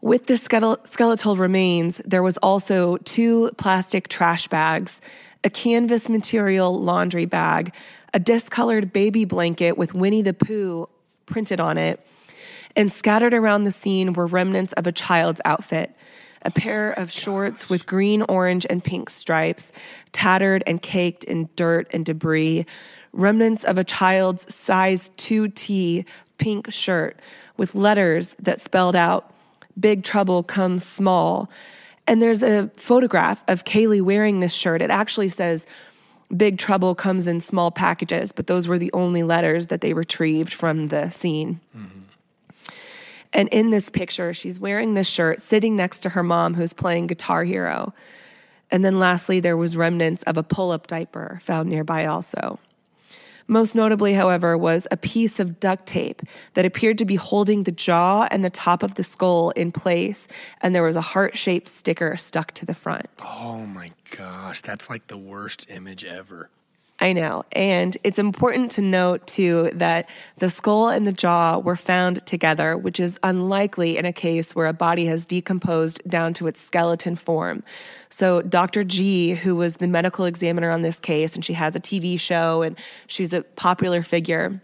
With 0.00 0.26
the 0.26 0.38
skeletal 0.38 1.36
remains, 1.36 2.00
there 2.04 2.22
was 2.22 2.38
also 2.38 2.96
two 2.98 3.50
plastic 3.58 4.08
trash 4.08 4.48
bags, 4.48 5.02
a 5.44 5.50
canvas 5.50 6.08
material 6.08 6.80
laundry 6.80 7.26
bag, 7.26 7.74
a 8.14 8.18
discolored 8.18 8.90
baby 8.90 9.26
blanket 9.26 9.76
with 9.76 9.92
Winnie 9.92 10.22
the 10.22 10.32
Pooh 10.32 10.88
printed 11.26 11.60
on 11.60 11.76
it, 11.76 12.00
and 12.76 12.92
scattered 12.92 13.34
around 13.34 13.64
the 13.64 13.72
scene 13.72 14.12
were 14.12 14.26
remnants 14.26 14.72
of 14.74 14.86
a 14.86 14.92
child's 14.92 15.40
outfit 15.44 15.94
a 16.46 16.50
pair 16.50 16.92
of 16.92 17.10
shorts 17.10 17.68
with 17.68 17.86
green, 17.86 18.22
orange, 18.22 18.64
and 18.70 18.82
pink 18.82 19.10
stripes, 19.10 19.72
tattered 20.12 20.62
and 20.64 20.80
caked 20.80 21.24
in 21.24 21.48
dirt 21.56 21.88
and 21.90 22.06
debris, 22.06 22.64
remnants 23.12 23.64
of 23.64 23.78
a 23.78 23.84
child's 23.84 24.54
size 24.54 25.10
2T 25.16 26.04
pink 26.38 26.70
shirt 26.70 27.18
with 27.56 27.74
letters 27.74 28.36
that 28.38 28.60
spelled 28.60 28.94
out, 28.94 29.34
Big 29.78 30.04
Trouble 30.04 30.44
Comes 30.44 30.84
Small. 30.84 31.50
And 32.06 32.22
there's 32.22 32.44
a 32.44 32.70
photograph 32.76 33.42
of 33.48 33.64
Caylee 33.64 34.02
wearing 34.02 34.38
this 34.38 34.52
shirt. 34.52 34.80
It 34.80 34.90
actually 34.90 35.30
says, 35.30 35.66
Big 36.36 36.58
Trouble 36.58 36.94
comes 36.94 37.26
in 37.26 37.40
small 37.40 37.72
packages, 37.72 38.30
but 38.30 38.46
those 38.46 38.68
were 38.68 38.78
the 38.78 38.92
only 38.92 39.24
letters 39.24 39.66
that 39.68 39.80
they 39.80 39.92
retrieved 39.92 40.52
from 40.52 40.88
the 40.88 41.10
scene. 41.10 41.60
Mm-hmm. 41.76 42.00
And 43.32 43.48
in 43.50 43.70
this 43.70 43.88
picture, 43.90 44.32
she's 44.32 44.60
wearing 44.60 44.94
this 44.94 45.08
shirt, 45.08 45.40
sitting 45.40 45.76
next 45.76 46.00
to 46.00 46.10
her 46.10 46.22
mom, 46.22 46.54
who's 46.54 46.72
playing 46.72 47.06
Guitar 47.06 47.44
Hero. 47.44 47.92
And 48.70 48.84
then 48.84 48.98
lastly, 48.98 49.40
there 49.40 49.56
was 49.56 49.76
remnants 49.76 50.22
of 50.24 50.36
a 50.36 50.42
pull 50.42 50.70
up 50.70 50.86
diaper 50.86 51.40
found 51.42 51.68
nearby 51.68 52.06
also. 52.06 52.58
Most 53.48 53.76
notably, 53.76 54.14
however, 54.14 54.58
was 54.58 54.88
a 54.90 54.96
piece 54.96 55.38
of 55.38 55.60
duct 55.60 55.86
tape 55.86 56.22
that 56.54 56.64
appeared 56.64 56.98
to 56.98 57.04
be 57.04 57.14
holding 57.14 57.62
the 57.62 57.70
jaw 57.70 58.26
and 58.30 58.44
the 58.44 58.50
top 58.50 58.82
of 58.82 58.94
the 58.94 59.04
skull 59.04 59.50
in 59.50 59.70
place, 59.70 60.26
and 60.62 60.74
there 60.74 60.82
was 60.82 60.96
a 60.96 61.00
heart 61.00 61.36
shaped 61.36 61.68
sticker 61.68 62.16
stuck 62.16 62.52
to 62.54 62.66
the 62.66 62.74
front. 62.74 63.08
Oh 63.24 63.58
my 63.58 63.92
gosh, 64.10 64.62
that's 64.62 64.90
like 64.90 65.06
the 65.06 65.16
worst 65.16 65.66
image 65.70 66.04
ever. 66.04 66.50
I 66.98 67.12
know. 67.12 67.44
And 67.52 67.96
it's 68.04 68.18
important 68.18 68.70
to 68.72 68.80
note, 68.80 69.26
too, 69.26 69.70
that 69.74 70.08
the 70.38 70.48
skull 70.48 70.88
and 70.88 71.06
the 71.06 71.12
jaw 71.12 71.58
were 71.58 71.76
found 71.76 72.24
together, 72.24 72.76
which 72.76 72.98
is 72.98 73.20
unlikely 73.22 73.98
in 73.98 74.06
a 74.06 74.14
case 74.14 74.54
where 74.54 74.66
a 74.66 74.72
body 74.72 75.04
has 75.06 75.26
decomposed 75.26 76.00
down 76.08 76.32
to 76.34 76.46
its 76.46 76.60
skeleton 76.60 77.14
form. 77.14 77.62
So, 78.08 78.40
Dr. 78.40 78.82
G, 78.82 79.32
who 79.32 79.56
was 79.56 79.76
the 79.76 79.88
medical 79.88 80.24
examiner 80.24 80.70
on 80.70 80.80
this 80.80 80.98
case, 80.98 81.34
and 81.34 81.44
she 81.44 81.52
has 81.52 81.76
a 81.76 81.80
TV 81.80 82.18
show 82.18 82.62
and 82.62 82.76
she's 83.08 83.34
a 83.34 83.42
popular 83.42 84.02
figure, 84.02 84.62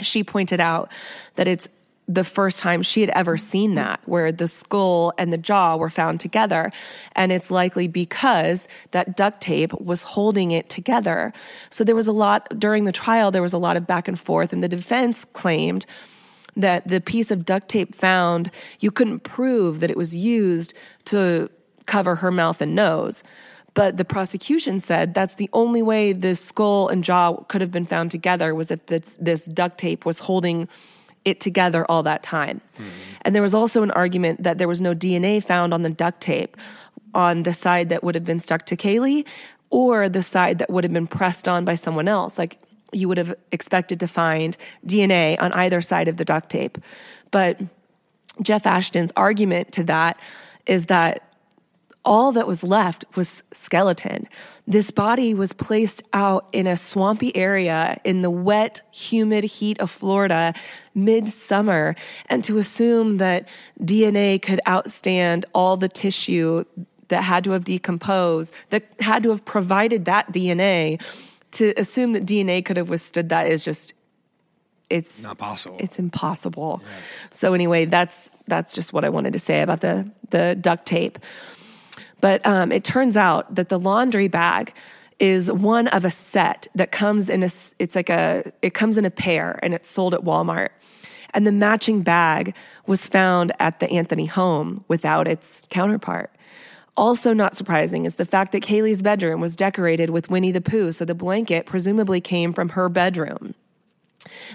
she 0.00 0.22
pointed 0.22 0.60
out 0.60 0.90
that 1.36 1.48
it's 1.48 1.68
the 2.08 2.24
first 2.24 2.58
time 2.60 2.82
she 2.82 3.00
had 3.00 3.10
ever 3.10 3.36
seen 3.36 3.70
mm-hmm. 3.70 3.76
that, 3.76 4.00
where 4.06 4.30
the 4.30 4.48
skull 4.48 5.12
and 5.18 5.32
the 5.32 5.38
jaw 5.38 5.76
were 5.76 5.90
found 5.90 6.20
together. 6.20 6.70
And 7.12 7.32
it's 7.32 7.50
likely 7.50 7.88
because 7.88 8.68
that 8.92 9.16
duct 9.16 9.40
tape 9.40 9.72
was 9.80 10.04
holding 10.04 10.52
it 10.52 10.68
together. 10.68 11.32
So 11.70 11.84
there 11.84 11.96
was 11.96 12.06
a 12.06 12.12
lot, 12.12 12.48
during 12.58 12.84
the 12.84 12.92
trial, 12.92 13.30
there 13.30 13.42
was 13.42 13.52
a 13.52 13.58
lot 13.58 13.76
of 13.76 13.86
back 13.86 14.08
and 14.08 14.18
forth, 14.18 14.52
and 14.52 14.62
the 14.62 14.68
defense 14.68 15.24
claimed 15.32 15.86
that 16.56 16.88
the 16.88 17.00
piece 17.00 17.30
of 17.30 17.44
duct 17.44 17.68
tape 17.68 17.94
found, 17.94 18.50
you 18.80 18.90
couldn't 18.90 19.20
prove 19.20 19.80
that 19.80 19.90
it 19.90 19.96
was 19.96 20.16
used 20.16 20.72
to 21.04 21.50
cover 21.84 22.16
her 22.16 22.30
mouth 22.30 22.60
and 22.60 22.74
nose. 22.74 23.22
But 23.74 23.98
the 23.98 24.06
prosecution 24.06 24.80
said 24.80 25.12
that's 25.12 25.34
the 25.34 25.50
only 25.52 25.82
way 25.82 26.14
the 26.14 26.34
skull 26.34 26.88
and 26.88 27.04
jaw 27.04 27.36
could 27.48 27.60
have 27.60 27.70
been 27.70 27.84
found 27.84 28.10
together 28.10 28.54
was 28.54 28.70
if 28.70 28.86
this, 28.86 29.02
this 29.18 29.44
duct 29.44 29.76
tape 29.76 30.06
was 30.06 30.20
holding 30.20 30.66
it 31.26 31.40
together 31.40 31.84
all 31.90 32.02
that 32.04 32.22
time. 32.22 32.62
Mm-hmm. 32.76 32.88
And 33.22 33.34
there 33.34 33.42
was 33.42 33.52
also 33.52 33.82
an 33.82 33.90
argument 33.90 34.44
that 34.44 34.56
there 34.56 34.68
was 34.68 34.80
no 34.80 34.94
DNA 34.94 35.44
found 35.44 35.74
on 35.74 35.82
the 35.82 35.90
duct 35.90 36.22
tape 36.22 36.56
on 37.14 37.42
the 37.42 37.52
side 37.52 37.88
that 37.90 38.02
would 38.02 38.14
have 38.14 38.24
been 38.24 38.40
stuck 38.40 38.64
to 38.66 38.76
Caylee 38.76 39.26
or 39.68 40.08
the 40.08 40.22
side 40.22 40.58
that 40.60 40.70
would 40.70 40.84
have 40.84 40.92
been 40.92 41.08
pressed 41.08 41.48
on 41.48 41.64
by 41.64 41.74
someone 41.74 42.08
else. 42.08 42.38
Like 42.38 42.58
you 42.92 43.08
would 43.08 43.18
have 43.18 43.34
expected 43.50 43.98
to 44.00 44.06
find 44.06 44.56
DNA 44.86 45.36
on 45.42 45.52
either 45.52 45.82
side 45.82 46.08
of 46.08 46.16
the 46.16 46.24
duct 46.24 46.48
tape. 46.48 46.78
But 47.32 47.60
Jeff 48.40 48.64
Ashton's 48.64 49.12
argument 49.16 49.72
to 49.72 49.82
that 49.84 50.20
is 50.66 50.86
that 50.86 51.22
all 52.06 52.32
that 52.32 52.46
was 52.46 52.62
left 52.62 53.04
was 53.16 53.42
skeleton. 53.52 54.28
This 54.66 54.90
body 54.90 55.34
was 55.34 55.52
placed 55.52 56.02
out 56.12 56.46
in 56.52 56.66
a 56.66 56.76
swampy 56.76 57.36
area 57.36 58.00
in 58.04 58.22
the 58.22 58.30
wet, 58.30 58.80
humid 58.92 59.44
heat 59.44 59.78
of 59.80 59.90
Florida 59.90 60.54
midsummer. 60.94 61.94
And 62.26 62.42
to 62.44 62.58
assume 62.58 63.18
that 63.18 63.46
DNA 63.82 64.40
could 64.40 64.60
outstand 64.66 65.44
all 65.52 65.76
the 65.76 65.88
tissue 65.88 66.64
that 67.08 67.22
had 67.22 67.44
to 67.44 67.50
have 67.50 67.64
decomposed, 67.64 68.52
that 68.70 68.84
had 69.00 69.22
to 69.24 69.30
have 69.30 69.44
provided 69.44 70.06
that 70.06 70.32
DNA, 70.32 71.00
to 71.52 71.72
assume 71.76 72.12
that 72.12 72.24
DNA 72.24 72.64
could 72.64 72.76
have 72.76 72.88
withstood 72.88 73.28
that 73.28 73.46
is 73.46 73.64
just 73.64 73.92
it's 74.88 75.20
not 75.20 75.36
possible. 75.36 75.76
It's 75.80 75.98
impossible. 75.98 76.80
Yeah. 76.80 76.88
So 77.32 77.54
anyway, 77.54 77.86
that's 77.86 78.30
that's 78.46 78.72
just 78.72 78.92
what 78.92 79.04
I 79.04 79.08
wanted 79.08 79.32
to 79.32 79.38
say 79.40 79.62
about 79.62 79.80
the 79.80 80.08
the 80.30 80.56
duct 80.60 80.86
tape. 80.86 81.18
But 82.20 82.44
um, 82.46 82.72
it 82.72 82.84
turns 82.84 83.16
out 83.16 83.54
that 83.54 83.68
the 83.68 83.78
laundry 83.78 84.28
bag 84.28 84.72
is 85.18 85.50
one 85.50 85.88
of 85.88 86.04
a 86.04 86.10
set 86.10 86.68
that 86.74 86.92
comes 86.92 87.28
in 87.28 87.42
a 87.42 87.50
it's 87.78 87.96
like 87.96 88.10
a 88.10 88.52
it 88.62 88.74
comes 88.74 88.98
in 88.98 89.04
a 89.04 89.10
pair 89.10 89.58
and 89.62 89.72
it's 89.74 89.88
sold 89.88 90.14
at 90.14 90.20
Walmart. 90.20 90.70
And 91.34 91.46
the 91.46 91.52
matching 91.52 92.02
bag 92.02 92.54
was 92.86 93.06
found 93.06 93.52
at 93.58 93.80
the 93.80 93.90
Anthony 93.90 94.26
home 94.26 94.84
without 94.88 95.28
its 95.28 95.66
counterpart. 95.70 96.30
Also, 96.96 97.34
not 97.34 97.54
surprising 97.54 98.06
is 98.06 98.14
the 98.14 98.24
fact 98.24 98.52
that 98.52 98.62
Caylee's 98.62 99.02
bedroom 99.02 99.40
was 99.40 99.54
decorated 99.54 100.08
with 100.08 100.30
Winnie 100.30 100.52
the 100.52 100.62
Pooh, 100.62 100.92
so 100.92 101.04
the 101.04 101.14
blanket 101.14 101.66
presumably 101.66 102.22
came 102.22 102.54
from 102.54 102.70
her 102.70 102.88
bedroom. 102.88 103.54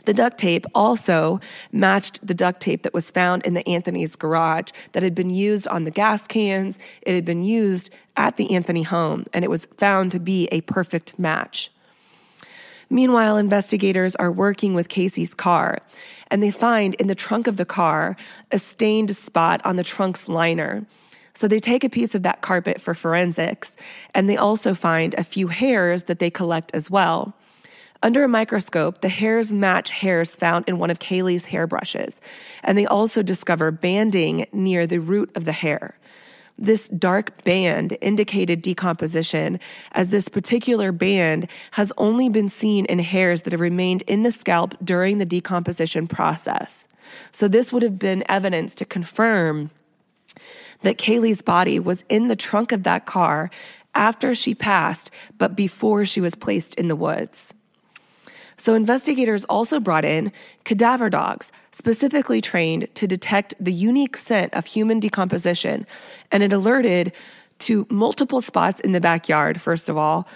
The 0.06 0.14
duct 0.14 0.38
tape 0.38 0.66
also 0.74 1.40
matched 1.72 2.26
the 2.26 2.34
duct 2.34 2.62
tape 2.62 2.84
that 2.84 2.94
was 2.94 3.12
found 3.12 3.44
in 3.44 3.54
the 3.54 3.68
Anthony's 3.68 4.16
garage 4.16 4.70
that 4.92 5.04
had 5.04 5.16
been 5.16 5.30
used 5.30 5.68
on 5.68 5.84
the 5.84 5.92
gas 5.92 6.28
cans. 6.28 6.80
It 7.02 7.16
had 7.16 7.26
been 7.26 7.44
used 7.44 7.90
at 8.18 8.38
the 8.38 8.54
Anthony 8.54 8.84
home, 8.84 9.26
and 9.34 9.44
it 9.44 9.50
was 9.50 9.68
found 9.78 10.12
to 10.12 10.20
be 10.20 10.48
a 10.52 10.62
perfect 10.62 11.18
match. 11.18 11.72
Meanwhile, 12.90 13.38
investigators 13.38 14.18
are 14.18 14.32
working 14.32 14.74
with 14.74 14.90
Casey's 14.90 15.34
car, 15.34 15.80
and 16.30 16.44
they 16.44 16.52
find 16.52 16.94
in 16.96 17.08
the 17.08 17.16
trunk 17.16 17.48
of 17.48 17.56
the 17.56 17.66
car 17.66 18.18
a 18.52 18.60
stained 18.60 19.16
spot 19.16 19.62
on 19.64 19.78
the 19.78 19.84
trunk's 19.84 20.28
liner. 20.28 20.86
So 21.34 21.48
they 21.48 21.62
take 21.62 21.86
a 21.86 21.90
piece 21.90 22.14
of 22.14 22.24
that 22.24 22.42
carpet 22.42 22.82
for 22.82 22.94
forensics, 22.94 23.78
and 24.14 24.30
they 24.30 24.36
also 24.36 24.74
find 24.74 25.14
a 25.14 25.24
few 25.24 25.48
hairs 25.48 26.04
that 26.04 26.20
they 26.20 26.30
collect 26.30 26.72
as 26.74 26.92
well. 26.92 27.34
Under 28.04 28.24
a 28.24 28.28
microscope, 28.28 29.02
the 29.02 29.10
hairs 29.10 29.54
match 29.54 29.92
hairs 29.92 30.32
found 30.32 30.68
in 30.68 30.80
one 30.80 30.90
of 30.90 31.00
Caylee's 31.00 31.46
hairbrushes, 31.46 32.20
and 32.64 32.78
they 32.78 32.88
also 32.88 33.22
discover 33.22 33.70
banding 33.70 34.48
near 34.52 34.88
the 34.88 35.00
root 35.00 35.32
of 35.36 35.46
the 35.46 35.52
hair. 35.52 35.96
This 36.58 36.88
dark 36.90 37.44
band 37.44 37.98
indicated 38.02 38.62
decomposition, 38.62 39.60
as 39.94 40.10
this 40.10 40.30
particular 40.30 40.92
band 40.92 41.48
has 41.72 41.92
only 41.98 42.28
been 42.28 42.50
seen 42.50 42.86
in 42.86 43.00
hairs 43.00 43.44
that 43.44 43.54
have 43.54 43.62
remained 43.62 44.04
in 44.04 44.24
the 44.24 44.32
scalp 44.32 44.76
during 44.84 45.18
the 45.18 45.26
decomposition 45.26 46.08
process. 46.08 46.88
So, 47.32 47.48
this 47.48 47.72
would 47.72 47.84
have 47.84 48.00
been 48.00 48.24
evidence 48.30 48.74
to 48.76 48.86
confirm 48.86 49.70
that 50.82 50.98
Caylee's 50.98 51.42
body 51.42 51.80
was 51.80 52.04
in 52.10 52.30
the 52.30 52.36
trunk 52.36 52.72
of 52.72 52.84
that 52.84 53.06
car 53.06 53.52
after 53.94 54.34
she 54.34 54.56
passed, 54.56 55.12
but 55.38 55.56
before 55.56 56.06
she 56.06 56.22
was 56.22 56.36
placed 56.36 56.76
in 56.76 56.88
the 56.88 56.96
woods. 56.96 57.54
So, 58.62 58.76
investigators 58.76 59.44
also 59.46 59.80
brought 59.80 60.06
in 60.06 60.32
cadaver 60.66 61.10
dogs, 61.10 61.52
specifically 61.72 62.42
trained 62.42 62.94
to 62.94 63.08
detect 63.08 63.56
the 63.60 63.74
unique 63.74 64.16
scent 64.16 64.54
of 64.54 64.68
human 64.68 65.00
decomposition. 65.00 65.88
And 66.32 66.44
it 66.44 66.54
alerted 66.54 67.12
to 67.62 67.88
multiple 67.90 68.40
spots 68.40 68.80
in 68.80 68.92
the 68.92 69.02
backyard, 69.02 69.60
first 69.60 69.90
of 69.90 69.98
all, 69.98 70.28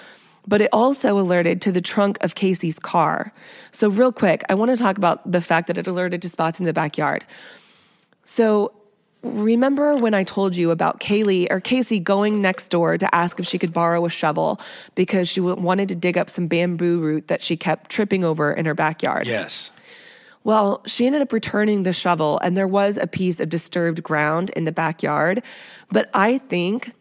but 0.48 0.60
it 0.60 0.70
also 0.74 1.20
alerted 1.20 1.62
to 1.62 1.72
the 1.72 1.82
trunk 1.82 2.18
of 2.22 2.34
Casey's 2.34 2.80
car. 2.80 3.32
So, 3.72 3.90
real 3.90 4.12
quick, 4.12 4.44
I 4.50 4.56
want 4.56 4.72
to 4.72 4.78
talk 4.78 4.98
about 4.98 5.32
the 5.32 5.40
fact 5.40 5.68
that 5.68 5.78
it 5.78 5.86
alerted 5.86 6.24
to 6.24 6.30
spots 6.30 6.60
in 6.60 6.66
the 6.66 6.74
backyard. 6.74 7.26
So, 8.24 8.74
remember 9.26 9.96
when 9.96 10.14
I 10.14 10.24
told 10.24 10.56
you 10.56 10.72
about 10.72 11.00
Caylee 11.00 11.48
or 11.50 11.60
Casey 11.60 12.00
going 12.00 12.42
next 12.42 12.70
door 12.70 12.98
to 12.98 13.16
ask 13.16 13.40
if 13.40 13.46
she 13.46 13.58
could 13.58 13.74
borrow 13.74 14.06
a 14.06 14.10
shovel 14.10 14.60
because 14.96 15.28
she 15.28 15.42
wanted 15.42 15.90
to 15.90 15.96
dig 15.96 16.18
up 16.18 16.30
some 16.30 16.48
bamboo 16.48 17.00
root 17.00 17.28
that 17.28 17.42
she 17.42 17.58
kept 17.58 17.90
tripping 17.90 18.24
over 18.24 18.54
in 18.54 18.66
her 18.66 18.74
backyard? 18.74 19.28
Yes. 19.28 19.72
Well, 20.44 20.84
she 20.86 21.08
ended 21.08 21.24
up 21.24 21.34
returning 21.34 21.84
the 21.84 21.94
shovel, 21.94 22.40
and 22.44 22.56
there 22.56 22.68
was 22.68 22.98
a 22.98 23.08
piece 23.08 23.40
of 23.40 23.50
disturbed 23.50 24.04
ground 24.04 24.52
in 24.52 24.66
the 24.66 24.72
backyard. 24.72 25.42
But 25.92 26.10
I 26.14 26.38
think 26.38 26.94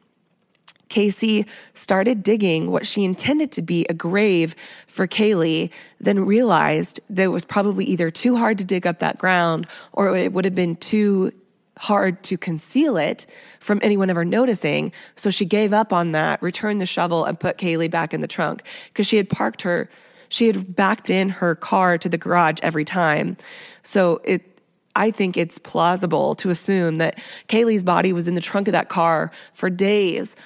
Casey 0.88 1.44
started 1.74 2.22
digging 2.22 2.70
what 2.70 2.86
she 2.86 3.04
intended 3.04 3.52
to 3.52 3.62
be 3.62 3.84
a 3.90 3.94
grave 3.94 4.54
for 4.86 5.06
Caylee, 5.06 5.70
then 6.00 6.24
realized 6.24 7.00
that 7.10 7.24
it 7.24 7.28
was 7.28 7.44
probably 7.44 7.84
either 7.84 8.10
too 8.10 8.36
hard 8.36 8.58
to 8.58 8.64
dig 8.64 8.86
up 8.86 9.00
that 9.00 9.18
ground 9.18 9.66
or 9.92 10.16
it 10.16 10.32
would 10.32 10.44
have 10.44 10.54
been 10.54 10.76
too 10.76 11.32
hard 11.78 12.22
to 12.24 12.38
conceal 12.38 12.96
it 12.96 13.26
from 13.60 13.80
anyone 13.82 14.10
ever 14.10 14.24
noticing. 14.24 14.92
So 15.16 15.30
she 15.30 15.44
gave 15.44 15.72
up 15.72 15.92
on 15.92 16.12
that, 16.12 16.40
returned 16.42 16.80
the 16.80 16.86
shovel, 16.86 17.24
and 17.24 17.38
put 17.38 17.58
Caylee 17.58 17.90
back 17.90 18.14
in 18.14 18.20
the 18.20 18.28
trunk 18.28 18.62
because 18.88 19.06
she 19.06 19.16
had 19.16 19.28
parked 19.28 19.62
her, 19.62 19.88
she 20.28 20.46
had 20.46 20.74
backed 20.74 21.10
in 21.10 21.28
her 21.28 21.54
car 21.54 21.98
to 21.98 22.08
the 22.08 22.18
garage 22.18 22.58
every 22.62 22.84
time. 22.84 23.36
So 23.82 24.20
it, 24.24 24.60
I 24.96 25.10
think 25.10 25.36
it's 25.36 25.58
plausible 25.58 26.34
to 26.36 26.50
assume 26.50 26.98
that 26.98 27.20
Caylee's 27.48 27.82
body 27.82 28.12
was 28.12 28.28
in 28.28 28.34
the 28.34 28.40
trunk 28.40 28.68
of 28.68 28.72
that 28.72 28.88
car 28.88 29.32
for 29.54 29.68
days. 29.68 30.36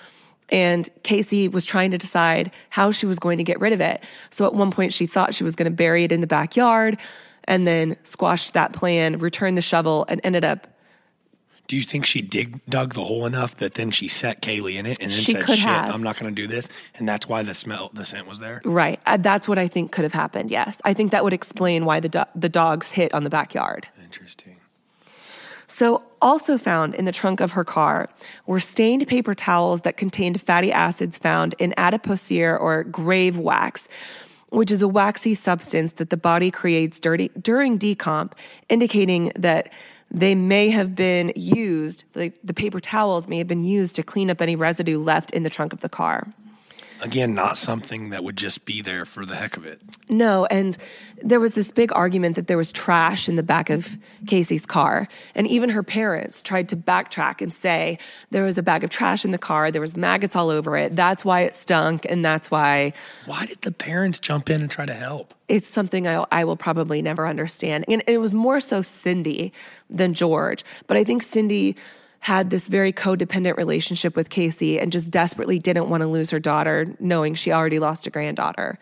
And 0.51 0.89
Casey 1.03 1.47
was 1.47 1.67
trying 1.67 1.91
to 1.91 1.99
decide 1.99 2.51
how 2.71 2.91
she 2.91 3.05
was 3.05 3.19
going 3.19 3.37
to 3.37 3.45
get 3.45 3.61
rid 3.61 3.75
of 3.75 3.83
it. 3.83 4.03
So 4.31 4.47
at 4.47 4.55
one 4.55 4.71
point, 4.71 4.95
she 4.95 5.05
thought 5.05 5.35
she 5.35 5.45
was 5.45 5.55
going 5.55 5.71
to 5.71 5.77
bury 5.77 6.05
it 6.05 6.13
in 6.13 6.23
the 6.23 6.27
backyard 6.27 6.97
and 7.45 7.67
then 7.67 7.97
squashed 8.03 8.55
that 8.55 8.73
plan, 8.73 9.19
returned 9.19 9.59
the 9.59 9.63
shovel, 9.63 10.07
and 10.09 10.23
ended 10.25 10.45
up 10.45 10.67
do 11.69 11.77
you 11.77 11.83
think 11.83 12.07
she 12.07 12.23
dig 12.23 12.65
dug 12.67 12.95
the 12.95 13.05
hole 13.05 13.27
enough 13.27 13.57
that 13.59 13.75
then 13.75 13.91
she 13.91 14.09
set 14.09 14.41
Caylee 14.41 14.77
in 14.77 14.87
it 14.87 14.99
and 15.01 15.11
then 15.11 15.19
she 15.19 15.33
said, 15.33 15.47
"Shit, 15.47 15.59
have. 15.59 15.95
I'm 15.95 16.03
not 16.03 16.19
going 16.19 16.35
to 16.35 16.43
do 16.43 16.49
this," 16.49 16.69
and 16.95 17.07
that's 17.07 17.29
why 17.29 17.43
the 17.43 17.55
smell, 17.55 17.91
the 17.93 18.05
scent 18.05 18.27
was 18.27 18.41
there? 18.41 18.63
Right. 18.65 18.99
Uh, 19.07 19.19
that's 19.19 19.47
what 19.47 19.59
I 19.59 19.69
think 19.69 19.93
could 19.93 20.05
have 20.05 20.15
happened. 20.15 20.51
Yes, 20.51 20.81
I 20.85 20.95
think 20.95 21.13
that 21.13 21.23
would 21.23 21.35
explain 21.35 21.85
why 21.85 22.01
the 22.01 22.09
do- 22.09 22.25
the 22.35 22.49
dogs 22.49 22.91
hit 22.91 23.13
on 23.13 23.23
the 23.23 23.31
backyard. 23.31 23.87
Interesting. 24.03 24.57
So, 25.71 26.03
also 26.23 26.57
found 26.57 26.95
in 26.95 27.05
the 27.05 27.13
trunk 27.13 27.41
of 27.41 27.53
her 27.53 27.63
car 27.63 28.09
were 28.47 28.59
stained 28.59 29.07
paper 29.07 29.35
towels 29.35 29.83
that 29.83 29.99
contained 29.99 30.41
fatty 30.41 30.73
acids 30.73 31.19
found 31.19 31.55
in 31.59 31.75
adipocere 31.77 32.59
or 32.59 32.83
grave 32.85 33.37
wax, 33.37 33.87
which 34.49 34.71
is 34.71 34.81
a 34.81 34.89
waxy 34.89 35.35
substance 35.35 35.93
that 35.93 36.09
the 36.09 36.17
body 36.17 36.51
creates 36.51 36.99
dirty, 36.99 37.31
during 37.41 37.79
decomp, 37.79 38.33
indicating 38.71 39.31
that 39.37 39.71
they 40.11 40.35
may 40.35 40.71
have 40.71 40.95
been 40.95 41.33
used, 41.37 42.05
the, 42.15 42.33
the 42.43 42.55
paper 42.55 42.81
towels 42.81 43.29
may 43.29 43.39
have 43.39 43.49
been 43.49 43.65
used 43.65 43.95
to 43.97 44.03
clean 44.03 44.31
up 44.31 44.41
any 44.41 44.57
residue 44.57 44.99
left 44.99 45.31
in 45.33 45.43
the 45.43 45.51
trunk 45.51 45.73
of 45.73 45.81
the 45.81 45.89
car. 45.89 46.33
Again, 47.01 47.35
not 47.35 47.57
something 47.57 48.11
that 48.11 48.25
would 48.25 48.37
just 48.37 48.65
be 48.65 48.83
there 48.83 49.05
for 49.05 49.25
the 49.25 49.37
heck 49.37 49.57
of 49.57 49.65
it. 49.65 49.81
No, 50.09 50.47
and 50.47 50.77
there 51.23 51.41
was 51.41 51.55
this 51.55 51.71
big 51.71 51.93
argument 51.93 52.37
that 52.37 52.47
there 52.47 52.57
was 52.57 52.73
trash 52.73 53.29
in 53.29 53.37
the 53.37 53.43
back 53.43 53.71
of 53.71 53.97
Casey's 54.27 54.67
car. 54.67 55.09
And 55.35 55.47
even 55.47 55.71
her 55.71 55.83
parents 55.83 56.43
tried 56.43 56.69
to 56.71 56.77
backtrack 56.77 57.41
and 57.41 57.55
say 57.55 57.99
there 58.31 58.45
was 58.45 58.59
a 58.59 58.63
bag 58.63 58.85
of 58.85 58.91
trash 58.91 59.25
in 59.25 59.31
the 59.31 59.39
car, 59.39 59.71
there 59.71 59.81
was 59.81 59.97
maggots 59.97 60.35
all 60.35 60.51
over 60.51 60.77
it. 60.77 60.97
That's 60.97 61.25
why 61.25 61.43
it 61.43 61.55
stunk, 61.55 62.07
and 62.09 62.25
that's 62.25 62.51
why. 62.51 62.93
Why 63.27 63.47
did 63.47 63.63
the 63.63 63.73
parents 63.73 64.19
jump 64.19 64.51
in 64.51 64.61
and 64.61 64.71
try 64.71 64.87
to 64.87 64.95
help? 64.95 65.35
It's 65.49 65.69
something 65.69 66.07
I, 66.07 66.27
I 66.31 66.45
will 66.45 66.57
probably 66.57 67.01
never 67.01 67.27
understand. 67.27 67.85
And 67.89 68.03
it 68.07 68.19
was 68.19 68.35
more 68.35 68.61
so 68.61 68.83
Cindy 68.83 69.53
than 69.89 70.15
George. 70.15 70.65
But 70.87 70.97
I 70.97 71.05
think 71.05 71.23
Cindy 71.23 71.77
had 72.21 72.51
this 72.51 72.69
very 72.69 72.93
codependent 72.93 73.57
relationship 73.57 74.17
with 74.17 74.31
Casey 74.31 74.79
and 74.79 74.91
just 74.93 75.11
desperately 75.11 75.59
didn't 75.59 75.89
want 75.89 76.03
to 76.03 76.07
lose 76.07 76.31
her 76.31 76.41
daughter, 76.41 76.95
knowing 76.99 77.35
she 77.35 77.53
already 77.53 77.79
lost 77.79 78.07
a 78.07 78.11
granddaughter. 78.11 78.79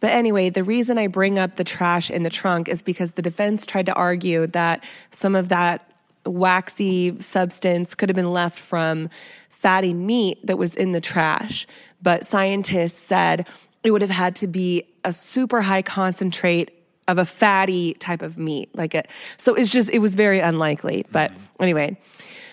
But 0.00 0.10
anyway, 0.10 0.50
the 0.50 0.64
reason 0.64 0.98
I 0.98 1.06
bring 1.06 1.38
up 1.38 1.56
the 1.56 1.64
trash 1.64 2.10
in 2.10 2.22
the 2.22 2.30
trunk 2.30 2.68
is 2.68 2.82
because 2.82 3.12
the 3.12 3.22
defense 3.22 3.66
tried 3.66 3.86
to 3.86 3.94
argue 3.94 4.46
that 4.48 4.84
some 5.10 5.34
of 5.34 5.48
that 5.48 5.92
waxy 6.26 7.20
substance 7.20 7.94
could 7.94 8.08
have 8.08 8.16
been 8.16 8.32
left 8.32 8.58
from 8.58 9.08
fatty 9.48 9.94
meat 9.94 10.38
that 10.46 10.58
was 10.58 10.76
in 10.76 10.92
the 10.92 11.00
trash. 11.00 11.66
But 12.02 12.26
scientists 12.26 12.98
said 12.98 13.46
it 13.82 13.90
would 13.90 14.02
have 14.02 14.10
had 14.10 14.36
to 14.36 14.46
be 14.46 14.84
a 15.04 15.12
super 15.12 15.62
high 15.62 15.82
concentrate 15.82 16.70
of 17.08 17.18
a 17.18 17.24
fatty 17.24 17.94
type 17.94 18.20
of 18.20 18.36
meat 18.36 18.68
like 18.74 18.94
it 18.94 19.08
so 19.38 19.54
it's 19.54 19.70
just 19.70 19.88
it 19.88 20.00
was 20.00 20.14
very 20.14 20.40
unlikely 20.40 21.06
but 21.10 21.32
anyway 21.58 21.96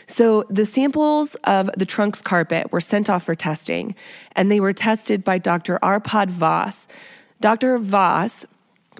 so 0.07 0.45
the 0.49 0.65
samples 0.65 1.35
of 1.45 1.69
the 1.77 1.85
trunk's 1.85 2.21
carpet 2.21 2.71
were 2.71 2.81
sent 2.81 3.09
off 3.09 3.23
for 3.23 3.35
testing, 3.35 3.95
and 4.35 4.51
they 4.51 4.59
were 4.59 4.73
tested 4.73 5.23
by 5.23 5.37
Dr. 5.37 5.79
Arpad 5.81 6.29
Vass. 6.29 6.87
Dr. 7.41 7.77
Vass 7.77 8.45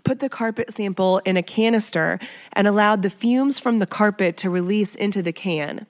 put 0.03 0.19
the 0.19 0.29
carpet 0.29 0.73
sample 0.73 1.19
in 1.19 1.37
a 1.37 1.43
canister 1.43 2.19
and 2.53 2.67
allowed 2.67 3.01
the 3.01 3.09
fumes 3.09 3.59
from 3.59 3.79
the 3.79 3.87
carpet 3.87 4.37
to 4.37 4.49
release 4.49 4.95
into 4.95 5.21
the 5.21 5.33
can. 5.33 5.85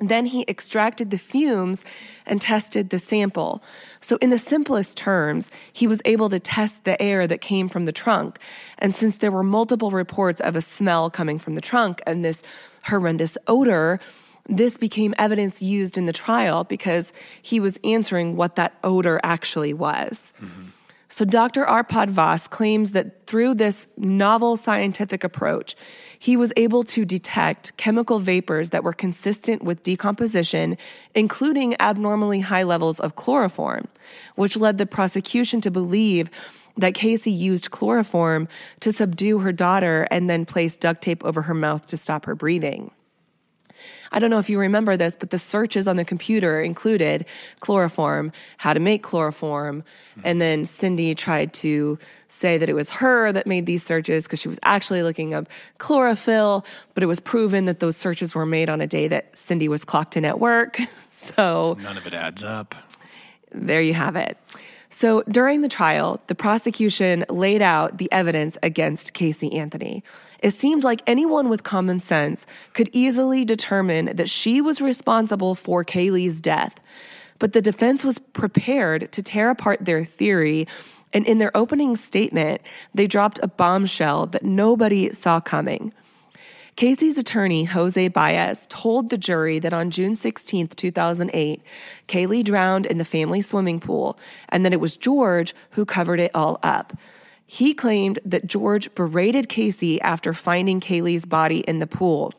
Then 0.00 0.26
he 0.26 0.44
extracted 0.48 1.10
the 1.10 1.18
fumes 1.18 1.84
and 2.26 2.40
tested 2.40 2.90
the 2.90 2.98
sample. 2.98 3.62
So, 4.00 4.16
in 4.16 4.30
the 4.30 4.38
simplest 4.38 4.96
terms, 4.96 5.52
he 5.72 5.86
was 5.86 6.02
able 6.04 6.28
to 6.30 6.40
test 6.40 6.82
the 6.82 7.00
air 7.00 7.28
that 7.28 7.40
came 7.40 7.68
from 7.68 7.84
the 7.84 7.92
trunk. 7.92 8.38
And 8.78 8.96
since 8.96 9.18
there 9.18 9.30
were 9.30 9.44
multiple 9.44 9.92
reports 9.92 10.40
of 10.40 10.56
a 10.56 10.62
smell 10.62 11.10
coming 11.10 11.38
from 11.38 11.54
the 11.54 11.60
trunk 11.60 12.02
and 12.06 12.24
this 12.24 12.42
horrendous 12.82 13.38
odor, 13.46 14.00
this 14.48 14.76
became 14.76 15.14
evidence 15.18 15.62
used 15.62 15.96
in 15.96 16.06
the 16.06 16.12
trial 16.12 16.64
because 16.64 17.12
he 17.40 17.60
was 17.60 17.78
answering 17.82 18.36
what 18.36 18.56
that 18.56 18.74
odor 18.84 19.20
actually 19.22 19.72
was. 19.72 20.32
So, 21.08 21.24
Dr. 21.24 21.64
Arpad 21.64 22.10
Vass 22.10 22.48
claims 22.48 22.90
that 22.90 23.26
through 23.28 23.54
this 23.54 23.86
novel 23.96 24.56
scientific 24.56 25.22
approach, 25.22 25.76
he 26.18 26.36
was 26.36 26.52
able 26.56 26.82
to 26.84 27.04
detect 27.04 27.76
chemical 27.76 28.18
vapors 28.18 28.70
that 28.70 28.82
were 28.82 28.92
consistent 28.92 29.62
with 29.62 29.84
decomposition, 29.84 30.76
including 31.14 31.76
abnormally 31.80 32.40
high 32.40 32.64
levels 32.64 32.98
of 32.98 33.14
chloroform, 33.14 33.86
which 34.34 34.56
led 34.56 34.78
the 34.78 34.86
prosecution 34.86 35.60
to 35.60 35.70
believe 35.70 36.30
that 36.76 36.94
Casey 36.94 37.30
used 37.30 37.70
chloroform 37.70 38.48
to 38.80 38.90
subdue 38.90 39.38
her 39.38 39.52
daughter 39.52 40.08
and 40.10 40.28
then 40.28 40.44
placed 40.44 40.80
duct 40.80 41.00
tape 41.00 41.24
over 41.24 41.42
her 41.42 41.54
mouth 41.54 41.86
to 41.86 41.96
stop 41.96 42.24
her 42.24 42.34
breathing. 42.34 42.90
I 44.12 44.18
don't 44.18 44.30
know 44.30 44.38
if 44.38 44.48
you 44.48 44.58
remember 44.58 44.96
this, 44.96 45.16
but 45.18 45.30
the 45.30 45.38
searches 45.38 45.88
on 45.88 45.96
the 45.96 46.04
computer 46.04 46.62
included 46.62 47.26
chloroform, 47.60 48.32
how 48.58 48.72
to 48.72 48.80
make 48.80 49.02
chloroform. 49.02 49.82
And 50.22 50.40
then 50.40 50.64
Cindy 50.64 51.14
tried 51.14 51.52
to 51.54 51.98
say 52.28 52.58
that 52.58 52.68
it 52.68 52.74
was 52.74 52.90
her 52.90 53.32
that 53.32 53.46
made 53.46 53.66
these 53.66 53.82
searches 53.84 54.24
because 54.24 54.40
she 54.40 54.48
was 54.48 54.58
actually 54.62 55.02
looking 55.02 55.34
up 55.34 55.48
chlorophyll, 55.78 56.64
but 56.94 57.02
it 57.02 57.06
was 57.06 57.20
proven 57.20 57.64
that 57.66 57.80
those 57.80 57.96
searches 57.96 58.34
were 58.34 58.46
made 58.46 58.68
on 58.68 58.80
a 58.80 58.86
day 58.86 59.08
that 59.08 59.36
Cindy 59.36 59.68
was 59.68 59.84
clocked 59.84 60.16
in 60.16 60.24
at 60.24 60.38
work. 60.40 60.80
So 61.16 61.78
None 61.80 61.96
of 61.96 62.06
it 62.06 62.12
adds 62.12 62.42
up. 62.44 62.74
there 63.50 63.80
you 63.80 63.94
have 63.94 64.14
it. 64.16 64.36
So 64.96 65.24
during 65.28 65.62
the 65.62 65.68
trial, 65.68 66.20
the 66.28 66.36
prosecution 66.36 67.24
laid 67.28 67.62
out 67.62 67.98
the 67.98 68.10
evidence 68.12 68.56
against 68.62 69.12
Casey 69.12 69.52
Anthony. 69.52 70.04
It 70.38 70.52
seemed 70.52 70.84
like 70.84 71.02
anyone 71.04 71.48
with 71.48 71.64
common 71.64 71.98
sense 71.98 72.46
could 72.74 72.90
easily 72.92 73.44
determine 73.44 74.14
that 74.14 74.30
she 74.30 74.60
was 74.60 74.80
responsible 74.80 75.56
for 75.56 75.82
Caylee's 75.82 76.40
death. 76.40 76.76
But 77.40 77.54
the 77.54 77.60
defense 77.60 78.04
was 78.04 78.20
prepared 78.20 79.10
to 79.10 79.20
tear 79.20 79.50
apart 79.50 79.84
their 79.84 80.04
theory. 80.04 80.68
And 81.12 81.26
in 81.26 81.38
their 81.38 81.54
opening 81.56 81.96
statement, 81.96 82.60
they 82.94 83.08
dropped 83.08 83.40
a 83.42 83.48
bombshell 83.48 84.26
that 84.26 84.44
nobody 84.44 85.12
saw 85.12 85.40
coming. 85.40 85.92
Casey's 86.76 87.18
attorney, 87.18 87.64
Jose 87.64 88.08
Baez, 88.08 88.66
told 88.68 89.08
the 89.08 89.18
jury 89.18 89.60
that 89.60 89.72
on 89.72 89.90
June 89.92 90.16
16, 90.16 90.68
2008, 90.68 91.62
Caylee 92.08 92.44
drowned 92.44 92.86
in 92.86 92.98
the 92.98 93.04
family 93.04 93.40
swimming 93.42 93.78
pool 93.78 94.18
and 94.48 94.64
that 94.64 94.72
it 94.72 94.80
was 94.80 94.96
George 94.96 95.54
who 95.70 95.84
covered 95.84 96.18
it 96.18 96.32
all 96.34 96.58
up. 96.64 96.92
He 97.46 97.74
claimed 97.74 98.18
that 98.24 98.46
George 98.46 98.92
berated 98.96 99.48
Casey 99.48 100.00
after 100.00 100.32
finding 100.32 100.80
Caylee's 100.80 101.26
body 101.26 101.60
in 101.60 101.78
the 101.78 101.86
pool 101.86 102.32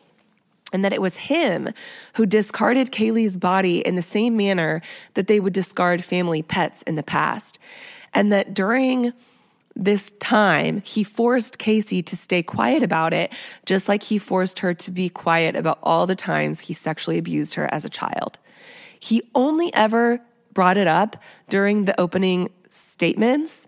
and 0.73 0.83
that 0.83 0.91
it 0.91 1.01
was 1.01 1.15
him 1.15 1.69
who 2.15 2.25
discarded 2.25 2.91
Caylee's 2.91 3.38
body 3.38 3.79
in 3.79 3.95
the 3.95 4.01
same 4.01 4.36
manner 4.36 4.81
that 5.13 5.27
they 5.27 5.39
would 5.39 5.53
discard 5.53 6.03
family 6.03 6.41
pets 6.41 6.81
in 6.81 6.95
the 6.95 7.03
past. 7.03 7.57
And 8.13 8.33
that 8.33 8.53
during 8.53 9.13
this 9.76 10.11
time, 10.19 10.82
he 10.86 11.03
forced 11.03 11.57
Casey 11.57 12.01
to 12.03 12.15
stay 12.15 12.41
quiet 12.41 12.82
about 12.82 13.13
it, 13.13 13.34
just 13.65 13.89
like 13.89 14.03
he 14.03 14.17
forced 14.17 14.59
her 14.59 14.73
to 14.73 14.91
be 14.91 15.09
quiet 15.09 15.55
about 15.55 15.80
all 15.84 16.07
the 16.07 16.15
times 16.15 16.61
he 16.61 16.73
sexually 16.73 17.17
abused 17.17 17.55
her 17.55 17.71
as 17.73 17.84
a 17.84 17.89
child. 17.89 18.38
He 18.99 19.30
only 19.36 19.73
ever 19.73 20.21
brought 20.53 20.78
it 20.78 20.88
up 20.88 21.17
during 21.49 21.86
the 21.86 21.99
opening 21.99 22.49
statements, 22.69 23.67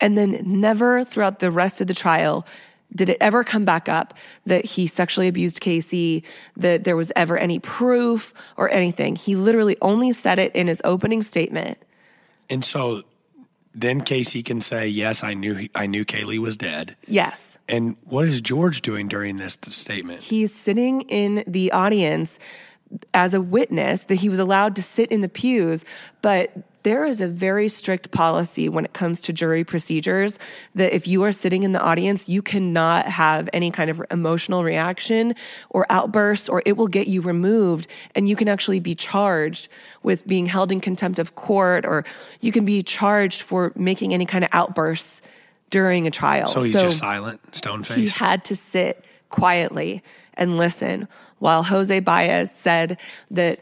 and 0.00 0.16
then 0.16 0.40
never 0.44 1.04
throughout 1.04 1.40
the 1.40 1.50
rest 1.50 1.80
of 1.80 1.86
the 1.86 1.94
trial 1.94 2.46
did 2.94 3.08
it 3.08 3.18
ever 3.20 3.44
come 3.44 3.64
back 3.64 3.88
up 3.88 4.14
that 4.46 4.64
he 4.64 4.86
sexually 4.86 5.28
abused 5.28 5.60
Casey, 5.60 6.24
that 6.56 6.84
there 6.84 6.96
was 6.96 7.12
ever 7.14 7.38
any 7.38 7.58
proof 7.58 8.34
or 8.56 8.70
anything. 8.70 9.14
He 9.14 9.36
literally 9.36 9.76
only 9.80 10.12
said 10.12 10.38
it 10.38 10.54
in 10.56 10.66
his 10.66 10.80
opening 10.84 11.22
statement. 11.22 11.78
And 12.48 12.64
so 12.64 13.04
then 13.74 14.00
Casey 14.00 14.42
can 14.42 14.60
say, 14.60 14.88
"Yes, 14.88 15.22
I 15.22 15.34
knew 15.34 15.68
I 15.74 15.86
knew 15.86 16.04
Caylee 16.04 16.38
was 16.38 16.56
dead." 16.56 16.96
Yes. 17.06 17.58
And 17.68 17.96
what 18.04 18.24
is 18.24 18.40
George 18.40 18.82
doing 18.82 19.06
during 19.08 19.36
this 19.36 19.56
statement? 19.68 20.22
He's 20.22 20.52
sitting 20.52 21.02
in 21.02 21.44
the 21.46 21.70
audience 21.72 22.38
as 23.14 23.34
a 23.34 23.40
witness 23.40 24.04
that 24.04 24.16
he 24.16 24.28
was 24.28 24.40
allowed 24.40 24.74
to 24.76 24.82
sit 24.82 25.12
in 25.12 25.20
the 25.20 25.28
pews, 25.28 25.84
but 26.22 26.52
there 26.82 27.04
is 27.04 27.20
a 27.20 27.28
very 27.28 27.68
strict 27.68 28.10
policy 28.10 28.68
when 28.68 28.84
it 28.84 28.92
comes 28.92 29.20
to 29.22 29.32
jury 29.32 29.64
procedures 29.64 30.38
that 30.74 30.94
if 30.94 31.06
you 31.06 31.22
are 31.24 31.32
sitting 31.32 31.62
in 31.62 31.72
the 31.72 31.80
audience, 31.80 32.28
you 32.28 32.42
cannot 32.42 33.06
have 33.06 33.48
any 33.52 33.70
kind 33.70 33.90
of 33.90 34.02
emotional 34.10 34.64
reaction 34.64 35.34
or 35.70 35.86
outburst, 35.90 36.48
or 36.48 36.62
it 36.64 36.76
will 36.76 36.88
get 36.88 37.06
you 37.06 37.20
removed. 37.20 37.86
And 38.14 38.28
you 38.28 38.36
can 38.36 38.48
actually 38.48 38.80
be 38.80 38.94
charged 38.94 39.68
with 40.02 40.26
being 40.26 40.46
held 40.46 40.72
in 40.72 40.80
contempt 40.80 41.18
of 41.18 41.34
court, 41.34 41.84
or 41.84 42.04
you 42.40 42.52
can 42.52 42.64
be 42.64 42.82
charged 42.82 43.42
for 43.42 43.72
making 43.76 44.14
any 44.14 44.26
kind 44.26 44.44
of 44.44 44.50
outbursts 44.52 45.22
during 45.70 46.06
a 46.06 46.10
trial. 46.10 46.48
So 46.48 46.62
he's 46.62 46.74
just 46.74 46.98
silent, 46.98 47.54
stone 47.54 47.82
he 47.84 47.94
faced. 47.94 48.18
had 48.18 48.44
to 48.44 48.56
sit 48.56 49.04
quietly 49.28 50.02
and 50.34 50.56
listen 50.56 51.06
while 51.38 51.62
Jose 51.62 52.00
Baez 52.00 52.50
said 52.52 52.98
that 53.30 53.60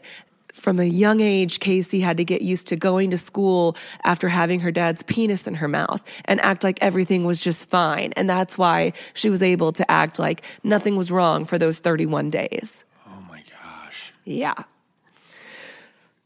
from 0.59 0.79
a 0.79 0.85
young 0.85 1.21
age, 1.21 1.59
Casey 1.59 1.99
had 1.99 2.17
to 2.17 2.23
get 2.23 2.41
used 2.41 2.67
to 2.67 2.75
going 2.75 3.11
to 3.11 3.17
school 3.17 3.75
after 4.03 4.29
having 4.29 4.59
her 4.59 4.71
dad's 4.71 5.03
penis 5.03 5.47
in 5.47 5.55
her 5.55 5.67
mouth 5.67 6.01
and 6.25 6.39
act 6.41 6.63
like 6.63 6.77
everything 6.81 7.25
was 7.25 7.39
just 7.39 7.69
fine. 7.69 8.13
And 8.15 8.29
that's 8.29 8.57
why 8.57 8.93
she 9.13 9.29
was 9.29 9.41
able 9.41 9.71
to 9.73 9.89
act 9.89 10.19
like 10.19 10.41
nothing 10.63 10.95
was 10.95 11.11
wrong 11.11 11.45
for 11.45 11.57
those 11.57 11.79
31 11.79 12.29
days. 12.29 12.83
oh 13.07 13.21
my 13.29 13.43
gosh. 13.49 14.13
Yeah. 14.25 14.63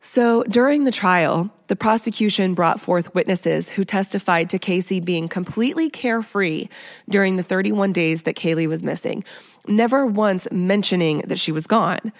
So 0.01 0.43
during 0.43 0.83
the 0.83 0.91
trial, 0.91 1.49
the 1.67 1.75
prosecution 1.77 2.53
brought 2.53 2.79
forth 2.81 3.15
witnesses 3.15 3.69
who 3.69 3.85
testified 3.85 4.49
to 4.49 4.59
Casey 4.59 4.99
being 4.99 5.29
completely 5.29 5.89
carefree 5.89 6.67
during 7.09 7.37
the 7.37 7.43
31 7.43 7.93
days 7.93 8.23
that 8.23 8.35
Caylee 8.35 8.67
was 8.67 8.83
missing, 8.83 9.23
never 9.67 10.05
once 10.05 10.47
mentioning 10.51 11.23
that 11.27 11.39
she 11.39 11.53
was 11.53 11.65
gone. 11.65 12.11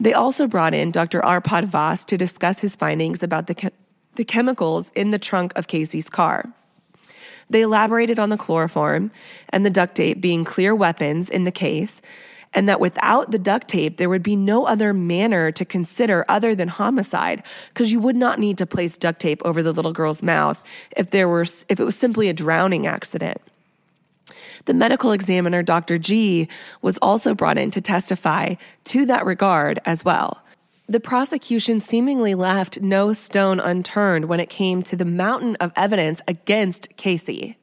They 0.00 0.12
also 0.12 0.46
brought 0.46 0.74
in 0.74 0.90
Dr. 0.90 1.20
Arpad 1.20 1.66
Vass 1.66 2.04
to 2.06 2.16
discuss 2.16 2.60
his 2.60 2.76
findings 2.76 3.22
about 3.22 3.46
the, 3.46 3.72
the 4.16 4.24
chemicals 4.24 4.90
in 4.94 5.10
the 5.10 5.18
trunk 5.18 5.52
of 5.56 5.68
Casey's 5.68 6.10
car. 6.10 6.52
They 7.50 7.62
elaborated 7.62 8.18
on 8.18 8.30
the 8.30 8.36
chloroform 8.36 9.10
and 9.50 9.64
the 9.64 9.70
duct 9.70 9.94
tape 9.94 10.20
being 10.20 10.44
clear 10.44 10.74
weapons 10.74 11.28
in 11.28 11.44
the 11.44 11.52
case, 11.52 12.00
and 12.54 12.68
that 12.68 12.80
without 12.80 13.32
the 13.32 13.38
duct 13.38 13.68
tape, 13.68 13.96
there 13.96 14.08
would 14.08 14.22
be 14.22 14.36
no 14.36 14.64
other 14.66 14.94
manner 14.94 15.50
to 15.52 15.64
consider 15.64 16.24
other 16.28 16.54
than 16.54 16.68
homicide, 16.68 17.42
because 17.68 17.90
you 17.90 18.00
would 18.00 18.16
not 18.16 18.38
need 18.38 18.58
to 18.58 18.66
place 18.66 18.96
duct 18.96 19.20
tape 19.20 19.42
over 19.44 19.62
the 19.62 19.72
little 19.72 19.92
girl's 19.92 20.22
mouth 20.22 20.62
if 20.96 21.10
there 21.10 21.28
were 21.28 21.42
if 21.68 21.80
it 21.80 21.84
was 21.84 21.96
simply 21.96 22.28
a 22.28 22.32
drowning 22.32 22.86
accident. 22.86 23.40
The 24.66 24.74
medical 24.74 25.12
examiner, 25.12 25.62
Dr. 25.62 25.98
G, 25.98 26.48
was 26.82 26.98
also 26.98 27.34
brought 27.34 27.58
in 27.58 27.70
to 27.72 27.80
testify 27.80 28.54
to 28.84 29.06
that 29.06 29.26
regard 29.26 29.80
as 29.84 30.04
well. 30.04 30.42
The 30.86 31.00
prosecution 31.00 31.80
seemingly 31.80 32.34
left 32.34 32.82
no 32.82 33.12
stone 33.14 33.58
unturned 33.58 34.26
when 34.26 34.40
it 34.40 34.50
came 34.50 34.82
to 34.82 34.96
the 34.96 35.04
mountain 35.04 35.56
of 35.56 35.72
evidence 35.76 36.20
against 36.28 36.94
Casey. 36.96 37.56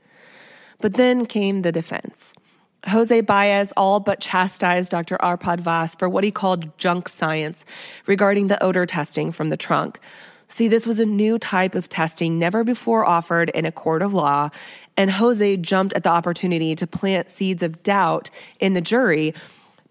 But 0.79 0.95
then 0.95 1.27
came 1.27 1.61
the 1.61 1.71
defense. 1.71 2.33
Jose 2.87 3.21
Baez 3.21 3.71
all 3.77 3.99
but 3.99 4.19
chastised 4.19 4.89
Dr. 4.89 5.17
Arpad 5.17 5.59
Vass 5.59 5.95
for 5.95 6.09
what 6.09 6.23
he 6.23 6.31
called 6.31 6.75
junk 6.79 7.07
science 7.07 7.63
regarding 8.07 8.47
the 8.47 8.61
odor 8.63 8.87
testing 8.87 9.31
from 9.31 9.49
the 9.49 9.57
trunk. 9.57 9.99
See, 10.51 10.67
this 10.67 10.85
was 10.85 10.99
a 10.99 11.05
new 11.05 11.39
type 11.39 11.75
of 11.75 11.87
testing 11.87 12.37
never 12.37 12.65
before 12.65 13.05
offered 13.05 13.49
in 13.51 13.65
a 13.65 13.71
court 13.71 14.01
of 14.01 14.13
law, 14.13 14.49
and 14.97 15.09
Jose 15.09 15.57
jumped 15.57 15.93
at 15.93 16.03
the 16.03 16.09
opportunity 16.09 16.75
to 16.75 16.85
plant 16.85 17.29
seeds 17.29 17.63
of 17.63 17.81
doubt 17.83 18.29
in 18.59 18.73
the 18.73 18.81
jury 18.81 19.33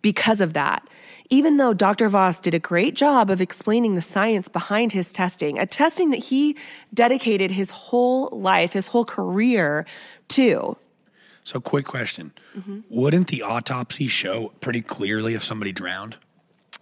because 0.02 0.42
of 0.42 0.52
that. 0.52 0.86
Even 1.30 1.56
though 1.56 1.72
Dr. 1.72 2.10
Vass 2.10 2.40
did 2.40 2.52
a 2.52 2.58
great 2.58 2.94
job 2.94 3.30
of 3.30 3.40
explaining 3.40 3.94
the 3.94 4.02
science 4.02 4.48
behind 4.48 4.92
his 4.92 5.12
testing, 5.14 5.58
a 5.58 5.64
testing 5.64 6.10
that 6.10 6.18
he 6.18 6.56
dedicated 6.92 7.50
his 7.52 7.70
whole 7.70 8.28
life, 8.30 8.72
his 8.72 8.88
whole 8.88 9.06
career 9.06 9.86
to. 10.28 10.76
So, 11.42 11.58
quick 11.58 11.86
question: 11.86 12.32
Mm-hmm. 12.54 12.80
Wouldn't 12.90 13.28
the 13.28 13.42
autopsy 13.42 14.08
show 14.08 14.52
pretty 14.60 14.82
clearly 14.82 15.32
if 15.32 15.42
somebody 15.42 15.72
drowned? 15.72 16.18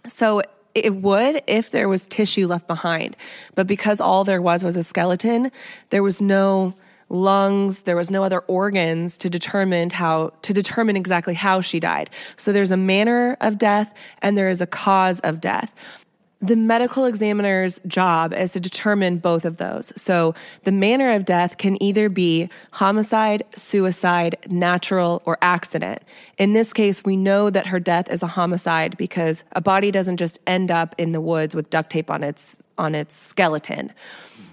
So 0.07 0.41
it 0.79 0.95
would 0.95 1.41
if 1.47 1.71
there 1.71 1.89
was 1.89 2.07
tissue 2.07 2.47
left 2.47 2.67
behind. 2.67 3.15
But 3.55 3.67
because 3.67 4.01
all 4.01 4.23
there 4.23 4.41
was 4.41 4.63
was 4.63 4.75
a 4.75 4.83
skeleton, 4.83 5.51
there 5.89 6.03
was 6.03 6.21
no 6.21 6.73
lungs, 7.09 7.81
there 7.81 7.95
was 7.95 8.11
no 8.11 8.23
other 8.23 8.39
organs 8.41 9.17
to 9.17 9.29
determine 9.29 9.89
how 9.89 10.31
to 10.43 10.53
determine 10.53 10.95
exactly 10.95 11.33
how 11.33 11.61
she 11.61 11.79
died. 11.79 12.09
So 12.37 12.51
there's 12.51 12.71
a 12.71 12.77
manner 12.77 13.35
of 13.41 13.57
death 13.57 13.93
and 14.21 14.37
there 14.37 14.49
is 14.49 14.61
a 14.61 14.67
cause 14.67 15.19
of 15.21 15.41
death. 15.41 15.73
The 16.41 16.55
medical 16.55 17.03
examiner's 17.03 17.81
job 17.85 18.33
is 18.33 18.53
to 18.53 18.59
determine 18.61 19.17
both 19.17 19.43
of 19.43 19.57
those. 19.57 19.91
So 19.97 20.33
the 20.63 20.71
manner 20.71 21.11
of 21.11 21.25
death 21.25 21.57
can 21.57 21.81
either 21.83 22.07
be 22.07 22.49
homicide, 22.71 23.43
suicide, 23.57 24.37
natural, 24.49 25.21
or 25.25 25.37
accident. 25.41 26.01
In 26.37 26.53
this 26.53 26.71
case, 26.71 27.03
we 27.03 27.17
know 27.17 27.49
that 27.49 27.67
her 27.67 27.79
death 27.79 28.09
is 28.09 28.23
a 28.23 28.27
homicide 28.27 28.95
because 28.95 29.43
a 29.51 29.61
body 29.61 29.91
doesn't 29.91 30.17
just 30.17 30.39
end 30.47 30.71
up 30.71 30.95
in 30.97 31.11
the 31.11 31.21
woods 31.21 31.55
with 31.55 31.69
duct 31.69 31.89
tape 31.89 32.09
on 32.09 32.23
its 32.23 32.59
on 32.77 32.95
its 32.95 33.13
skeleton 33.13 33.91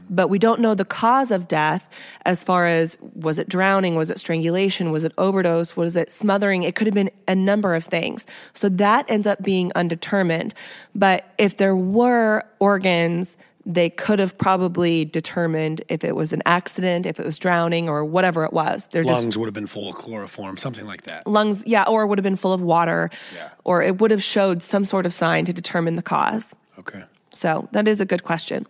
but 0.09 0.29
we 0.29 0.39
don't 0.39 0.61
know 0.61 0.75
the 0.75 0.85
cause 0.85 1.31
of 1.31 1.49
death 1.49 1.89
as 2.25 2.43
far 2.45 2.67
as 2.67 2.99
was 3.15 3.39
it 3.39 3.49
drowning, 3.49 3.97
was 3.97 4.11
it 4.11 4.19
strangulation, 4.19 4.91
was 4.91 5.05
it 5.05 5.13
overdose, 5.19 5.77
was 5.77 5.97
it 5.97 6.11
smothering? 6.11 6.63
It 6.63 6.75
could 6.75 6.87
have 6.87 6.95
been 6.95 7.11
a 7.29 7.35
number 7.35 7.75
of 7.75 7.85
things. 7.85 8.27
So 8.55 8.69
that 8.69 9.05
ends 9.09 9.27
up 9.27 9.43
being 9.43 9.73
undetermined. 9.75 10.55
But 10.95 11.33
if 11.39 11.57
there 11.57 11.77
were 11.77 12.45
organs, 12.59 13.37
they 13.67 13.91
could 13.91 14.21
have 14.21 14.39
probably 14.39 15.05
determined 15.05 15.83
if 15.89 16.05
it 16.05 16.15
was 16.15 16.33
an 16.33 16.41
accident, 16.47 17.05
if 17.05 17.19
it 17.19 17.27
was 17.27 17.37
drowning, 17.37 17.89
or 17.89 18.05
whatever 18.05 18.45
it 18.45 18.53
was. 18.53 18.87
They're 18.93 19.03
lungs 19.03 19.25
just, 19.25 19.37
would 19.37 19.47
have 19.47 19.55
been 19.55 19.67
full 19.67 19.89
of 19.89 19.97
chloroform, 19.97 20.57
something 20.57 20.87
like 20.87 21.03
that. 21.03 21.27
Lungs, 21.27 21.65
yeah, 21.67 21.83
or 21.83 22.07
would 22.07 22.17
have 22.17 22.23
been 22.23 22.37
full 22.37 22.53
of 22.53 22.63
water, 22.63 23.11
yeah. 23.35 23.49
or 23.65 23.83
it 23.83 24.01
would 24.01 24.13
have 24.13 24.23
showed 24.23 24.63
some 24.63 24.85
sort 24.85 25.05
of 25.05 25.13
sign 25.13 25.45
to 25.47 25.53
determine 25.53 25.97
the 25.97 26.03
cause. 26.03 26.55
Okay. 26.79 27.03
So 27.33 27.69
that 27.73 27.89
is 27.89 28.01
a 28.01 28.07
good 28.07 28.23
question. 28.23 28.67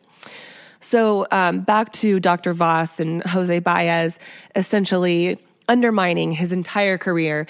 So 0.81 1.27
um, 1.31 1.61
back 1.61 1.93
to 1.95 2.21
Dr. 2.21 2.53
Vass 2.53 3.01
and 3.01 3.23
Jose 3.25 3.59
Baez 3.61 4.19
essentially 4.55 5.39
undermining 5.69 6.33
his 6.33 6.53
entire 6.53 6.99
career. 6.99 7.47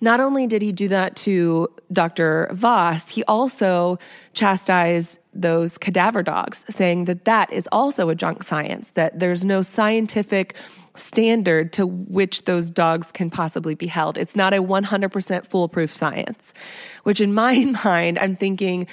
Not 0.00 0.20
only 0.20 0.46
did 0.46 0.62
he 0.62 0.72
do 0.72 0.88
that 0.88 1.14
to 1.16 1.68
Dr. 1.92 2.50
Vass, 2.52 3.08
he 3.08 3.22
also 3.24 3.98
chastised 4.32 5.20
those 5.32 5.78
cadaver 5.78 6.22
dogs, 6.22 6.64
saying 6.68 7.04
that 7.04 7.24
that 7.26 7.52
is 7.52 7.68
also 7.70 8.08
a 8.08 8.14
junk 8.14 8.42
science, 8.42 8.90
that 8.94 9.20
there's 9.20 9.44
no 9.44 9.62
scientific 9.62 10.56
standard 10.96 11.72
to 11.74 11.86
which 11.86 12.44
those 12.44 12.70
dogs 12.70 13.12
can 13.12 13.30
possibly 13.30 13.74
be 13.74 13.86
held. 13.86 14.18
It's 14.18 14.34
not 14.34 14.52
a 14.52 14.62
100% 14.62 15.46
foolproof 15.46 15.92
science, 15.92 16.52
which 17.04 17.20
in 17.20 17.32
my 17.32 17.64
mind, 17.84 18.18
I'm 18.18 18.36
thinking, 18.36 18.86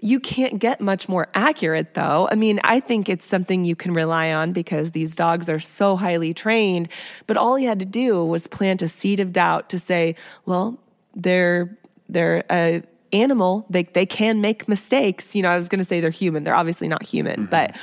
you 0.00 0.20
can't 0.20 0.58
get 0.58 0.80
much 0.80 1.08
more 1.08 1.28
accurate, 1.34 1.94
though. 1.94 2.28
I 2.30 2.34
mean, 2.34 2.60
I 2.64 2.80
think 2.80 3.08
it's 3.08 3.24
something 3.24 3.64
you 3.64 3.74
can 3.74 3.92
rely 3.92 4.32
on 4.32 4.52
because 4.52 4.92
these 4.92 5.14
dogs 5.14 5.48
are 5.48 5.58
so 5.58 5.96
highly 5.96 6.32
trained. 6.32 6.88
But 7.26 7.36
all 7.36 7.56
he 7.56 7.64
had 7.64 7.78
to 7.80 7.84
do 7.84 8.24
was 8.24 8.46
plant 8.46 8.82
a 8.82 8.88
seed 8.88 9.20
of 9.20 9.32
doubt 9.32 9.68
to 9.70 9.78
say, 9.78 10.14
well, 10.46 10.78
they're 11.14 11.76
they're 12.08 12.44
a 12.50 12.82
animal. 13.12 13.66
They 13.70 13.84
they 13.84 14.06
can 14.06 14.40
make 14.40 14.68
mistakes. 14.68 15.34
You 15.34 15.42
know, 15.42 15.50
I 15.50 15.56
was 15.56 15.68
going 15.68 15.80
to 15.80 15.84
say 15.84 16.00
they're 16.00 16.10
human. 16.10 16.44
They're 16.44 16.54
obviously 16.54 16.88
not 16.88 17.02
human, 17.02 17.46
mm-hmm. 17.46 17.50
but 17.50 17.76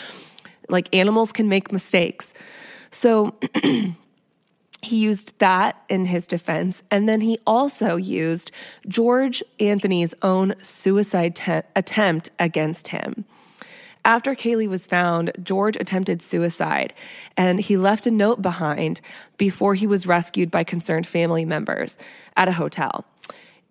like 0.70 0.94
animals 0.94 1.32
can 1.32 1.50
make 1.50 1.72
mistakes. 1.72 2.34
So 2.92 3.36
he 4.86 4.98
used 4.98 5.38
that 5.40 5.82
in 5.90 6.06
his 6.06 6.28
defense. 6.28 6.84
And 6.90 7.10
then 7.10 7.22
he 7.22 7.40
also 7.46 7.96
used 7.96 8.52
George 8.88 9.44
Anthony's 9.60 10.14
own 10.22 10.56
suicide 10.62 11.36
te- 11.36 11.62
attempt 11.76 12.30
against 12.40 12.90
him. 12.90 13.26
After 14.06 14.36
Caylee 14.36 14.70
was 14.70 14.86
found, 14.86 15.32
George 15.42 15.76
attempted 15.78 16.22
suicide 16.22 16.94
and 17.36 17.60
he 17.60 17.76
left 17.76 18.06
a 18.06 18.12
note 18.12 18.42
behind 18.42 19.02
before 19.38 19.74
he 19.74 19.88
was 19.88 20.06
rescued 20.06 20.52
by 20.52 20.64
concerned 20.64 21.08
family 21.08 21.44
members 21.44 21.98
at 22.38 22.48
a 22.48 22.54
hotel. 22.54 23.04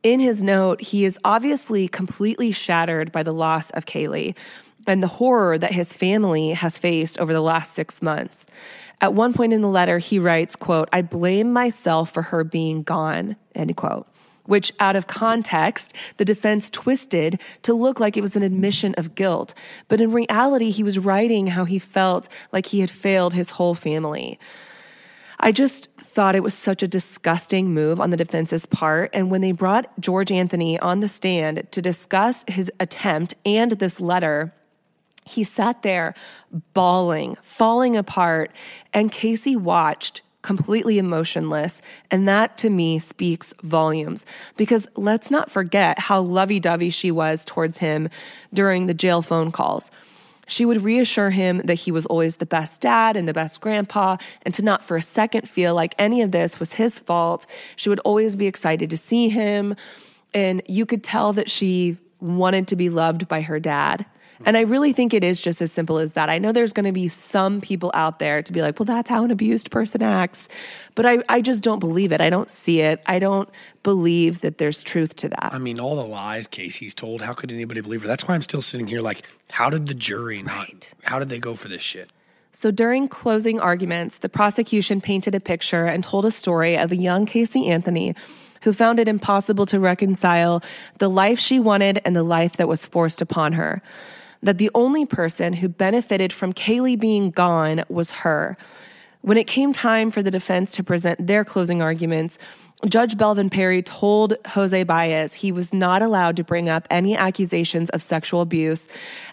In 0.02 0.20
his 0.20 0.42
note, 0.42 0.82
he 0.82 1.04
is 1.04 1.18
obviously 1.24 1.88
completely 1.88 2.50
shattered 2.50 3.12
by 3.12 3.22
the 3.22 3.32
loss 3.32 3.70
of 3.70 3.86
Caylee 3.86 4.34
and 4.86 5.02
the 5.02 5.08
horror 5.08 5.58
that 5.58 5.72
his 5.72 5.92
family 5.92 6.50
has 6.50 6.78
faced 6.78 7.18
over 7.18 7.32
the 7.32 7.40
last 7.40 7.74
six 7.74 8.02
months. 8.02 8.46
At 9.00 9.14
one 9.14 9.32
point 9.32 9.52
in 9.52 9.60
the 9.60 9.68
letter, 9.68 9.98
he 9.98 10.18
writes, 10.18 10.56
quote, 10.56 10.88
I 10.92 11.02
blame 11.02 11.52
myself 11.52 12.10
for 12.10 12.22
her 12.22 12.44
being 12.44 12.82
gone, 12.82 13.36
end 13.54 13.76
quote 13.76 14.06
which 14.46 14.72
out 14.78 14.96
of 14.96 15.06
context, 15.06 15.92
the 16.16 16.24
defense 16.24 16.70
twisted 16.70 17.40
to 17.62 17.74
look 17.74 17.98
like 17.98 18.16
it 18.16 18.20
was 18.20 18.36
an 18.36 18.42
admission 18.42 18.94
of 18.96 19.14
guilt. 19.14 19.54
But 19.88 20.00
in 20.00 20.12
reality, 20.12 20.70
he 20.70 20.82
was 20.82 20.98
writing 20.98 21.48
how 21.48 21.64
he 21.64 21.78
felt 21.78 22.28
like 22.52 22.66
he 22.66 22.80
had 22.80 22.90
failed 22.90 23.34
his 23.34 23.50
whole 23.50 23.74
family. 23.74 24.38
I 25.40 25.52
just 25.52 25.90
thought 25.98 26.36
it 26.36 26.42
was 26.42 26.54
such 26.54 26.82
a 26.82 26.88
disgusting 26.88 27.74
move 27.74 28.00
on 28.00 28.10
the 28.10 28.16
defense's 28.16 28.66
part. 28.66 29.10
And 29.12 29.30
when 29.30 29.40
they 29.40 29.52
brought 29.52 29.90
George 30.00 30.30
Anthony 30.30 30.78
on 30.78 31.00
the 31.00 31.08
stand 31.08 31.66
to 31.72 31.82
discuss 31.82 32.44
his 32.48 32.70
attempt 32.78 33.34
and 33.44 33.72
this 33.72 34.00
letter, 34.00 34.52
he 35.24 35.44
sat 35.44 35.82
there 35.82 36.14
bawling, 36.72 37.36
falling 37.42 37.96
apart, 37.96 38.52
and 38.92 39.10
Casey 39.10 39.56
watched 39.56 40.22
completely 40.42 40.98
emotionless. 40.98 41.80
And 42.10 42.28
that 42.28 42.58
to 42.58 42.70
me 42.70 42.98
speaks 42.98 43.54
volumes 43.62 44.26
because 44.56 44.86
let's 44.94 45.30
not 45.30 45.50
forget 45.50 45.98
how 45.98 46.20
lovey 46.20 46.60
dovey 46.60 46.90
she 46.90 47.10
was 47.10 47.44
towards 47.44 47.78
him 47.78 48.10
during 48.52 48.86
the 48.86 48.94
jail 48.94 49.22
phone 49.22 49.50
calls. 49.50 49.90
She 50.46 50.66
would 50.66 50.84
reassure 50.84 51.30
him 51.30 51.62
that 51.64 51.74
he 51.74 51.90
was 51.90 52.04
always 52.06 52.36
the 52.36 52.44
best 52.44 52.82
dad 52.82 53.16
and 53.16 53.26
the 53.26 53.32
best 53.32 53.62
grandpa, 53.62 54.18
and 54.42 54.52
to 54.52 54.62
not 54.62 54.84
for 54.84 54.98
a 54.98 55.02
second 55.02 55.48
feel 55.48 55.74
like 55.74 55.94
any 55.98 56.20
of 56.20 56.32
this 56.32 56.60
was 56.60 56.74
his 56.74 56.98
fault. 56.98 57.46
She 57.76 57.88
would 57.88 58.00
always 58.00 58.36
be 58.36 58.46
excited 58.46 58.90
to 58.90 58.98
see 58.98 59.30
him. 59.30 59.74
And 60.34 60.62
you 60.66 60.84
could 60.84 61.02
tell 61.02 61.32
that 61.32 61.50
she 61.50 61.96
wanted 62.20 62.68
to 62.68 62.76
be 62.76 62.90
loved 62.90 63.26
by 63.28 63.40
her 63.40 63.58
dad. 63.58 64.04
And 64.46 64.56
I 64.56 64.62
really 64.62 64.92
think 64.92 65.14
it 65.14 65.24
is 65.24 65.40
just 65.40 65.62
as 65.62 65.72
simple 65.72 65.98
as 65.98 66.12
that. 66.12 66.28
I 66.28 66.38
know 66.38 66.52
there's 66.52 66.72
going 66.72 66.84
to 66.84 66.92
be 66.92 67.08
some 67.08 67.60
people 67.60 67.90
out 67.94 68.18
there 68.18 68.42
to 68.42 68.52
be 68.52 68.60
like, 68.60 68.78
well, 68.78 68.84
that's 68.84 69.08
how 69.08 69.24
an 69.24 69.30
abused 69.30 69.70
person 69.70 70.02
acts. 70.02 70.48
But 70.94 71.06
I, 71.06 71.18
I 71.28 71.40
just 71.40 71.62
don't 71.62 71.78
believe 71.78 72.12
it. 72.12 72.20
I 72.20 72.30
don't 72.30 72.50
see 72.50 72.80
it. 72.80 73.02
I 73.06 73.18
don't 73.18 73.48
believe 73.82 74.42
that 74.42 74.58
there's 74.58 74.82
truth 74.82 75.16
to 75.16 75.28
that. 75.30 75.50
I 75.52 75.58
mean, 75.58 75.80
all 75.80 75.96
the 75.96 76.06
lies 76.06 76.46
Casey's 76.46 76.94
told, 76.94 77.22
how 77.22 77.32
could 77.32 77.50
anybody 77.52 77.80
believe 77.80 78.02
her? 78.02 78.06
That's 78.06 78.28
why 78.28 78.34
I'm 78.34 78.42
still 78.42 78.62
sitting 78.62 78.86
here 78.86 79.00
like, 79.00 79.22
how 79.50 79.70
did 79.70 79.86
the 79.86 79.94
jury 79.94 80.42
not, 80.42 80.68
right. 80.68 80.92
how 81.04 81.18
did 81.18 81.28
they 81.28 81.38
go 81.38 81.54
for 81.54 81.68
this 81.68 81.82
shit? 81.82 82.10
So 82.52 82.70
during 82.70 83.08
closing 83.08 83.58
arguments, 83.58 84.18
the 84.18 84.28
prosecution 84.28 85.00
painted 85.00 85.34
a 85.34 85.40
picture 85.40 85.86
and 85.86 86.04
told 86.04 86.24
a 86.24 86.30
story 86.30 86.78
of 86.78 86.92
a 86.92 86.96
young 86.96 87.26
Casey 87.26 87.66
Anthony 87.68 88.14
who 88.62 88.72
found 88.72 88.98
it 88.98 89.08
impossible 89.08 89.66
to 89.66 89.80
reconcile 89.80 90.62
the 90.98 91.10
life 91.10 91.38
she 91.38 91.60
wanted 91.60 92.00
and 92.04 92.14
the 92.14 92.22
life 92.22 92.56
that 92.56 92.68
was 92.68 92.86
forced 92.86 93.20
upon 93.20 93.52
her 93.54 93.82
that 94.44 94.58
the 94.58 94.70
only 94.74 95.04
person 95.04 95.54
who 95.54 95.68
benefited 95.68 96.32
from 96.32 96.52
Caylee 96.52 96.98
being 96.98 97.30
gone 97.30 97.82
was 97.88 98.10
her. 98.10 98.56
When 99.22 99.38
it 99.38 99.46
came 99.46 99.72
time 99.72 100.10
for 100.10 100.22
the 100.22 100.30
defense 100.30 100.72
to 100.72 100.84
present 100.84 101.26
their 101.26 101.44
closing 101.44 101.80
arguments, 101.80 102.38
Judge 102.86 103.16
Belvin 103.16 103.50
Perry 103.50 103.82
told 103.82 104.34
Jose 104.48 104.82
Baez 104.82 105.32
he 105.32 105.50
was 105.50 105.72
not 105.72 106.02
allowed 106.02 106.36
to 106.36 106.44
bring 106.44 106.68
up 106.68 106.86
any 106.90 107.16
accusations 107.16 107.88
of 107.90 108.02
sexual 108.02 108.42
abuse 108.42 108.86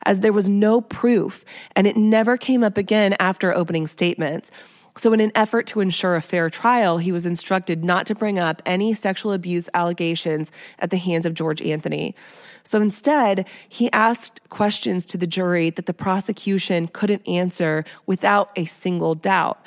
as 0.06 0.22
there 0.22 0.32
was 0.32 0.48
no 0.48 0.80
proof 0.80 1.44
and 1.76 1.86
it 1.86 1.98
never 1.98 2.38
came 2.38 2.64
up 2.64 2.78
again 2.78 3.14
after 3.20 3.54
opening 3.54 3.88
statements. 3.88 4.50
So, 4.98 5.12
in 5.12 5.20
an 5.20 5.32
effort 5.36 5.68
to 5.68 5.82
ensure 5.82 6.16
a 6.16 6.22
fair 6.22 6.50
trial, 6.50 6.98
he 6.98 7.12
was 7.12 7.26
instructed 7.26 7.84
not 7.84 8.06
to 8.08 8.16
bring 8.16 8.40
up 8.40 8.62
any 8.66 8.94
sexual 8.94 9.34
abuse 9.34 9.70
allegations 9.74 10.52
at 10.80 10.90
the 10.90 10.98
hands 10.98 11.26
of 11.26 11.34
George 11.34 11.62
Anthony. 11.62 12.16
So 12.64 12.82
instead, 12.82 13.48
he 13.68 13.92
asked 13.92 14.40
questions 14.50 15.06
to 15.08 15.18
the 15.18 15.28
jury 15.28 15.70
that 15.72 15.86
the 15.86 15.94
prosecution 15.94 16.88
couldn't 16.88 17.28
answer 17.28 17.86
without 18.06 18.52
a 18.56 18.66
single 18.66 19.16
doubt. 19.16 19.64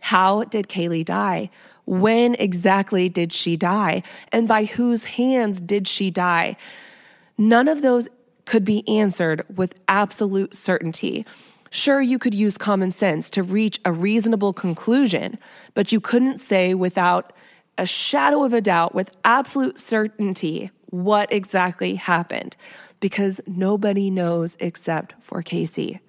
How 0.00 0.44
did 0.44 0.68
Caylee 0.68 1.04
die? 1.04 1.50
When 1.86 2.34
exactly 2.34 3.08
did 3.08 3.32
she 3.32 3.56
die? 3.56 4.02
And 4.30 4.46
by 4.46 4.64
whose 4.64 5.04
hands 5.04 5.60
did 5.60 5.88
she 5.88 6.10
die? 6.10 6.56
None 7.38 7.68
of 7.68 7.82
those 7.82 8.08
could 8.44 8.64
be 8.64 8.86
answered 8.88 9.44
with 9.54 9.74
absolute 9.88 10.54
certainty. 10.54 11.24
Sure, 11.70 12.00
you 12.00 12.18
could 12.18 12.34
use 12.34 12.56
common 12.56 12.92
sense 12.92 13.28
to 13.30 13.42
reach 13.42 13.80
a 13.84 13.92
reasonable 13.92 14.52
conclusion, 14.52 15.38
but 15.74 15.92
you 15.92 16.00
couldn't 16.00 16.38
say 16.38 16.74
without 16.74 17.32
a 17.76 17.86
shadow 17.86 18.42
of 18.42 18.52
a 18.52 18.60
doubt, 18.60 18.94
with 18.94 19.10
absolute 19.24 19.80
certainty, 19.80 20.70
what 20.90 21.32
exactly 21.32 21.94
happened 21.94 22.56
because 23.00 23.40
nobody 23.46 24.10
knows 24.10 24.56
except 24.60 25.14
for 25.20 25.42
Casey. 25.42 26.00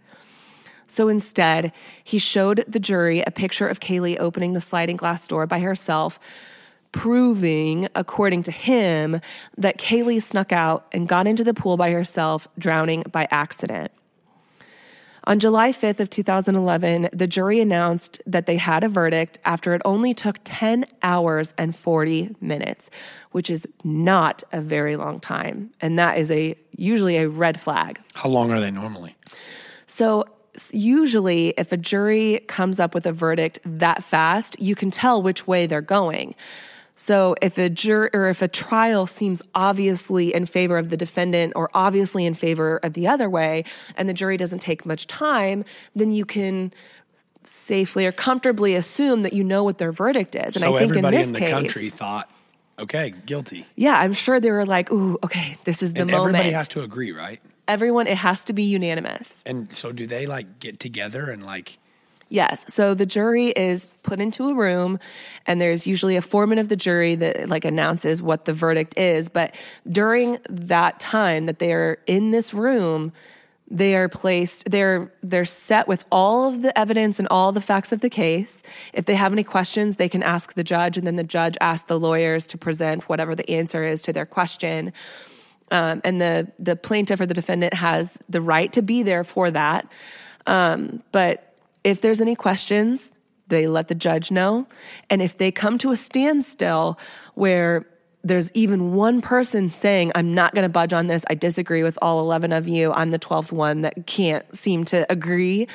So 0.87 1.07
instead, 1.07 1.71
he 2.03 2.17
showed 2.17 2.65
the 2.67 2.79
jury 2.79 3.21
a 3.21 3.31
picture 3.31 3.67
of 3.67 3.79
Caylee 3.79 4.19
opening 4.19 4.53
the 4.53 4.61
sliding 4.61 4.97
glass 4.97 5.27
door 5.27 5.45
by 5.45 5.59
herself, 5.59 6.19
proving, 6.91 7.87
according 7.93 8.43
to 8.43 8.51
him, 8.51 9.21
that 9.55 9.77
Caylee 9.77 10.21
snuck 10.21 10.51
out 10.51 10.87
and 10.91 11.07
got 11.07 11.27
into 11.27 11.43
the 11.43 11.53
pool 11.53 11.77
by 11.77 11.91
herself, 11.91 12.47
drowning 12.57 13.03
by 13.11 13.27
accident. 13.29 13.91
On 15.29 15.37
July 15.37 15.71
5th 15.71 15.99
of 15.99 16.09
2011, 16.09 17.09
the 17.13 17.27
jury 17.27 17.59
announced 17.59 18.19
that 18.25 18.47
they 18.47 18.57
had 18.57 18.83
a 18.83 18.89
verdict 18.89 19.37
after 19.45 19.75
it 19.75 19.81
only 19.85 20.15
took 20.15 20.39
10 20.43 20.87
hours 21.03 21.53
and 21.55 21.75
40 21.75 22.35
minutes, 22.41 22.89
which 23.31 23.51
is 23.51 23.67
not 23.83 24.43
a 24.51 24.59
very 24.59 24.95
long 24.95 25.19
time, 25.19 25.69
and 25.81 25.99
that 25.99 26.17
is 26.17 26.31
a 26.31 26.55
usually 26.75 27.17
a 27.17 27.29
red 27.29 27.61
flag. 27.61 28.01
How 28.15 28.27
long 28.27 28.49
are 28.49 28.59
they 28.59 28.71
normally? 28.71 29.15
So 29.85 30.25
usually 30.71 31.49
if 31.59 31.71
a 31.71 31.77
jury 31.77 32.43
comes 32.47 32.79
up 32.79 32.95
with 32.95 33.05
a 33.05 33.11
verdict 33.11 33.59
that 33.63 34.03
fast, 34.03 34.59
you 34.59 34.73
can 34.73 34.89
tell 34.89 35.21
which 35.21 35.45
way 35.45 35.67
they're 35.67 35.79
going. 35.79 36.33
So 36.99 37.33
if 37.41 37.57
a 37.57 37.69
jur 37.69 38.09
or 38.13 38.27
if 38.27 38.41
a 38.41 38.49
trial 38.49 39.07
seems 39.07 39.41
obviously 39.55 40.33
in 40.33 40.45
favor 40.45 40.77
of 40.77 40.89
the 40.89 40.97
defendant 40.97 41.53
or 41.55 41.69
obviously 41.73 42.25
in 42.25 42.33
favor 42.33 42.77
of 42.83 42.91
the 42.91 43.07
other 43.07 43.29
way, 43.29 43.63
and 43.95 44.09
the 44.09 44.13
jury 44.13 44.35
doesn't 44.35 44.59
take 44.59 44.85
much 44.85 45.07
time, 45.07 45.63
then 45.95 46.11
you 46.11 46.25
can 46.25 46.73
safely 47.45 48.05
or 48.05 48.11
comfortably 48.11 48.75
assume 48.75 49.21
that 49.23 49.31
you 49.31 49.45
know 49.45 49.63
what 49.63 49.77
their 49.77 49.93
verdict 49.93 50.35
is. 50.35 50.57
And 50.57 50.61
so 50.61 50.75
I 50.75 50.79
think 50.79 50.97
in 50.97 51.09
this 51.09 51.27
in 51.27 51.33
the 51.33 51.39
case, 51.39 51.51
country 51.51 51.89
thought, 51.89 52.29
okay, 52.77 53.13
guilty. 53.25 53.65
yeah, 53.77 53.97
I'm 53.97 54.13
sure 54.13 54.41
they 54.41 54.51
were 54.51 54.65
like, 54.65 54.91
"Ooh, 54.91 55.17
okay, 55.23 55.57
this 55.63 55.81
is 55.81 55.93
the 55.93 56.01
and 56.01 56.11
moment." 56.11 56.35
everybody 56.35 56.51
has 56.51 56.67
to 56.67 56.81
agree, 56.81 57.13
right? 57.13 57.39
Everyone, 57.69 58.07
it 58.07 58.17
has 58.17 58.43
to 58.45 58.53
be 58.53 58.63
unanimous. 58.63 59.41
And 59.45 59.73
so 59.73 59.93
do 59.93 60.05
they 60.05 60.25
like 60.27 60.59
get 60.59 60.81
together 60.81 61.31
and 61.31 61.45
like 61.45 61.79
Yes. 62.29 62.63
So 62.67 62.93
the 62.93 63.07
jury 63.07 63.47
is 63.47 63.87
put 64.03 64.19
into 64.19 64.49
a 64.49 64.53
room 64.53 64.99
and 65.47 65.59
there's 65.59 65.87
usually 65.87 66.15
a 66.15 66.21
foreman 66.21 66.59
of 66.59 66.69
the 66.69 66.75
jury 66.75 67.15
that 67.15 67.49
like 67.49 67.65
announces 67.65 68.21
what 68.21 68.45
the 68.45 68.53
verdict 68.53 68.97
is, 68.97 69.29
but 69.29 69.55
during 69.91 70.37
that 70.47 70.99
time 70.99 71.47
that 71.47 71.57
they 71.57 71.73
are 71.73 71.97
in 72.05 72.29
this 72.29 72.53
room, 72.53 73.11
they 73.71 73.95
are 73.95 74.09
placed 74.09 74.69
they're 74.69 75.11
they're 75.21 75.45
set 75.45 75.87
with 75.87 76.03
all 76.11 76.49
of 76.49 76.63
the 76.63 76.77
evidence 76.77 77.19
and 77.19 77.27
all 77.29 77.51
the 77.51 77.61
facts 77.61 77.91
of 77.91 77.99
the 77.99 78.09
case. 78.09 78.63
If 78.93 79.05
they 79.05 79.15
have 79.15 79.31
any 79.31 79.43
questions, 79.43 79.97
they 79.97 80.09
can 80.09 80.23
ask 80.23 80.53
the 80.53 80.63
judge 80.63 80.97
and 80.97 81.05
then 81.05 81.15
the 81.15 81.23
judge 81.23 81.57
asks 81.61 81.87
the 81.87 81.99
lawyers 81.99 82.47
to 82.47 82.57
present 82.57 83.07
whatever 83.09 83.35
the 83.35 83.49
answer 83.49 83.85
is 83.85 84.01
to 84.03 84.13
their 84.13 84.25
question. 84.25 84.93
Um, 85.71 86.01
and 86.03 86.19
the 86.19 86.51
the 86.57 86.75
plaintiff 86.75 87.19
or 87.19 87.27
the 87.27 87.33
defendant 87.33 87.73
has 87.73 88.11
the 88.27 88.41
right 88.41 88.71
to 88.73 88.81
be 88.81 89.03
there 89.03 89.23
for 89.23 89.51
that. 89.51 89.87
Um, 90.47 91.03
but 91.11 91.48
if 91.83 92.01
there's 92.01 92.21
any 92.21 92.35
questions, 92.35 93.13
they 93.47 93.67
let 93.67 93.87
the 93.87 93.95
judge 93.95 94.31
know. 94.31 94.67
And 95.09 95.21
if 95.21 95.37
they 95.37 95.51
come 95.51 95.77
to 95.79 95.91
a 95.91 95.97
standstill 95.97 96.99
where 97.35 97.85
there's 98.23 98.51
even 98.53 98.93
one 98.93 99.21
person 99.21 99.69
saying, 99.69 100.11
I'm 100.15 100.33
not 100.33 100.53
going 100.53 100.63
to 100.63 100.69
budge 100.69 100.93
on 100.93 101.07
this, 101.07 101.23
I 101.29 101.35
disagree 101.35 101.83
with 101.83 101.97
all 102.01 102.19
11 102.19 102.51
of 102.51 102.67
you, 102.67 102.91
I'm 102.91 103.11
the 103.11 103.19
12th 103.19 103.51
one 103.51 103.81
that 103.81 104.07
can't 104.07 104.45
seem 104.55 104.83
to 104.85 105.09
agree, 105.11 105.67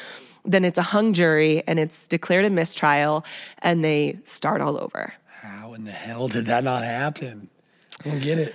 then 0.45 0.65
it's 0.65 0.79
a 0.79 0.83
hung 0.83 1.15
jury 1.15 1.63
and 1.67 1.79
it's 1.79 2.07
declared 2.07 2.45
a 2.45 2.51
mistrial 2.51 3.25
and 3.59 3.83
they 3.85 4.19
start 4.25 4.61
all 4.61 4.77
over. 4.79 5.15
how 5.41 5.73
in 5.75 5.85
the 5.85 5.93
hell 5.93 6.29
did 6.29 6.47
that 6.47 6.65
not 6.65 6.85
happen? 6.85 7.49
I 8.05 8.11
don't 8.11 8.23
get 8.23 8.39
it. 8.39 8.55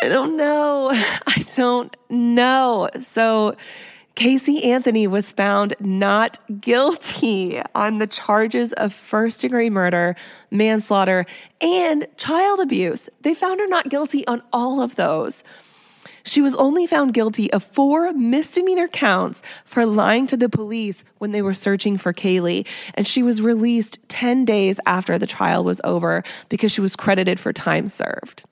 I 0.00 0.08
don't 0.08 0.36
know. 0.36 0.90
I 1.26 1.44
don't 1.56 1.96
know. 2.08 2.88
So 3.00 3.56
Casey 4.18 4.64
Anthony 4.64 5.06
was 5.06 5.30
found 5.30 5.74
not 5.78 6.40
guilty 6.60 7.62
on 7.76 7.98
the 7.98 8.06
charges 8.08 8.72
of 8.72 8.92
first 8.92 9.40
degree 9.40 9.70
murder, 9.70 10.16
manslaughter, 10.50 11.24
and 11.60 12.04
child 12.16 12.58
abuse. 12.58 13.08
They 13.20 13.32
found 13.32 13.60
her 13.60 13.68
not 13.68 13.90
guilty 13.90 14.26
on 14.26 14.42
all 14.52 14.82
of 14.82 14.96
those. 14.96 15.44
She 16.24 16.40
was 16.40 16.56
only 16.56 16.84
found 16.84 17.14
guilty 17.14 17.48
of 17.52 17.62
four 17.62 18.12
misdemeanor 18.12 18.88
counts 18.88 19.40
for 19.64 19.86
lying 19.86 20.26
to 20.26 20.36
the 20.36 20.48
police 20.48 21.04
when 21.18 21.30
they 21.30 21.40
were 21.40 21.54
searching 21.54 21.96
for 21.96 22.12
Caylee, 22.12 22.66
and 22.94 23.06
she 23.06 23.22
was 23.22 23.40
released 23.40 24.00
10 24.08 24.44
days 24.44 24.80
after 24.84 25.16
the 25.16 25.28
trial 25.28 25.62
was 25.62 25.80
over 25.84 26.24
because 26.48 26.72
she 26.72 26.80
was 26.80 26.96
credited 26.96 27.38
for 27.38 27.52
time 27.52 27.86
served. 27.86 28.42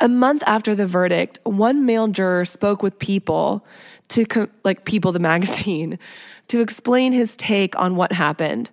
A 0.00 0.08
month 0.08 0.42
after 0.46 0.74
the 0.74 0.86
verdict, 0.86 1.38
one 1.44 1.86
male 1.86 2.08
juror 2.08 2.44
spoke 2.44 2.82
with 2.82 2.98
People 2.98 3.64
to 4.08 4.24
co- 4.24 4.48
like 4.64 4.84
People 4.84 5.12
the 5.12 5.18
magazine 5.32 5.98
to 6.48 6.60
explain 6.60 7.12
his 7.12 7.36
take 7.36 7.78
on 7.78 7.96
what 7.96 8.12
happened. 8.12 8.70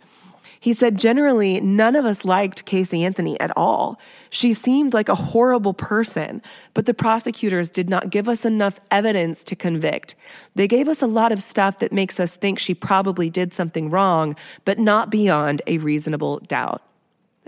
He 0.61 0.73
said 0.73 0.99
generally 0.99 1.59
none 1.59 1.95
of 1.95 2.05
us 2.05 2.23
liked 2.23 2.65
Casey 2.65 3.03
Anthony 3.03 3.37
at 3.39 3.51
all. 3.57 3.99
She 4.29 4.53
seemed 4.53 4.93
like 4.93 5.09
a 5.09 5.15
horrible 5.15 5.73
person, 5.73 6.39
but 6.75 6.85
the 6.85 6.93
prosecutors 6.93 7.71
did 7.71 7.89
not 7.89 8.11
give 8.11 8.29
us 8.29 8.45
enough 8.45 8.79
evidence 8.91 9.43
to 9.45 9.55
convict. 9.55 10.13
They 10.53 10.67
gave 10.67 10.87
us 10.87 11.01
a 11.01 11.07
lot 11.07 11.31
of 11.31 11.41
stuff 11.41 11.79
that 11.79 11.91
makes 11.91 12.19
us 12.19 12.35
think 12.35 12.59
she 12.59 12.75
probably 12.75 13.27
did 13.27 13.55
something 13.55 13.89
wrong, 13.89 14.35
but 14.63 14.77
not 14.77 15.09
beyond 15.09 15.63
a 15.65 15.79
reasonable 15.79 16.37
doubt. 16.41 16.83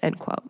End 0.01 0.17
quote. 0.17 0.43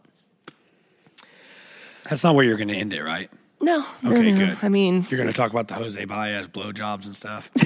That's 2.10 2.24
not 2.24 2.34
where 2.34 2.46
you're 2.46 2.58
going 2.58 2.70
to 2.70 2.76
end 2.76 2.94
it, 2.94 3.04
right? 3.04 3.30
No, 3.64 3.86
no, 4.02 4.12
Okay, 4.12 4.32
no. 4.32 4.48
good. 4.48 4.58
I 4.62 4.70
mean, 4.70 5.08
You're 5.10 5.18
going 5.18 5.32
to 5.32 5.34
talk 5.34 5.52
about 5.52 5.68
the 5.70 5.76
Jose 5.76 6.04
Baez 6.06 6.48
blowjobs 6.48 7.06
and 7.06 7.16
stuff. 7.16 7.50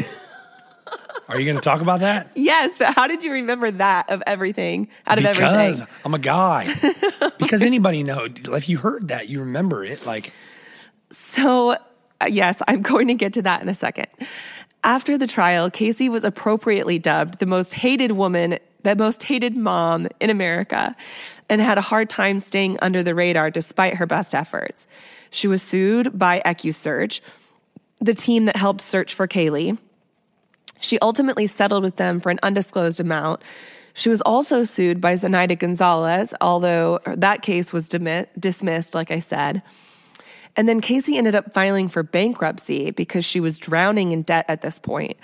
Are 1.30 1.38
you 1.40 1.46
going 1.46 1.58
to 1.58 1.62
talk 1.62 1.82
about 1.82 2.00
that? 2.02 2.32
yes, 2.36 2.78
but 2.78 2.94
how 2.94 3.08
did 3.08 3.22
you 3.24 3.34
remember 3.34 3.70
that 3.72 4.10
of 4.10 4.24
everything? 4.26 4.88
Out 5.08 5.18
of 5.18 5.24
because 5.24 5.38
everything? 5.38 5.72
Because 5.74 5.88
I'm 6.06 6.14
a 6.14 6.20
guy. 6.20 6.74
because 7.40 7.62
anybody 7.62 8.04
know 8.04 8.28
if 8.54 8.70
you 8.70 8.78
heard 8.78 9.10
that, 9.10 9.28
you 9.28 9.42
remember 9.42 9.84
it. 9.84 10.06
Like 10.06 10.32
So, 11.12 11.72
uh, 11.72 11.78
yes, 12.30 12.62
I'm 12.68 12.82
going 12.82 13.08
to 13.08 13.14
get 13.14 13.34
to 13.34 13.42
that 13.42 13.62
in 13.62 13.68
a 13.68 13.76
second. 13.76 14.08
After 14.84 15.18
the 15.18 15.28
trial, 15.28 15.70
Casey 15.70 16.08
was 16.08 16.24
appropriately 16.24 16.98
dubbed 17.00 17.40
the 17.40 17.46
most 17.46 17.74
hated 17.74 18.14
woman, 18.14 18.60
the 18.84 18.96
most 18.96 19.24
hated 19.24 19.58
mom 19.58 20.08
in 20.22 20.30
America, 20.30 20.96
and 21.50 21.60
had 21.60 21.78
a 21.78 21.82
hard 21.82 22.10
time 22.10 22.40
staying 22.40 22.78
under 22.82 23.04
the 23.04 23.14
radar 23.14 23.50
despite 23.52 23.96
her 23.96 24.06
best 24.06 24.34
efforts. 24.34 24.88
She 25.30 25.48
was 25.48 25.62
sued 25.62 26.18
by 26.18 26.42
EquuSearch, 26.46 27.20
the 28.00 28.14
team 28.14 28.46
that 28.46 28.56
helped 28.56 28.82
search 28.82 29.14
for 29.14 29.28
Caylee. 29.28 29.78
She 30.80 31.00
ultimately 31.00 31.48
settled 31.48 31.84
with 31.84 31.96
them 31.96 32.20
for 32.20 32.30
an 32.30 32.40
undisclosed 32.44 33.00
amount. 33.00 33.42
She 33.94 34.10
was 34.10 34.22
also 34.22 34.64
sued 34.64 35.02
by 35.02 35.16
Zenaida 35.16 35.58
Gonzalez, 35.58 36.34
although 36.40 37.00
that 37.06 37.42
case 37.42 37.74
was 37.74 37.90
dismissed, 37.90 38.94
like 38.94 39.10
I 39.10 39.20
said. 39.20 39.64
And 40.56 40.70
then 40.70 40.82
Casey 40.82 41.18
ended 41.18 41.36
up 41.36 41.54
filing 41.54 41.90
for 41.90 42.04
bankruptcy 42.04 42.92
because 42.92 43.26
she 43.26 43.40
was 43.40 43.58
drowning 43.58 44.12
in 44.12 44.22
debt 44.22 44.46
at 44.48 44.62
this 44.62 44.78
point. 44.78 45.18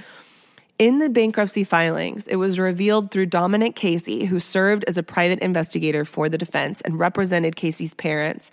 In 0.79 0.97
the 0.97 1.09
bankruptcy 1.09 1.63
filings, 1.63 2.27
it 2.27 2.37
was 2.37 2.57
revealed 2.57 3.11
through 3.11 3.27
Dominic 3.27 3.75
Casey, 3.75 4.25
who 4.25 4.39
served 4.39 4.83
as 4.87 4.97
a 4.97 5.03
private 5.03 5.39
investigator 5.39 6.03
for 6.03 6.27
the 6.29 6.37
defense 6.37 6.81
and 6.81 6.97
represented 6.97 7.55
Casey's 7.55 7.93
parents, 7.93 8.49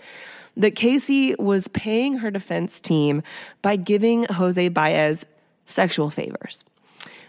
that 0.61 0.77
Casey 0.77 1.35
was 1.39 1.69
paying 1.69 2.19
her 2.19 2.31
defense 2.31 2.81
team 2.81 3.23
by 3.63 3.77
giving 3.77 4.25
Jose 4.25 4.69
Baez 4.69 5.25
sexual 5.67 6.11
favors. 6.11 6.65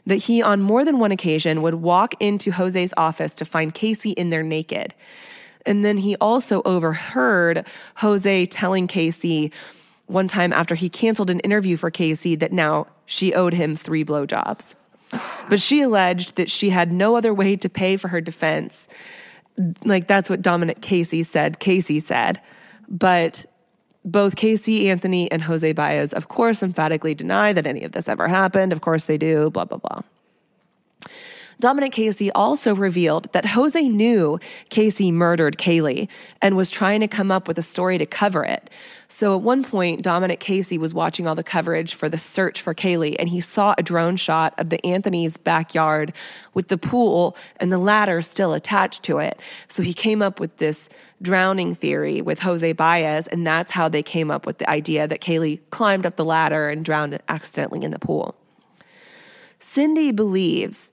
That 0.06 0.16
he, 0.16 0.42
on 0.42 0.62
more 0.62 0.84
than 0.84 1.00
one 1.00 1.12
occasion, 1.12 1.62
would 1.62 1.76
walk 1.76 2.16
into 2.20 2.52
Jose's 2.52 2.94
office 2.98 3.34
to 3.36 3.46
find 3.46 3.74
Casey 3.74 4.12
in 4.12 4.32
there 4.32 4.44
naked. 4.44 4.94
And 5.66 5.86
then 5.86 5.98
he 5.98 6.16
also 6.18 6.62
overheard 6.66 7.66
Jose 7.98 8.46
telling 8.48 8.88
Casey 8.88 9.52
one 10.08 10.28
time 10.28 10.52
after 10.52 10.76
he 10.76 10.90
canceled 10.90 11.30
an 11.30 11.40
interview 11.42 11.78
for 11.78 11.90
Casey 11.90 12.36
that 12.36 12.52
now 12.52 12.88
she 13.06 13.34
owed 13.34 13.54
him 13.54 13.76
three 13.76 14.04
blowjobs. 14.04 14.74
But 15.50 15.62
she 15.62 15.82
alleged 15.82 16.36
that 16.36 16.50
she 16.50 16.72
had 16.72 16.92
no 16.92 17.16
other 17.16 17.34
way 17.34 17.56
to 17.56 17.70
pay 17.70 17.96
for 17.96 18.08
her 18.10 18.20
defense. 18.20 18.90
Like 19.86 20.08
that's 20.08 20.30
what 20.30 20.42
Dominic 20.42 20.82
Casey 20.82 21.24
said. 21.24 21.60
Casey 21.60 22.00
said. 22.00 22.42
But 22.88 23.46
both 24.04 24.36
Casey 24.36 24.90
Anthony 24.90 25.32
and 25.32 25.44
Jose 25.44 25.72
Baez, 25.74 26.14
of 26.14 26.28
course, 26.28 26.64
emphatically 26.64 27.14
deny 27.14 27.54
that 27.54 27.68
any 27.68 27.84
of 27.84 27.92
this 27.92 28.08
ever 28.08 28.28
happened. 28.28 28.74
Of 28.74 28.82
course 28.82 29.06
they 29.06 29.18
do, 29.18 29.50
blah, 29.50 29.66
blah, 29.66 29.78
blah. 29.78 30.02
Dominic 31.62 31.92
Casey 31.92 32.32
also 32.32 32.74
revealed 32.74 33.32
that 33.34 33.46
Jose 33.46 33.88
knew 33.88 34.40
Casey 34.70 35.12
murdered 35.12 35.60
Caylee 35.60 36.08
and 36.42 36.58
was 36.58 36.72
trying 36.72 37.02
to 37.02 37.08
come 37.08 37.30
up 37.30 37.48
with 37.48 37.60
a 37.60 37.62
story 37.62 38.00
to 38.00 38.06
cover 38.08 38.44
it. 38.44 38.72
So 39.08 39.36
at 39.36 39.44
one 39.44 39.64
point, 39.64 40.02
Dominic 40.02 40.40
Casey 40.40 40.80
was 40.80 40.92
watching 40.96 41.28
all 41.28 41.36
the 41.36 41.44
coverage 41.44 41.94
for 41.94 42.10
the 42.10 42.18
search 42.18 42.62
for 42.62 42.74
Caylee, 42.74 43.16
and 43.20 43.30
he 43.30 43.42
saw 43.42 43.76
a 43.78 43.84
drone 43.84 44.16
shot 44.16 44.56
of 44.58 44.70
the 44.70 44.84
Anthony's 44.84 45.38
backyard 45.38 46.14
with 46.56 46.70
the 46.70 46.80
pool 46.80 47.38
and 47.58 47.72
the 47.72 47.78
ladder 47.78 48.24
still 48.24 48.54
attached 48.54 49.04
to 49.04 49.20
it. 49.20 49.40
So 49.68 49.84
he 49.84 49.94
came 49.94 50.24
up 50.24 50.40
with 50.40 50.58
this 50.58 50.90
drowning 51.22 51.76
theory 51.76 52.24
with 52.24 52.40
Jose 52.40 52.74
Baez, 52.74 53.28
and 53.28 53.46
that's 53.46 53.72
how 53.72 53.88
they 53.88 54.02
came 54.02 54.32
up 54.32 54.48
with 54.48 54.58
the 54.58 54.68
idea 54.68 55.08
that 55.08 55.22
Caylee 55.22 55.60
climbed 55.70 56.08
up 56.08 56.16
the 56.16 56.26
ladder 56.26 56.70
and 56.70 56.84
drowned 56.84 57.20
accidentally 57.30 57.84
in 57.86 57.92
the 57.92 58.00
pool. 58.00 58.34
Cindy 59.60 60.12
believes 60.12 60.90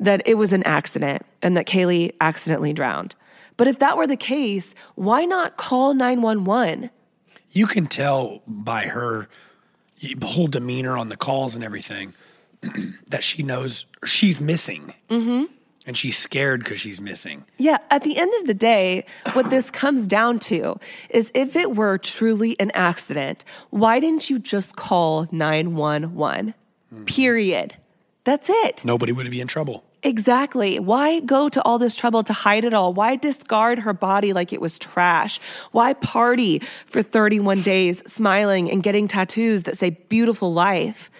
that 0.00 0.22
it 0.26 0.34
was 0.34 0.52
an 0.52 0.62
accident 0.64 1.22
and 1.42 1.56
that 1.56 1.66
Caylee 1.66 2.12
accidentally 2.20 2.72
drowned. 2.72 3.14
But 3.56 3.66
if 3.66 3.80
that 3.80 3.96
were 3.96 4.06
the 4.06 4.16
case, 4.16 4.74
why 4.94 5.24
not 5.24 5.56
call 5.56 5.94
911? 5.94 6.90
you 7.50 7.66
can 7.66 7.86
tell 7.86 8.42
by 8.46 8.86
her 8.86 9.28
whole 10.22 10.46
demeanor 10.46 10.96
on 10.96 11.08
the 11.08 11.16
calls 11.16 11.54
and 11.54 11.64
everything 11.64 12.14
that 13.08 13.22
she 13.22 13.42
knows 13.42 13.86
she's 14.04 14.40
missing. 14.40 14.94
Mm-hmm. 15.10 15.52
And 15.86 15.96
she's 15.96 16.18
scared 16.18 16.62
because 16.62 16.78
she's 16.78 17.00
missing. 17.00 17.46
Yeah, 17.56 17.78
at 17.90 18.04
the 18.04 18.18
end 18.18 18.30
of 18.40 18.46
the 18.46 18.52
day, 18.52 19.06
what 19.32 19.48
this 19.48 19.70
comes 19.70 20.06
down 20.06 20.38
to 20.40 20.78
is 21.08 21.30
if 21.32 21.56
it 21.56 21.76
were 21.76 21.96
truly 21.96 22.60
an 22.60 22.70
accident, 22.72 23.42
why 23.70 23.98
didn't 23.98 24.28
you 24.28 24.38
just 24.38 24.76
call 24.76 25.26
911? 25.32 26.52
Period. 27.06 27.74
That's 28.24 28.50
it. 28.50 28.84
Nobody 28.84 29.12
would 29.12 29.30
be 29.30 29.40
in 29.40 29.48
trouble. 29.48 29.82
Exactly. 30.02 30.78
Why 30.78 31.20
go 31.20 31.48
to 31.48 31.62
all 31.62 31.78
this 31.78 31.96
trouble 31.96 32.22
to 32.22 32.32
hide 32.32 32.64
it 32.64 32.72
all? 32.72 32.94
Why 32.94 33.16
discard 33.16 33.80
her 33.80 33.92
body 33.92 34.32
like 34.32 34.52
it 34.52 34.60
was 34.60 34.78
trash? 34.78 35.40
Why 35.72 35.94
party 35.94 36.62
for 36.86 37.02
31 37.02 37.62
days 37.62 38.02
smiling 38.06 38.70
and 38.70 38.82
getting 38.82 39.08
tattoos 39.08 39.64
that 39.64 39.76
say 39.76 39.90
beautiful 39.90 40.52
life? 40.52 41.10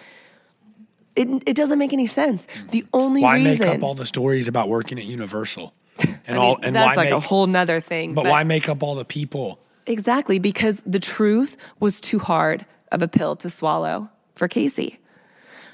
It, 1.15 1.27
it 1.45 1.55
doesn't 1.55 1.77
make 1.77 1.91
any 1.91 2.07
sense. 2.07 2.47
The 2.71 2.85
only 2.93 3.21
Why 3.21 3.35
reason. 3.35 3.67
make 3.67 3.77
up 3.77 3.83
all 3.83 3.95
the 3.95 4.05
stories 4.05 4.47
about 4.47 4.69
working 4.69 4.97
at 4.97 5.05
Universal? 5.05 5.73
And 6.27 6.37
I 6.37 6.41
mean, 6.41 6.41
all 6.41 6.59
and 6.61 6.75
that's 6.75 6.95
why 6.95 7.03
like 7.05 7.11
a 7.11 7.19
whole 7.19 7.47
nother 7.47 7.81
thing. 7.81 8.13
But 8.13 8.25
why 8.25 8.43
make 8.43 8.69
up 8.69 8.83
all 8.83 8.95
the 8.95 9.03
people? 9.03 9.59
Exactly, 9.85 10.37
because 10.37 10.81
the 10.85 10.99
truth 10.99 11.57
was 11.79 11.99
too 11.99 12.19
hard 12.19 12.65
of 12.91 13.01
a 13.01 13.07
pill 13.07 13.35
to 13.37 13.49
swallow 13.49 14.09
for 14.35 14.47
Casey. 14.47 14.99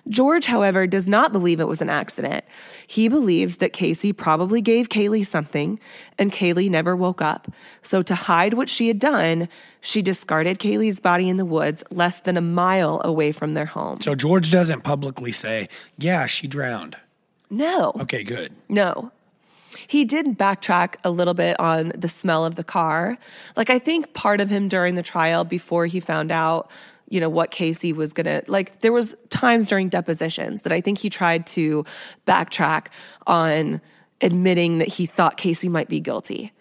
George, 0.07 0.45
however, 0.45 0.85
does 0.85 1.07
not 1.07 1.31
believe 1.31 1.59
it 1.59 1.67
was 1.67 1.81
an 1.81 1.89
accident. 1.89 2.45
He 2.85 3.07
believes 3.07 3.57
that 3.57 3.73
Casey 3.73 4.13
probably 4.13 4.61
gave 4.61 4.89
Caylee 4.89 5.25
something 5.25 5.79
and 6.17 6.31
Caylee 6.31 6.69
never 6.69 6.95
woke 6.95 7.21
up. 7.21 7.51
So, 7.81 8.01
to 8.03 8.15
hide 8.15 8.53
what 8.53 8.69
she 8.69 8.87
had 8.87 8.99
done, 8.99 9.49
she 9.81 10.01
discarded 10.01 10.59
Caylee's 10.59 10.99
body 10.99 11.29
in 11.29 11.37
the 11.37 11.45
woods 11.45 11.83
less 11.89 12.19
than 12.19 12.37
a 12.37 12.41
mile 12.41 13.01
away 13.03 13.31
from 13.31 13.53
their 13.53 13.65
home. 13.65 14.01
So 14.01 14.15
George 14.15 14.51
doesn't 14.51 14.81
publicly 14.81 15.31
say, 15.31 15.69
"Yeah, 15.97 16.25
she 16.25 16.47
drowned." 16.47 16.97
No. 17.49 17.93
Okay, 18.01 18.23
good. 18.23 18.53
No. 18.69 19.11
He 19.87 20.05
did 20.05 20.37
backtrack 20.37 20.95
a 21.03 21.09
little 21.09 21.33
bit 21.33 21.59
on 21.59 21.91
the 21.95 22.09
smell 22.09 22.45
of 22.45 22.55
the 22.55 22.63
car. 22.63 23.17
Like, 23.55 23.69
I 23.69 23.77
think 23.77 24.13
part 24.13 24.39
of 24.39 24.49
him 24.49 24.67
during 24.67 24.95
the 24.95 25.03
trial, 25.03 25.43
before 25.43 25.85
he 25.85 25.99
found 25.99 26.31
out, 26.31 26.69
you 27.09 27.19
know, 27.19 27.29
what 27.29 27.51
Casey 27.51 27.93
was 27.93 28.13
gonna, 28.13 28.41
like, 28.47 28.81
there 28.81 28.91
was 28.91 29.15
times 29.29 29.67
during 29.67 29.89
depositions 29.89 30.61
that 30.61 30.71
I 30.71 30.81
think 30.81 30.97
he 30.97 31.09
tried 31.09 31.47
to 31.47 31.85
backtrack 32.27 32.87
on 33.27 33.81
admitting 34.21 34.77
that 34.79 34.87
he 34.87 35.05
thought 35.05 35.37
Casey 35.37 35.69
might 35.69 35.89
be 35.89 35.99
guilty. 35.99 36.51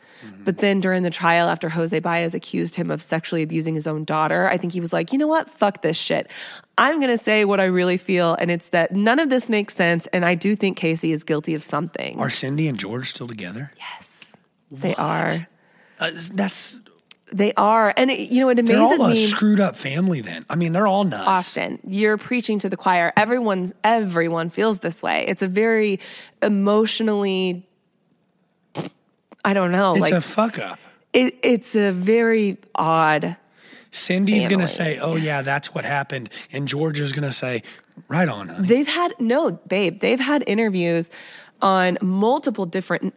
But 0.45 0.59
then 0.59 0.81
during 0.81 1.03
the 1.03 1.11
trial, 1.11 1.49
after 1.49 1.69
Jose 1.69 1.99
Baez 1.99 2.35
accused 2.35 2.75
him 2.75 2.91
of 2.91 3.03
sexually 3.03 3.43
abusing 3.43 3.75
his 3.75 3.87
own 3.87 4.05
daughter, 4.05 4.49
I 4.49 4.57
think 4.57 4.73
he 4.73 4.81
was 4.81 4.93
like, 4.93 5.13
you 5.13 5.19
know 5.19 5.27
what? 5.27 5.51
Fuck 5.51 5.83
this 5.83 5.97
shit. 5.97 6.31
I'm 6.79 7.01
going 7.01 7.17
to 7.17 7.23
say 7.23 7.45
what 7.45 7.61
I 7.61 7.65
really 7.65 7.97
feel. 7.97 8.35
And 8.35 8.51
it's 8.51 8.69
that 8.69 8.93
none 8.93 9.19
of 9.19 9.29
this 9.29 9.49
makes 9.49 9.75
sense. 9.75 10.07
And 10.13 10.25
I 10.25 10.35
do 10.35 10.57
think 10.57 10.77
Casey 10.77 11.13
is 11.13 11.25
guilty 11.25 11.55
of 11.55 11.63
something. 11.63 12.19
Are 12.19 12.31
Cindy 12.31 12.69
and 12.69 12.79
George 12.79 13.11
still 13.11 13.29
together? 13.29 13.73
Yes, 13.77 14.33
they 14.71 14.95
are. 14.95 15.47
Uh, 16.01 16.11
that's 16.33 16.81
They 17.35 17.53
are. 17.55 17.93
And, 17.97 18.13
it, 18.13 18.31
you 18.31 18.39
know, 18.41 18.49
it 18.49 18.61
amazes 18.61 18.91
they're 18.91 18.99
all 19.01 19.07
a 19.07 19.11
me. 19.11 19.27
screwed 19.27 19.59
up 19.59 19.75
family. 19.77 20.21
Then 20.21 20.47
I 20.49 20.55
mean, 20.55 20.73
they're 20.73 20.87
all 20.87 21.03
nuts. 21.03 21.27
Austin, 21.27 21.81
you're 21.85 22.17
preaching 22.17 22.61
to 22.61 22.69
the 22.69 22.77
choir. 22.77 23.13
Everyone's 23.17 23.73
everyone 23.83 24.51
feels 24.51 24.79
this 24.79 25.03
way. 25.03 25.25
It's 25.27 25.43
a 25.43 25.49
very 25.49 25.99
emotionally 26.43 27.67
I 29.45 29.53
don't 29.53 29.73
know, 29.73 29.93
It's 29.93 30.01
like 30.01 30.13
a 30.13 30.21
fuck 30.21 30.59
up. 30.59 30.79
it, 31.13 31.37
it's 31.43 31.75
a 31.75 31.91
very 31.93 32.57
odd 32.75 33.37
Cindy's 33.91 34.47
gonna 34.49 34.67
say, 34.67 34.99
"Oh 34.99 35.15
yeah, 35.15 35.43
that's 35.43 35.73
what 35.73 35.85
happened," 35.85 36.29
and 36.53 36.67
George 36.67 36.99
is 36.99 37.13
gonna 37.13 37.31
say, 37.31 37.63
"Right 38.09 38.29
on." 38.29 38.49
honey." 38.49 38.67
They've 38.67 38.89
had 38.89 39.15
no, 39.21 39.53
babe. 39.53 40.01
They've 40.01 40.19
had 40.19 40.43
interviews 40.49 41.11
on 41.63 41.99
multiple 42.03 42.67
different 42.67 43.15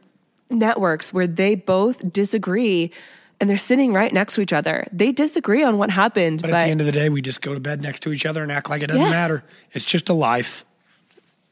networks 0.52 1.12
where 1.12 1.26
they 1.26 1.56
both 1.56 2.14
disagree, 2.14 2.92
and 3.40 3.50
they're 3.50 3.58
sitting 3.58 3.94
right 3.94 4.14
next 4.14 4.34
to 4.36 4.42
each 4.42 4.54
other. 4.54 4.88
They 4.92 5.12
disagree 5.12 5.64
on 5.64 5.78
what 5.78 5.90
happened, 5.90 6.42
But 6.42 6.52
but, 6.52 6.58
at 6.62 6.66
the 6.66 6.72
end 6.72 6.82
of 6.82 6.86
the 6.88 6.92
day, 6.92 7.10
we 7.10 7.22
just 7.22 7.42
go 7.42 7.54
to 7.54 7.60
bed 7.60 7.82
next 7.82 8.02
to 8.04 8.12
each 8.12 8.26
other 8.26 8.42
and 8.44 8.52
act 8.52 8.70
like 8.70 8.82
it 8.82 8.88
doesn't 8.88 9.02
Yes. 9.02 9.12
matter. 9.12 9.44
It's 9.74 9.86
just 9.86 10.10
a 10.10 10.14
life. 10.14 10.66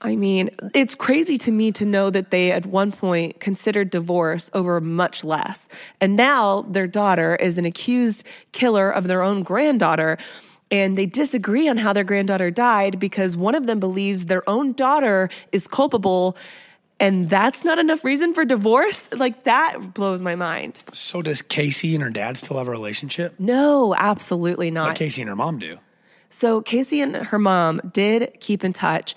I 0.01 0.15
mean, 0.15 0.49
it's 0.73 0.93
crazy 0.93 1.37
to 1.39 1.51
me 1.51 1.71
to 1.71 1.85
know 1.85 2.09
that 2.09 2.29
they 2.29 2.51
at 2.51 2.65
one 2.65 2.91
point 2.91 3.39
considered 3.39 3.89
divorce 3.89 4.51
over 4.53 4.79
much 4.81 5.23
less, 5.23 5.67
and 6.01 6.15
now 6.15 6.63
their 6.69 6.85
daughter 6.85 7.35
is 7.37 7.57
an 7.57 7.65
accused 7.65 8.23
killer 8.51 8.89
of 8.91 9.07
their 9.07 9.21
own 9.23 9.41
granddaughter. 9.43 10.17
And 10.71 10.97
they 10.97 11.05
disagree 11.05 11.69
on 11.69 11.77
how 11.77 11.93
their 11.93 12.03
granddaughter 12.03 12.49
died 12.51 12.99
because 12.99 13.37
one 13.37 13.53
of 13.53 13.67
them 13.67 13.79
believes 13.79 14.25
their 14.25 14.47
own 14.49 14.73
daughter 14.73 15.29
is 15.51 15.67
culpable 15.67 16.35
and 16.99 17.29
that's 17.29 17.63
not 17.65 17.77
enough 17.77 18.03
reason 18.05 18.33
for 18.33 18.45
divorce 18.45 19.09
like 19.11 19.43
that 19.43 19.93
blows 19.93 20.21
my 20.21 20.35
mind 20.35 20.83
So 20.93 21.21
does 21.21 21.41
Casey 21.41 21.93
and 21.95 22.03
her 22.03 22.09
dad 22.09 22.37
still 22.37 22.57
have 22.57 22.67
a 22.67 22.71
relationship? 22.71 23.33
no 23.39 23.93
absolutely 23.95 24.67
What 24.67 24.73
not 24.73 24.95
Casey 24.95 25.21
and 25.21 25.29
her 25.29 25.35
mom 25.35 25.59
do? 25.59 25.77
so 26.29 26.61
casey 26.61 27.01
and 27.01 27.15
her 27.15 27.39
mom 27.39 27.81
did 27.93 28.37
keep 28.39 28.63
in 28.63 28.73
touch 28.73 29.15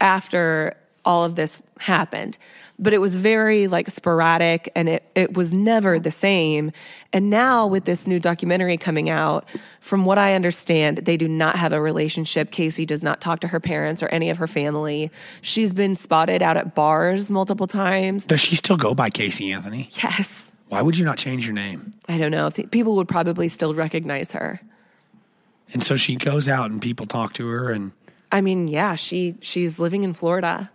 after 0.00 0.76
all 1.04 1.24
of 1.24 1.36
this 1.36 1.58
happened 1.78 2.36
but 2.78 2.92
it 2.92 2.98
was 2.98 3.14
very 3.16 3.66
like 3.68 3.88
sporadic 3.90 4.70
and 4.74 4.88
it, 4.88 5.10
it 5.14 5.34
was 5.36 5.52
never 5.52 5.98
the 5.98 6.10
same 6.10 6.72
and 7.12 7.30
now 7.30 7.66
with 7.66 7.84
this 7.84 8.06
new 8.06 8.18
documentary 8.20 8.76
coming 8.76 9.08
out 9.08 9.46
from 9.80 10.04
what 10.04 10.18
i 10.18 10.34
understand 10.34 10.98
they 10.98 11.16
do 11.16 11.26
not 11.28 11.56
have 11.56 11.72
a 11.72 11.80
relationship 11.80 12.50
casey 12.50 12.84
does 12.84 13.02
not 13.02 13.20
talk 13.20 13.40
to 13.40 13.48
her 13.48 13.60
parents 13.60 14.02
or 14.02 14.08
any 14.08 14.28
of 14.30 14.36
her 14.36 14.46
family 14.46 15.10
she's 15.40 15.72
been 15.72 15.96
spotted 15.96 16.42
out 16.42 16.56
at 16.56 16.74
bars 16.74 17.30
multiple 17.30 17.66
times 17.66 18.24
Does 18.26 18.40
she 18.40 18.56
still 18.56 18.76
go 18.76 18.94
by 18.94 19.10
Casey 19.10 19.52
Anthony? 19.52 19.88
yes 19.92 20.50
Why 20.68 20.82
would 20.82 20.96
you 20.98 21.04
not 21.04 21.16
change 21.16 21.46
your 21.46 21.54
name? 21.54 21.92
I 22.08 22.18
don't 22.18 22.32
know. 22.32 22.50
People 22.50 22.96
would 22.96 23.06
probably 23.06 23.48
still 23.48 23.72
recognize 23.72 24.32
her. 24.32 24.60
And 25.72 25.82
so 25.84 25.96
she 25.96 26.16
goes 26.16 26.48
out 26.48 26.70
and 26.72 26.82
people 26.82 27.06
talk 27.06 27.34
to 27.34 27.46
her, 27.48 27.70
and 27.70 27.92
I 28.32 28.40
mean, 28.40 28.66
yeah, 28.68 28.96
she 28.96 29.36
she's 29.40 29.78
living 29.78 30.02
in 30.02 30.12
Florida. 30.12 30.70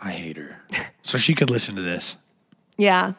I 0.00 0.12
hate 0.12 0.36
her. 0.36 0.60
So 1.06 1.18
she 1.18 1.34
could 1.34 1.50
listen 1.50 1.74
to 1.76 1.82
this. 1.82 2.16
Yeah, 2.78 3.12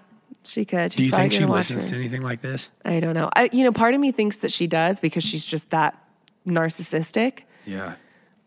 she 0.44 0.66
could. 0.66 0.92
She's 0.92 0.98
Do 0.98 1.04
you 1.04 1.12
think 1.12 1.34
she 1.34 1.46
listens 1.46 1.84
her. 1.84 1.90
to 1.92 1.96
anything 1.96 2.24
like 2.24 2.42
this? 2.42 2.70
I 2.84 3.00
don't 3.00 3.14
know. 3.14 3.30
I, 3.36 3.48
you 3.54 3.64
know, 3.64 3.72
part 3.72 3.94
of 3.94 4.00
me 4.02 4.12
thinks 4.12 4.38
that 4.38 4.52
she 4.52 4.66
does 4.66 5.00
because 5.00 5.24
she's 5.24 5.46
just 5.46 5.70
that 5.70 5.96
narcissistic. 6.48 7.42
Yeah. 7.66 7.94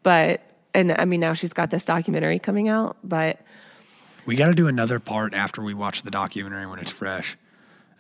But 0.03 0.43
and 0.75 0.93
I 0.93 1.05
mean, 1.05 1.21
now 1.21 1.35
she's 1.35 1.53
got 1.53 1.71
this 1.71 1.85
documentary 1.85 2.41
coming 2.41 2.69
out. 2.69 2.97
But 3.05 3.41
We 4.27 4.35
got 4.35 4.49
to 4.49 4.55
do 4.55 4.67
another 4.67 4.99
part 4.99 5.35
after 5.35 5.63
we 5.63 5.73
watch 5.73 6.03
the 6.03 6.11
documentary 6.11 6.67
when 6.67 6.81
it's 6.81 6.91
fresh 6.91 7.39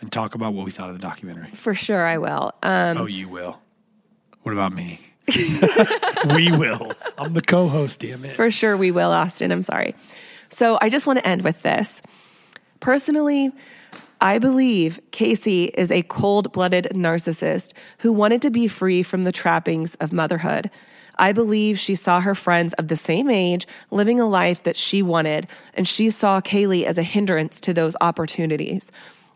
and 0.00 0.10
talk 0.10 0.34
about 0.34 0.54
what 0.54 0.64
we 0.64 0.72
thought 0.72 0.88
of 0.88 0.96
the 0.96 1.02
documentary. 1.02 1.50
for 1.52 1.74
sure, 1.74 2.04
I 2.04 2.18
will. 2.18 2.52
Um, 2.64 2.98
oh, 2.98 3.06
you 3.06 3.28
will. 3.28 3.60
What 4.42 4.52
about 4.52 4.72
me? 4.72 5.00
we 6.34 6.50
will. 6.52 6.92
I'm 7.18 7.34
the 7.34 7.42
co 7.42 7.68
host, 7.68 8.00
damn 8.00 8.24
it. 8.24 8.34
For 8.34 8.50
sure, 8.50 8.76
we 8.76 8.90
will, 8.90 9.10
Austin. 9.10 9.52
I'm 9.52 9.62
sorry. 9.62 9.94
So 10.48 10.78
I 10.80 10.88
just 10.88 11.06
want 11.06 11.18
to 11.18 11.26
end 11.26 11.42
with 11.42 11.62
this. 11.62 12.00
Personally, 12.80 13.52
I 14.20 14.38
believe 14.38 15.00
Casey 15.12 15.64
is 15.64 15.90
a 15.90 16.02
cold 16.02 16.52
blooded 16.52 16.88
narcissist 16.92 17.72
who 17.98 18.12
wanted 18.12 18.42
to 18.42 18.50
be 18.50 18.66
free 18.66 19.02
from 19.02 19.24
the 19.24 19.32
trappings 19.32 19.94
of 19.96 20.12
motherhood. 20.12 20.70
I 21.18 21.32
believe 21.32 21.78
she 21.78 21.94
saw 21.94 22.20
her 22.20 22.34
friends 22.34 22.72
of 22.74 22.88
the 22.88 22.96
same 22.96 23.28
age 23.28 23.66
living 23.90 24.20
a 24.20 24.26
life 24.26 24.62
that 24.62 24.76
she 24.76 25.02
wanted, 25.02 25.48
and 25.74 25.86
she 25.86 26.10
saw 26.10 26.40
Caylee 26.40 26.84
as 26.84 26.98
a 26.98 27.02
hindrance 27.02 27.60
to 27.60 27.74
those 27.74 27.96
opportunities. 28.00 28.90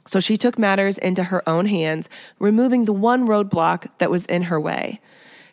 So 0.07 0.20
she 0.20 0.36
took 0.36 0.59
matters 0.59 0.99
into 0.99 1.24
her 1.24 1.49
own 1.49 1.66
hands, 1.66 2.09
removing 2.38 2.84
the 2.84 2.93
one 2.93 3.26
roadblock 3.26 3.88
that 3.99 4.11
was 4.11 4.26
in 4.26 4.43
her 4.43 4.61
way. 4.61 5.01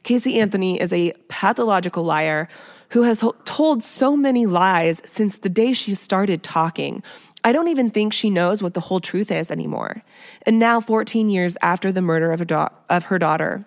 Casey 0.03 0.39
Anthony 0.39 0.79
is 0.79 0.93
a 0.93 1.13
pathological 1.27 2.03
liar 2.03 2.47
who 2.89 3.03
has 3.03 3.23
told 3.45 3.83
so 3.83 4.17
many 4.17 4.45
lies 4.45 5.01
since 5.05 5.37
the 5.37 5.49
day 5.49 5.73
she 5.73 5.93
started 5.95 6.41
talking. 6.41 7.03
I 7.43 7.51
don't 7.51 7.67
even 7.67 7.89
think 7.89 8.13
she 8.13 8.29
knows 8.29 8.61
what 8.61 8.73
the 8.73 8.79
whole 8.81 8.99
truth 8.99 9.31
is 9.31 9.51
anymore. 9.51 10.03
And 10.45 10.59
now, 10.59 10.81
14 10.81 11.29
years 11.29 11.55
after 11.61 11.91
the 11.91 12.01
murder 12.01 12.31
of, 12.31 12.41
of 12.89 13.05
her 13.05 13.19
daughter, 13.19 13.63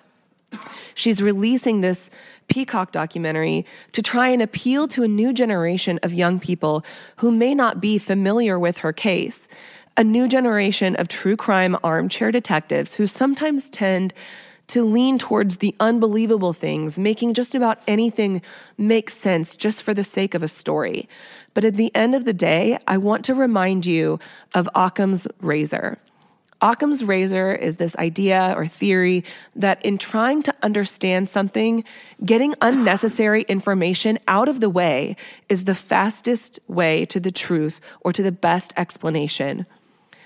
she's 0.95 1.23
releasing 1.23 1.81
this 1.81 2.11
Peacock 2.49 2.93
documentary 2.93 3.65
to 3.93 4.03
try 4.03 4.29
and 4.29 4.43
appeal 4.43 4.87
to 4.89 5.05
a 5.05 5.09
new 5.09 5.33
generation 5.33 5.99
of 6.03 6.13
young 6.13 6.39
people 6.39 6.85
who 7.17 7.31
may 7.31 7.55
not 7.55 7.81
be 7.81 7.99
familiar 7.99 8.59
with 8.59 8.79
her 8.79 8.93
case. 8.93 9.49
A 9.97 10.05
new 10.05 10.27
generation 10.27 10.97
of 10.97 11.09
true 11.09 11.37
crime 11.37 11.77
armchair 11.83 12.31
detectives 12.33 12.95
who 12.95 13.07
sometimes 13.07 13.71
tend 13.71 14.13
to 14.73 14.83
lean 14.83 15.19
towards 15.19 15.59
the 15.59 15.75
unbelievable 15.81 16.55
things, 16.55 16.99
making 16.99 17.35
just 17.35 17.55
about 17.55 17.79
anything 17.87 18.41
make 18.79 19.11
sense 19.11 19.55
just 19.55 19.83
for 19.83 19.93
the 19.93 20.03
sake 20.03 20.33
of 20.33 20.43
a 20.43 20.49
story. 20.49 21.07
But 21.53 21.67
at 21.67 21.77
the 21.77 21.95
end 21.95 22.15
of 22.15 22.25
the 22.25 22.33
day, 22.33 22.79
I 22.87 22.97
want 22.97 23.23
to 23.27 23.35
remind 23.35 23.85
you 23.85 24.19
of 24.55 24.71
Occam's 24.75 25.29
razor. 25.43 25.99
Occam's 26.63 27.05
razor 27.05 27.55
is 27.55 27.77
this 27.77 27.95
idea 27.97 28.55
or 28.57 28.67
theory 28.67 29.25
that 29.55 29.85
in 29.85 29.99
trying 29.99 30.43
to 30.45 30.55
understand 30.63 31.29
something, 31.29 31.85
getting 32.25 32.55
unnecessary 32.63 33.43
information 33.43 34.19
out 34.27 34.49
of 34.49 34.61
the 34.61 34.71
way 34.71 35.17
is 35.51 35.65
the 35.65 35.75
fastest 35.75 36.59
way 36.67 37.05
to 37.05 37.21
the 37.21 37.33
truth 37.33 37.79
or 38.01 38.11
to 38.11 38.23
the 38.23 38.33
best 38.33 38.73
explanation. 38.79 39.67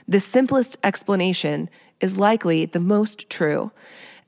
The 0.06 0.20
simplest 0.20 0.76
explanation 0.84 1.68
is 2.00 2.16
likely 2.16 2.64
the 2.66 2.78
most 2.78 3.28
true. 3.28 3.72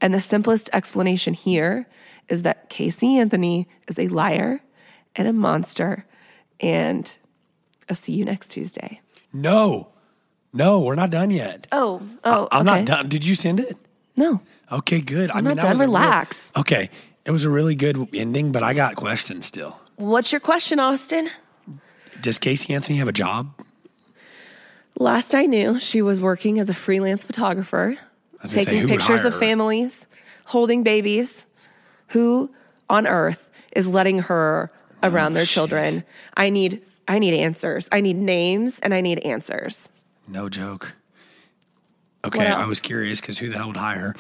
And 0.00 0.14
the 0.14 0.20
simplest 0.20 0.70
explanation 0.72 1.34
here 1.34 1.86
is 2.28 2.42
that 2.42 2.68
Casey 2.70 3.16
Anthony 3.18 3.66
is 3.88 3.98
a 3.98 4.08
liar 4.08 4.60
and 5.16 5.26
a 5.26 5.32
monster. 5.32 6.04
And 6.60 7.14
I'll 7.88 7.96
see 7.96 8.12
you 8.12 8.24
next 8.24 8.48
Tuesday. 8.48 9.00
No, 9.32 9.88
no, 10.52 10.80
we're 10.80 10.94
not 10.94 11.10
done 11.10 11.30
yet. 11.30 11.66
Oh, 11.72 12.02
oh, 12.24 12.48
I'm 12.52 12.66
okay. 12.68 12.78
not 12.80 12.84
done. 12.86 13.08
Did 13.08 13.26
you 13.26 13.34
send 13.34 13.60
it? 13.60 13.76
No, 14.16 14.40
Okay, 14.70 15.00
good. 15.00 15.30
I 15.30 15.38
I'm 15.38 15.44
mean, 15.44 15.56
not 15.56 15.62
done. 15.62 15.76
a 15.76 15.78
real- 15.78 15.88
Relax. 15.88 16.52
okay, 16.56 16.90
it 17.24 17.30
was 17.30 17.44
a 17.44 17.50
really 17.50 17.74
good 17.74 18.08
ending, 18.14 18.52
but 18.52 18.62
I 18.62 18.74
got 18.74 18.96
questions 18.96 19.46
still. 19.46 19.80
What's 19.96 20.30
your 20.30 20.40
question, 20.40 20.78
Austin? 20.78 21.30
Does 22.20 22.38
Casey 22.38 22.74
Anthony 22.74 22.98
have 22.98 23.08
a 23.08 23.12
job? 23.12 23.50
Last 24.98 25.34
I 25.34 25.46
knew, 25.46 25.78
she 25.78 26.02
was 26.02 26.20
working 26.20 26.58
as 26.58 26.68
a 26.68 26.74
freelance 26.74 27.24
photographer, 27.24 27.96
gonna 28.42 28.48
say, 28.48 28.64
taking 28.64 28.88
pictures 28.88 29.24
of 29.24 29.38
families, 29.38 30.06
holding 30.44 30.82
babies. 30.82 31.46
Who 32.08 32.50
on 32.88 33.06
earth 33.06 33.50
is 33.72 33.86
letting 33.86 34.20
her 34.20 34.70
Oh, 35.02 35.08
around 35.08 35.34
their 35.34 35.42
oh, 35.42 35.46
children? 35.46 36.04
I 36.36 36.50
need 36.50 36.82
I 37.06 37.18
need 37.18 37.34
answers. 37.34 37.88
I 37.92 38.00
need 38.00 38.16
names 38.16 38.78
and 38.80 38.92
I 38.92 39.00
need 39.00 39.18
answers. 39.20 39.88
No 40.26 40.48
joke. 40.48 40.94
Okay, 42.24 42.46
I 42.46 42.66
was 42.66 42.80
curious 42.80 43.20
because 43.20 43.38
who 43.38 43.48
the 43.48 43.56
hell 43.56 43.68
would 43.68 43.76
hire? 43.76 44.14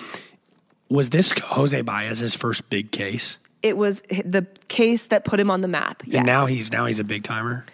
Was 0.88 1.10
this 1.10 1.32
Jose 1.32 1.80
Baez's 1.82 2.34
first 2.34 2.70
big 2.70 2.90
case? 2.90 3.36
It 3.62 3.76
was 3.76 4.00
the 4.24 4.46
case 4.68 5.06
that 5.06 5.24
put 5.24 5.40
him 5.40 5.50
on 5.50 5.60
the 5.60 5.68
map. 5.68 6.02
Yes. 6.06 6.18
And 6.18 6.26
now 6.26 6.46
he's 6.46 6.70
now 6.70 6.86
he's 6.86 7.00
a 7.00 7.04
big 7.04 7.24
timer. 7.24 7.66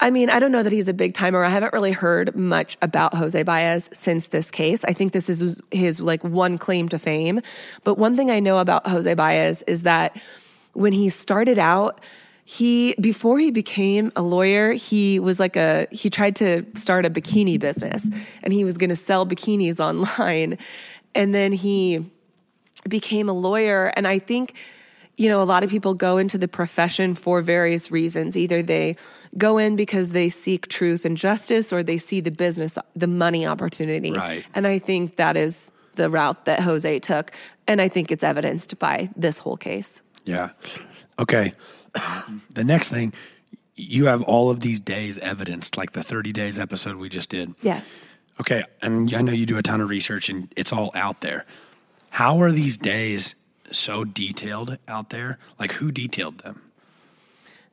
I 0.00 0.10
mean, 0.10 0.28
I 0.28 0.38
don't 0.38 0.52
know 0.52 0.62
that 0.62 0.72
he's 0.72 0.88
a 0.88 0.94
big 0.94 1.14
timer. 1.14 1.44
I 1.44 1.48
haven't 1.48 1.72
really 1.72 1.92
heard 1.92 2.34
much 2.34 2.76
about 2.82 3.14
Jose 3.14 3.40
Baez 3.42 3.88
since 3.92 4.28
this 4.28 4.50
case. 4.50 4.84
I 4.84 4.92
think 4.92 5.12
this 5.12 5.28
is 5.28 5.60
his 5.70 6.00
like 6.00 6.22
one 6.24 6.58
claim 6.58 6.88
to 6.90 6.98
fame. 6.98 7.40
But 7.84 7.96
one 7.96 8.16
thing 8.16 8.30
I 8.30 8.40
know 8.40 8.58
about 8.58 8.86
Jose 8.86 9.12
Baez 9.14 9.62
is 9.62 9.82
that 9.82 10.20
when 10.72 10.92
he 10.92 11.08
started 11.08 11.58
out, 11.58 12.00
he 12.44 12.94
before 13.00 13.38
he 13.38 13.50
became 13.50 14.12
a 14.16 14.22
lawyer, 14.22 14.72
he 14.72 15.18
was 15.18 15.40
like 15.40 15.56
a 15.56 15.86
he 15.90 16.10
tried 16.10 16.36
to 16.36 16.66
start 16.74 17.06
a 17.06 17.10
bikini 17.10 17.58
business 17.58 18.06
and 18.42 18.52
he 18.52 18.64
was 18.64 18.76
going 18.76 18.90
to 18.90 18.96
sell 18.96 19.26
bikinis 19.26 19.80
online. 19.84 20.58
And 21.14 21.34
then 21.34 21.52
he 21.52 22.04
became 22.88 23.28
a 23.28 23.32
lawyer 23.32 23.86
and 23.96 24.06
I 24.06 24.18
think 24.18 24.54
you 25.16 25.28
know 25.28 25.40
a 25.42 25.44
lot 25.44 25.62
of 25.64 25.70
people 25.70 25.94
go 25.94 26.18
into 26.18 26.36
the 26.38 26.48
profession 26.48 27.14
for 27.14 27.40
various 27.42 27.90
reasons 27.90 28.36
either 28.36 28.62
they 28.62 28.96
go 29.38 29.58
in 29.58 29.76
because 29.76 30.10
they 30.10 30.28
seek 30.28 30.68
truth 30.68 31.04
and 31.04 31.16
justice 31.16 31.72
or 31.72 31.82
they 31.82 31.98
see 31.98 32.20
the 32.20 32.30
business 32.30 32.76
the 32.96 33.06
money 33.06 33.46
opportunity 33.46 34.12
Right. 34.12 34.44
and 34.54 34.66
I 34.66 34.78
think 34.78 35.16
that 35.16 35.36
is 35.36 35.70
the 35.96 36.10
route 36.10 36.44
that 36.46 36.60
Jose 36.60 36.98
took 37.00 37.30
and 37.66 37.80
I 37.80 37.88
think 37.88 38.10
it's 38.10 38.24
evidenced 38.24 38.78
by 38.78 39.08
this 39.16 39.38
whole 39.38 39.56
case 39.56 40.02
Yeah. 40.24 40.50
Okay. 41.18 41.52
the 42.50 42.64
next 42.64 42.90
thing, 42.90 43.12
you 43.76 44.06
have 44.06 44.22
all 44.22 44.50
of 44.50 44.60
these 44.60 44.80
days 44.80 45.18
evidenced, 45.18 45.76
like 45.76 45.92
the 45.92 46.02
30 46.02 46.32
days 46.32 46.58
episode 46.58 46.96
we 46.96 47.08
just 47.08 47.28
did. 47.28 47.54
yes 47.62 48.04
Okay. 48.40 48.64
And 48.82 49.14
I 49.14 49.20
know 49.22 49.30
you 49.30 49.46
do 49.46 49.58
a 49.58 49.62
ton 49.62 49.80
of 49.80 49.88
research 49.88 50.28
and 50.28 50.52
it's 50.56 50.72
all 50.72 50.90
out 50.96 51.20
there. 51.20 51.46
How 52.10 52.40
are 52.42 52.50
these 52.50 52.76
days 52.76 53.36
so 53.74 54.04
detailed 54.04 54.78
out 54.88 55.10
there? 55.10 55.38
Like, 55.58 55.72
who 55.72 55.90
detailed 55.90 56.38
them? 56.38 56.62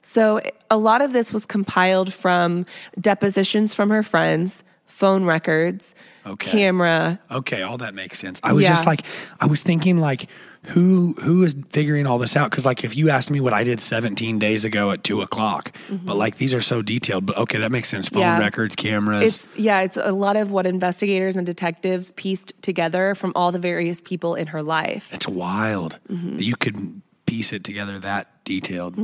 So 0.01 0.41
a 0.69 0.77
lot 0.77 1.01
of 1.01 1.13
this 1.13 1.31
was 1.31 1.45
compiled 1.45 2.13
from 2.13 2.65
depositions 2.99 3.73
from 3.73 3.89
her 3.89 4.03
friends, 4.03 4.63
phone 4.91 5.25
records, 5.25 5.95
Okay. 6.25 6.51
camera. 6.51 7.19
Okay, 7.31 7.61
all 7.63 7.77
that 7.79 7.95
makes 7.95 8.19
sense. 8.19 8.39
I 8.43 8.53
was 8.53 8.65
just 8.65 8.85
like, 8.85 9.01
I 9.39 9.45
was 9.47 9.63
thinking 9.63 9.97
like, 9.97 10.27
who 10.65 11.15
who 11.19 11.43
is 11.43 11.55
figuring 11.71 12.05
all 12.05 12.19
this 12.19 12.35
out? 12.35 12.51
Because 12.51 12.65
like, 12.67 12.83
if 12.83 12.95
you 12.95 13.09
asked 13.09 13.31
me 13.31 13.39
what 13.39 13.51
I 13.53 13.63
did 13.63 13.79
17 13.79 14.37
days 14.37 14.63
ago 14.63 14.91
at 14.91 15.03
two 15.03 15.23
o'clock, 15.23 15.71
but 15.89 16.15
like 16.17 16.37
these 16.37 16.53
are 16.53 16.61
so 16.61 16.83
detailed. 16.83 17.25
But 17.25 17.37
okay, 17.37 17.57
that 17.57 17.71
makes 17.71 17.89
sense. 17.89 18.07
Phone 18.09 18.21
Mm-hmm. 18.21 18.39
Yeah. 18.39 18.45
records, 18.45 18.75
cameras. 18.75 19.23
It's 19.33 19.47
yeah, 19.55 19.79
it's 19.81 19.97
a 19.97 20.11
lot 20.11 20.35
of 20.37 20.51
what 20.51 20.67
investigators 20.67 21.35
and 21.35 21.47
detectives 21.47 22.11
pieced 22.11 22.53
together 22.61 23.15
from 23.15 23.31
all 23.35 23.51
the 23.51 23.57
various 23.59 24.01
people 24.01 24.35
in 24.35 24.47
her 24.47 24.61
life. 24.61 25.07
It's 25.11 25.27
wild 25.27 25.97
Mm-hmm. 26.11 26.37
that 26.37 26.43
you 26.43 26.55
could 26.55 27.01
piece 27.25 27.51
it 27.53 27.63
together 27.63 27.97
that 27.97 28.27
detailed. 28.45 28.95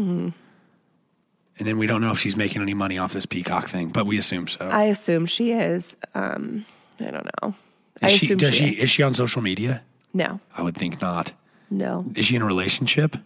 And 1.60 1.68
then 1.68 1.78
we 1.78 1.88
don't 1.88 2.01
know 2.01 2.12
if 2.12 2.20
she's 2.20 2.36
making 2.36 2.62
any 2.62 2.74
money 2.74 2.97
off 2.97 3.14
this 3.14 3.26
peacock 3.26 3.68
thing, 3.68 3.89
but 3.89 4.05
we 4.05 4.18
assume 4.18 4.47
so. 4.47 4.68
I 4.68 4.84
assume 4.84 5.26
she 5.26 5.51
is. 5.53 5.95
Um, 6.14 6.66
I 6.99 7.05
don't 7.12 7.28
know. 7.41 7.55
I 8.01 8.10
she, 8.10 8.28
assume 8.28 8.38
does 8.38 8.53
she, 8.53 8.70
she 8.70 8.76
is. 8.76 8.84
is 8.84 8.89
she 8.91 9.03
on 9.03 9.14
social 9.14 9.41
media? 9.41 9.82
No, 10.14 10.39
I 10.55 10.62
would 10.62 10.76
think 10.76 11.01
not. 11.01 11.34
no. 11.70 12.05
Is 12.16 12.26
she 12.26 12.36
in 12.36 12.41
a 12.41 12.45
relationship? 12.45 13.18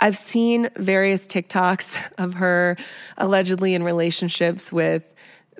I've 0.00 0.16
seen 0.16 0.70
various 0.76 1.26
TikToks 1.26 1.96
of 2.18 2.34
her 2.34 2.76
allegedly 3.18 3.74
in 3.74 3.82
relationships 3.82 4.72
with 4.72 5.02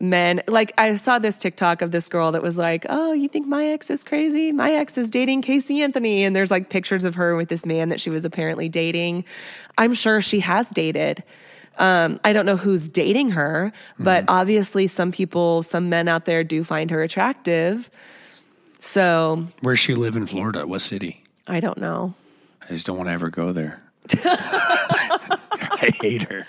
men. 0.01 0.43
Like 0.49 0.73
I 0.79 0.97
saw 0.97 1.19
this 1.19 1.37
TikTok 1.37 1.83
of 1.83 1.91
this 1.91 2.09
girl 2.09 2.33
that 2.33 2.43
was 2.43 2.57
like, 2.57 2.87
"Oh, 2.89 3.13
you 3.13 3.29
think 3.29 3.47
my 3.47 3.67
ex 3.67 3.91
is 3.91 4.03
crazy? 4.03 4.53
My 4.53 4.73
ex 4.73 4.97
is 4.97 5.11
dating 5.11 5.43
Casey 5.43 5.83
Anthony." 5.83 6.25
And 6.25 6.35
there's 6.35 6.51
like 6.51 6.71
pictures 6.71 7.05
of 7.05 7.15
her 7.17 7.37
with 7.37 7.51
this 7.51 7.67
man 7.67 7.91
that 7.91 8.01
she 8.01 8.09
was 8.09 8.25
apparently 8.25 8.71
dating. 8.71 9.25
I'm 9.77 9.93
sure 9.93 10.23
she 10.23 10.41
has 10.41 10.71
dated. 10.71 11.23
Um, 11.81 12.21
I 12.25 12.33
don't 12.33 12.47
know 12.47 12.57
who's 12.59 12.89
dating 12.89 13.31
her, 13.31 13.73
but 13.99 14.25
obviously 14.29 14.87
some 14.87 15.11
people, 15.11 15.63
some 15.65 15.89
men 15.89 16.07
out 16.09 16.27
there 16.27 16.45
do 16.45 16.63
find 16.63 16.91
her 16.91 17.03
attractive. 17.03 17.91
So 18.81 19.47
Where's 19.63 19.81
she 19.81 19.95
live 19.95 20.15
in 20.15 20.27
Florida? 20.27 20.67
What 20.67 20.81
city? 20.83 21.25
I 21.47 21.59
don't 21.61 21.79
know. 21.79 22.15
I 22.63 22.69
just 22.69 22.87
don't 22.87 22.97
want 22.97 23.09
to 23.09 23.13
ever 23.13 23.31
go 23.31 23.53
there. 23.53 23.83
I 24.25 25.91
hate 26.01 26.23
her. 26.31 26.47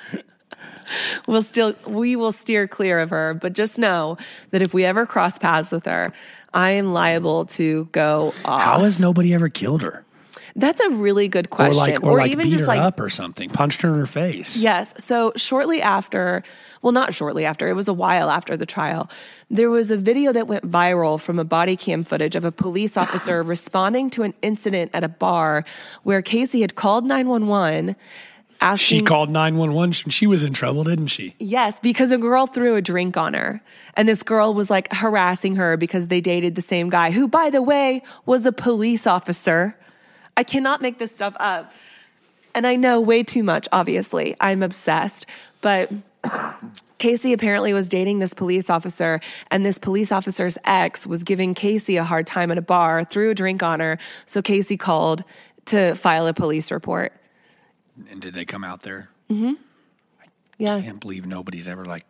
we'll 1.27 1.41
still 1.41 1.73
we 1.88 2.15
will 2.17 2.32
steer 2.34 2.67
clear 2.67 2.99
of 2.99 3.09
her 3.11 3.34
but 3.34 3.53
just 3.53 3.77
know 3.77 4.17
that 4.49 4.61
if 4.61 4.73
we 4.73 4.84
ever 4.84 5.05
cross 5.05 5.38
paths 5.38 5.71
with 5.71 5.86
her 5.86 6.11
i 6.53 6.71
am 6.71 6.91
liable 6.91 7.45
to 7.45 7.86
go 7.93 8.34
off 8.43 8.61
How 8.61 8.79
has 8.84 8.99
nobody 8.99 9.34
ever 9.34 9.47
killed 9.47 9.84
her? 9.84 10.03
That's 10.56 10.82
a 10.82 10.89
really 10.91 11.28
good 11.28 11.49
question 11.49 11.74
Or 11.74 11.76
like, 11.76 12.04
or, 12.04 12.18
like 12.18 12.32
even 12.32 12.49
just 12.49 12.68
like 12.68 12.80
up 12.80 12.99
or 12.99 13.10
something, 13.10 13.49
punched 13.49 13.82
her 13.82 13.89
in 13.93 13.99
her 13.99 14.06
face. 14.06 14.58
yes 14.58 14.93
so 14.97 15.32
shortly 15.36 15.82
after 15.82 16.43
well 16.82 16.91
not 16.91 17.14
shortly 17.14 17.45
after 17.45 17.68
it 17.68 17.74
was 17.74 17.88
a 17.88 17.93
while 17.93 18.30
after 18.30 18.58
the 18.58 18.66
trial 18.66 19.10
there 19.49 19.70
was 19.70 19.91
a 19.91 19.97
video 19.97 20.32
that 20.34 20.47
went 20.47 20.70
viral 20.70 21.20
from 21.20 21.39
a 21.39 21.43
body 21.43 21.76
cam 21.76 22.04
footage 22.04 22.36
of 22.36 22.43
a 22.43 22.52
police 22.52 22.97
officer 23.04 23.43
responding 23.43 24.10
to 24.10 24.24
an 24.24 24.34
incident 24.41 24.91
at 24.93 25.04
a 25.04 25.10
bar 25.10 25.64
where 26.04 26.22
casey 26.22 26.62
had 26.62 26.76
called 26.76 27.06
911 27.06 27.95
asking 28.62 28.99
She 28.99 29.04
called 29.04 29.30
911 29.32 30.04
and 30.06 30.14
she 30.14 30.28
was 30.28 30.43
in 30.43 30.54
trouble, 30.54 30.84
didn't 30.84 31.08
she? 31.08 31.34
Yes, 31.39 31.80
because 31.80 32.12
a 32.12 32.18
girl 32.20 32.45
threw 32.45 32.76
a 32.76 32.82
drink 32.82 33.18
on 33.18 33.34
her. 33.34 33.60
And 33.97 34.08
this 34.08 34.22
girl 34.22 34.54
was 34.54 34.70
like 34.70 34.93
harassing 34.93 35.56
her 35.56 35.78
because 35.78 36.10
they 36.10 36.22
dated 36.22 36.54
the 36.54 36.62
same 36.62 36.89
guy, 36.91 37.10
who, 37.10 37.28
by 37.28 37.49
the 37.49 37.64
way, 37.64 38.04
was 38.28 38.45
a 38.45 38.52
police 38.52 39.08
officer. 39.08 39.76
I 40.38 40.43
cannot 40.43 40.82
make 40.82 40.97
this 40.97 41.11
stuff 41.13 41.36
up. 41.39 41.71
And 42.53 42.67
I 42.67 42.75
know 42.75 42.99
way 42.99 43.23
too 43.23 43.43
much, 43.43 43.67
obviously. 43.71 44.36
I'm 44.41 44.61
obsessed. 44.61 45.25
But 45.61 45.91
Casey 46.97 47.34
apparently 47.34 47.73
was 47.73 47.89
dating 47.89 48.19
this 48.19 48.34
police 48.34 48.69
officer, 48.69 49.21
and 49.49 49.65
this 49.65 49.77
police 49.77 50.11
officer's 50.11 50.57
ex 50.65 51.07
was 51.07 51.23
giving 51.23 51.53
Casey 51.53 51.97
a 51.97 52.03
hard 52.03 52.27
time 52.27 52.51
at 52.51 52.57
a 52.57 52.61
bar, 52.61 53.03
threw 53.05 53.32
a 53.32 53.36
drink 53.36 53.63
on 53.63 53.79
her. 53.79 53.97
So 54.25 54.41
Casey 54.41 54.77
called 54.77 55.23
to 55.65 55.95
file 55.95 56.27
a 56.27 56.34
police 56.34 56.71
report. 56.71 57.13
And 58.09 58.21
did 58.21 58.34
they 58.34 58.45
come 58.45 58.63
out 58.63 58.82
there? 58.82 59.09
Mm-hmm. 59.29 59.53
Yeah. 60.57 60.75
I 60.75 60.82
can't 60.82 60.99
believe 60.99 61.25
nobody's 61.25 61.67
ever 61.67 61.86
like 61.86 62.05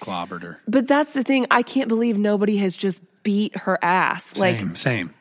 clobbered 0.00 0.42
her. 0.42 0.60
But 0.68 0.86
that's 0.86 1.12
the 1.12 1.24
thing. 1.24 1.46
I 1.50 1.62
can't 1.62 1.88
believe 1.88 2.18
nobody 2.18 2.58
has 2.58 2.76
just 2.76 3.00
beat 3.22 3.56
her 3.56 3.78
ass. 3.82 4.36
Like 4.36 4.58
same, 4.58 4.76
same. 4.76 5.14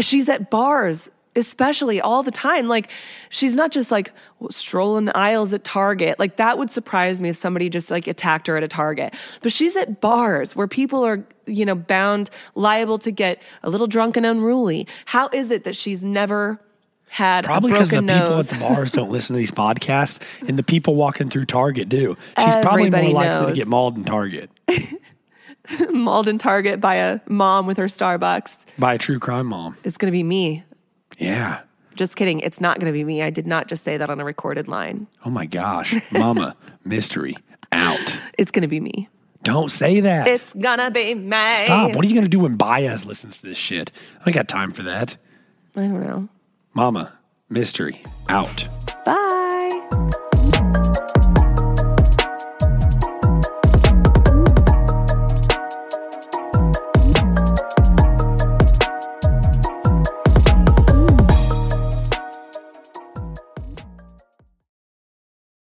she's 0.00 0.28
at 0.28 0.50
bars, 0.50 1.10
especially 1.36 2.00
all 2.00 2.22
the 2.22 2.30
time. 2.30 2.68
Like 2.68 2.90
she's 3.30 3.54
not 3.54 3.70
just 3.70 3.90
like 3.90 4.12
strolling 4.50 5.04
the 5.04 5.16
aisles 5.16 5.52
at 5.52 5.64
Target. 5.64 6.18
Like 6.18 6.36
that 6.36 6.58
would 6.58 6.70
surprise 6.70 7.20
me 7.20 7.28
if 7.28 7.36
somebody 7.36 7.68
just 7.68 7.90
like 7.90 8.06
attacked 8.06 8.46
her 8.46 8.56
at 8.56 8.62
a 8.62 8.68
Target. 8.68 9.14
But 9.42 9.52
she's 9.52 9.76
at 9.76 10.00
bars 10.00 10.54
where 10.54 10.68
people 10.68 11.04
are, 11.04 11.24
you 11.46 11.64
know, 11.64 11.74
bound, 11.74 12.30
liable 12.54 12.98
to 12.98 13.10
get 13.10 13.42
a 13.62 13.70
little 13.70 13.86
drunk 13.86 14.16
and 14.16 14.26
unruly. 14.26 14.86
How 15.06 15.28
is 15.32 15.50
it 15.50 15.64
that 15.64 15.76
she's 15.76 16.02
never 16.02 16.60
had 17.14 17.44
Probably 17.44 17.70
because 17.70 17.90
the 17.90 18.02
broken 18.02 18.22
people 18.22 18.38
at 18.40 18.46
the 18.48 18.58
bars 18.58 18.90
don't 18.90 19.10
listen 19.10 19.34
to 19.34 19.38
these 19.38 19.52
podcasts, 19.52 20.20
and 20.48 20.58
the 20.58 20.64
people 20.64 20.96
walking 20.96 21.30
through 21.30 21.44
Target 21.44 21.88
do. 21.88 22.16
She's 22.42 22.56
probably 22.56 22.90
more 22.90 22.98
Everybody 22.98 23.12
likely 23.12 23.46
to 23.46 23.52
get 23.52 23.68
mauled 23.68 23.96
in 23.96 24.04
Target. 24.04 24.50
mauled 25.90 26.26
in 26.26 26.38
Target 26.38 26.80
by 26.80 26.96
a 26.96 27.20
mom 27.28 27.68
with 27.68 27.76
her 27.76 27.86
Starbucks. 27.86 28.58
By 28.80 28.94
a 28.94 28.98
true 28.98 29.20
crime 29.20 29.46
mom. 29.46 29.76
It's 29.84 29.96
going 29.96 30.10
to 30.10 30.16
be 30.16 30.24
me. 30.24 30.64
Yeah. 31.18 31.60
Just 31.94 32.16
kidding. 32.16 32.40
It's 32.40 32.60
not 32.60 32.80
going 32.80 32.92
to 32.92 32.92
be 32.92 33.04
me. 33.04 33.22
I 33.22 33.30
did 33.30 33.46
not 33.46 33.68
just 33.68 33.84
say 33.84 33.96
that 33.96 34.10
on 34.10 34.20
a 34.20 34.24
recorded 34.24 34.66
line. 34.68 35.06
Oh 35.24 35.30
my 35.30 35.46
gosh. 35.46 35.94
Mama, 36.10 36.56
mystery 36.84 37.36
out. 37.72 38.16
It's 38.36 38.50
going 38.50 38.62
to 38.62 38.68
be 38.68 38.80
me. 38.80 39.08
Don't 39.42 39.70
say 39.70 40.00
that. 40.00 40.26
It's 40.26 40.54
going 40.54 40.78
to 40.78 40.90
be 40.90 41.14
me. 41.14 41.50
Stop. 41.60 41.94
What 41.94 42.04
are 42.04 42.08
you 42.08 42.14
going 42.14 42.24
to 42.24 42.30
do 42.30 42.40
when 42.40 42.56
Baez 42.56 43.04
listens 43.04 43.40
to 43.40 43.46
this 43.46 43.58
shit? 43.58 43.92
I 44.20 44.30
ain't 44.30 44.34
got 44.34 44.48
time 44.48 44.72
for 44.72 44.82
that. 44.82 45.16
I 45.76 45.80
don't 45.80 46.00
know. 46.00 46.28
Mama, 46.72 47.12
mystery 47.48 48.02
out. 48.28 48.64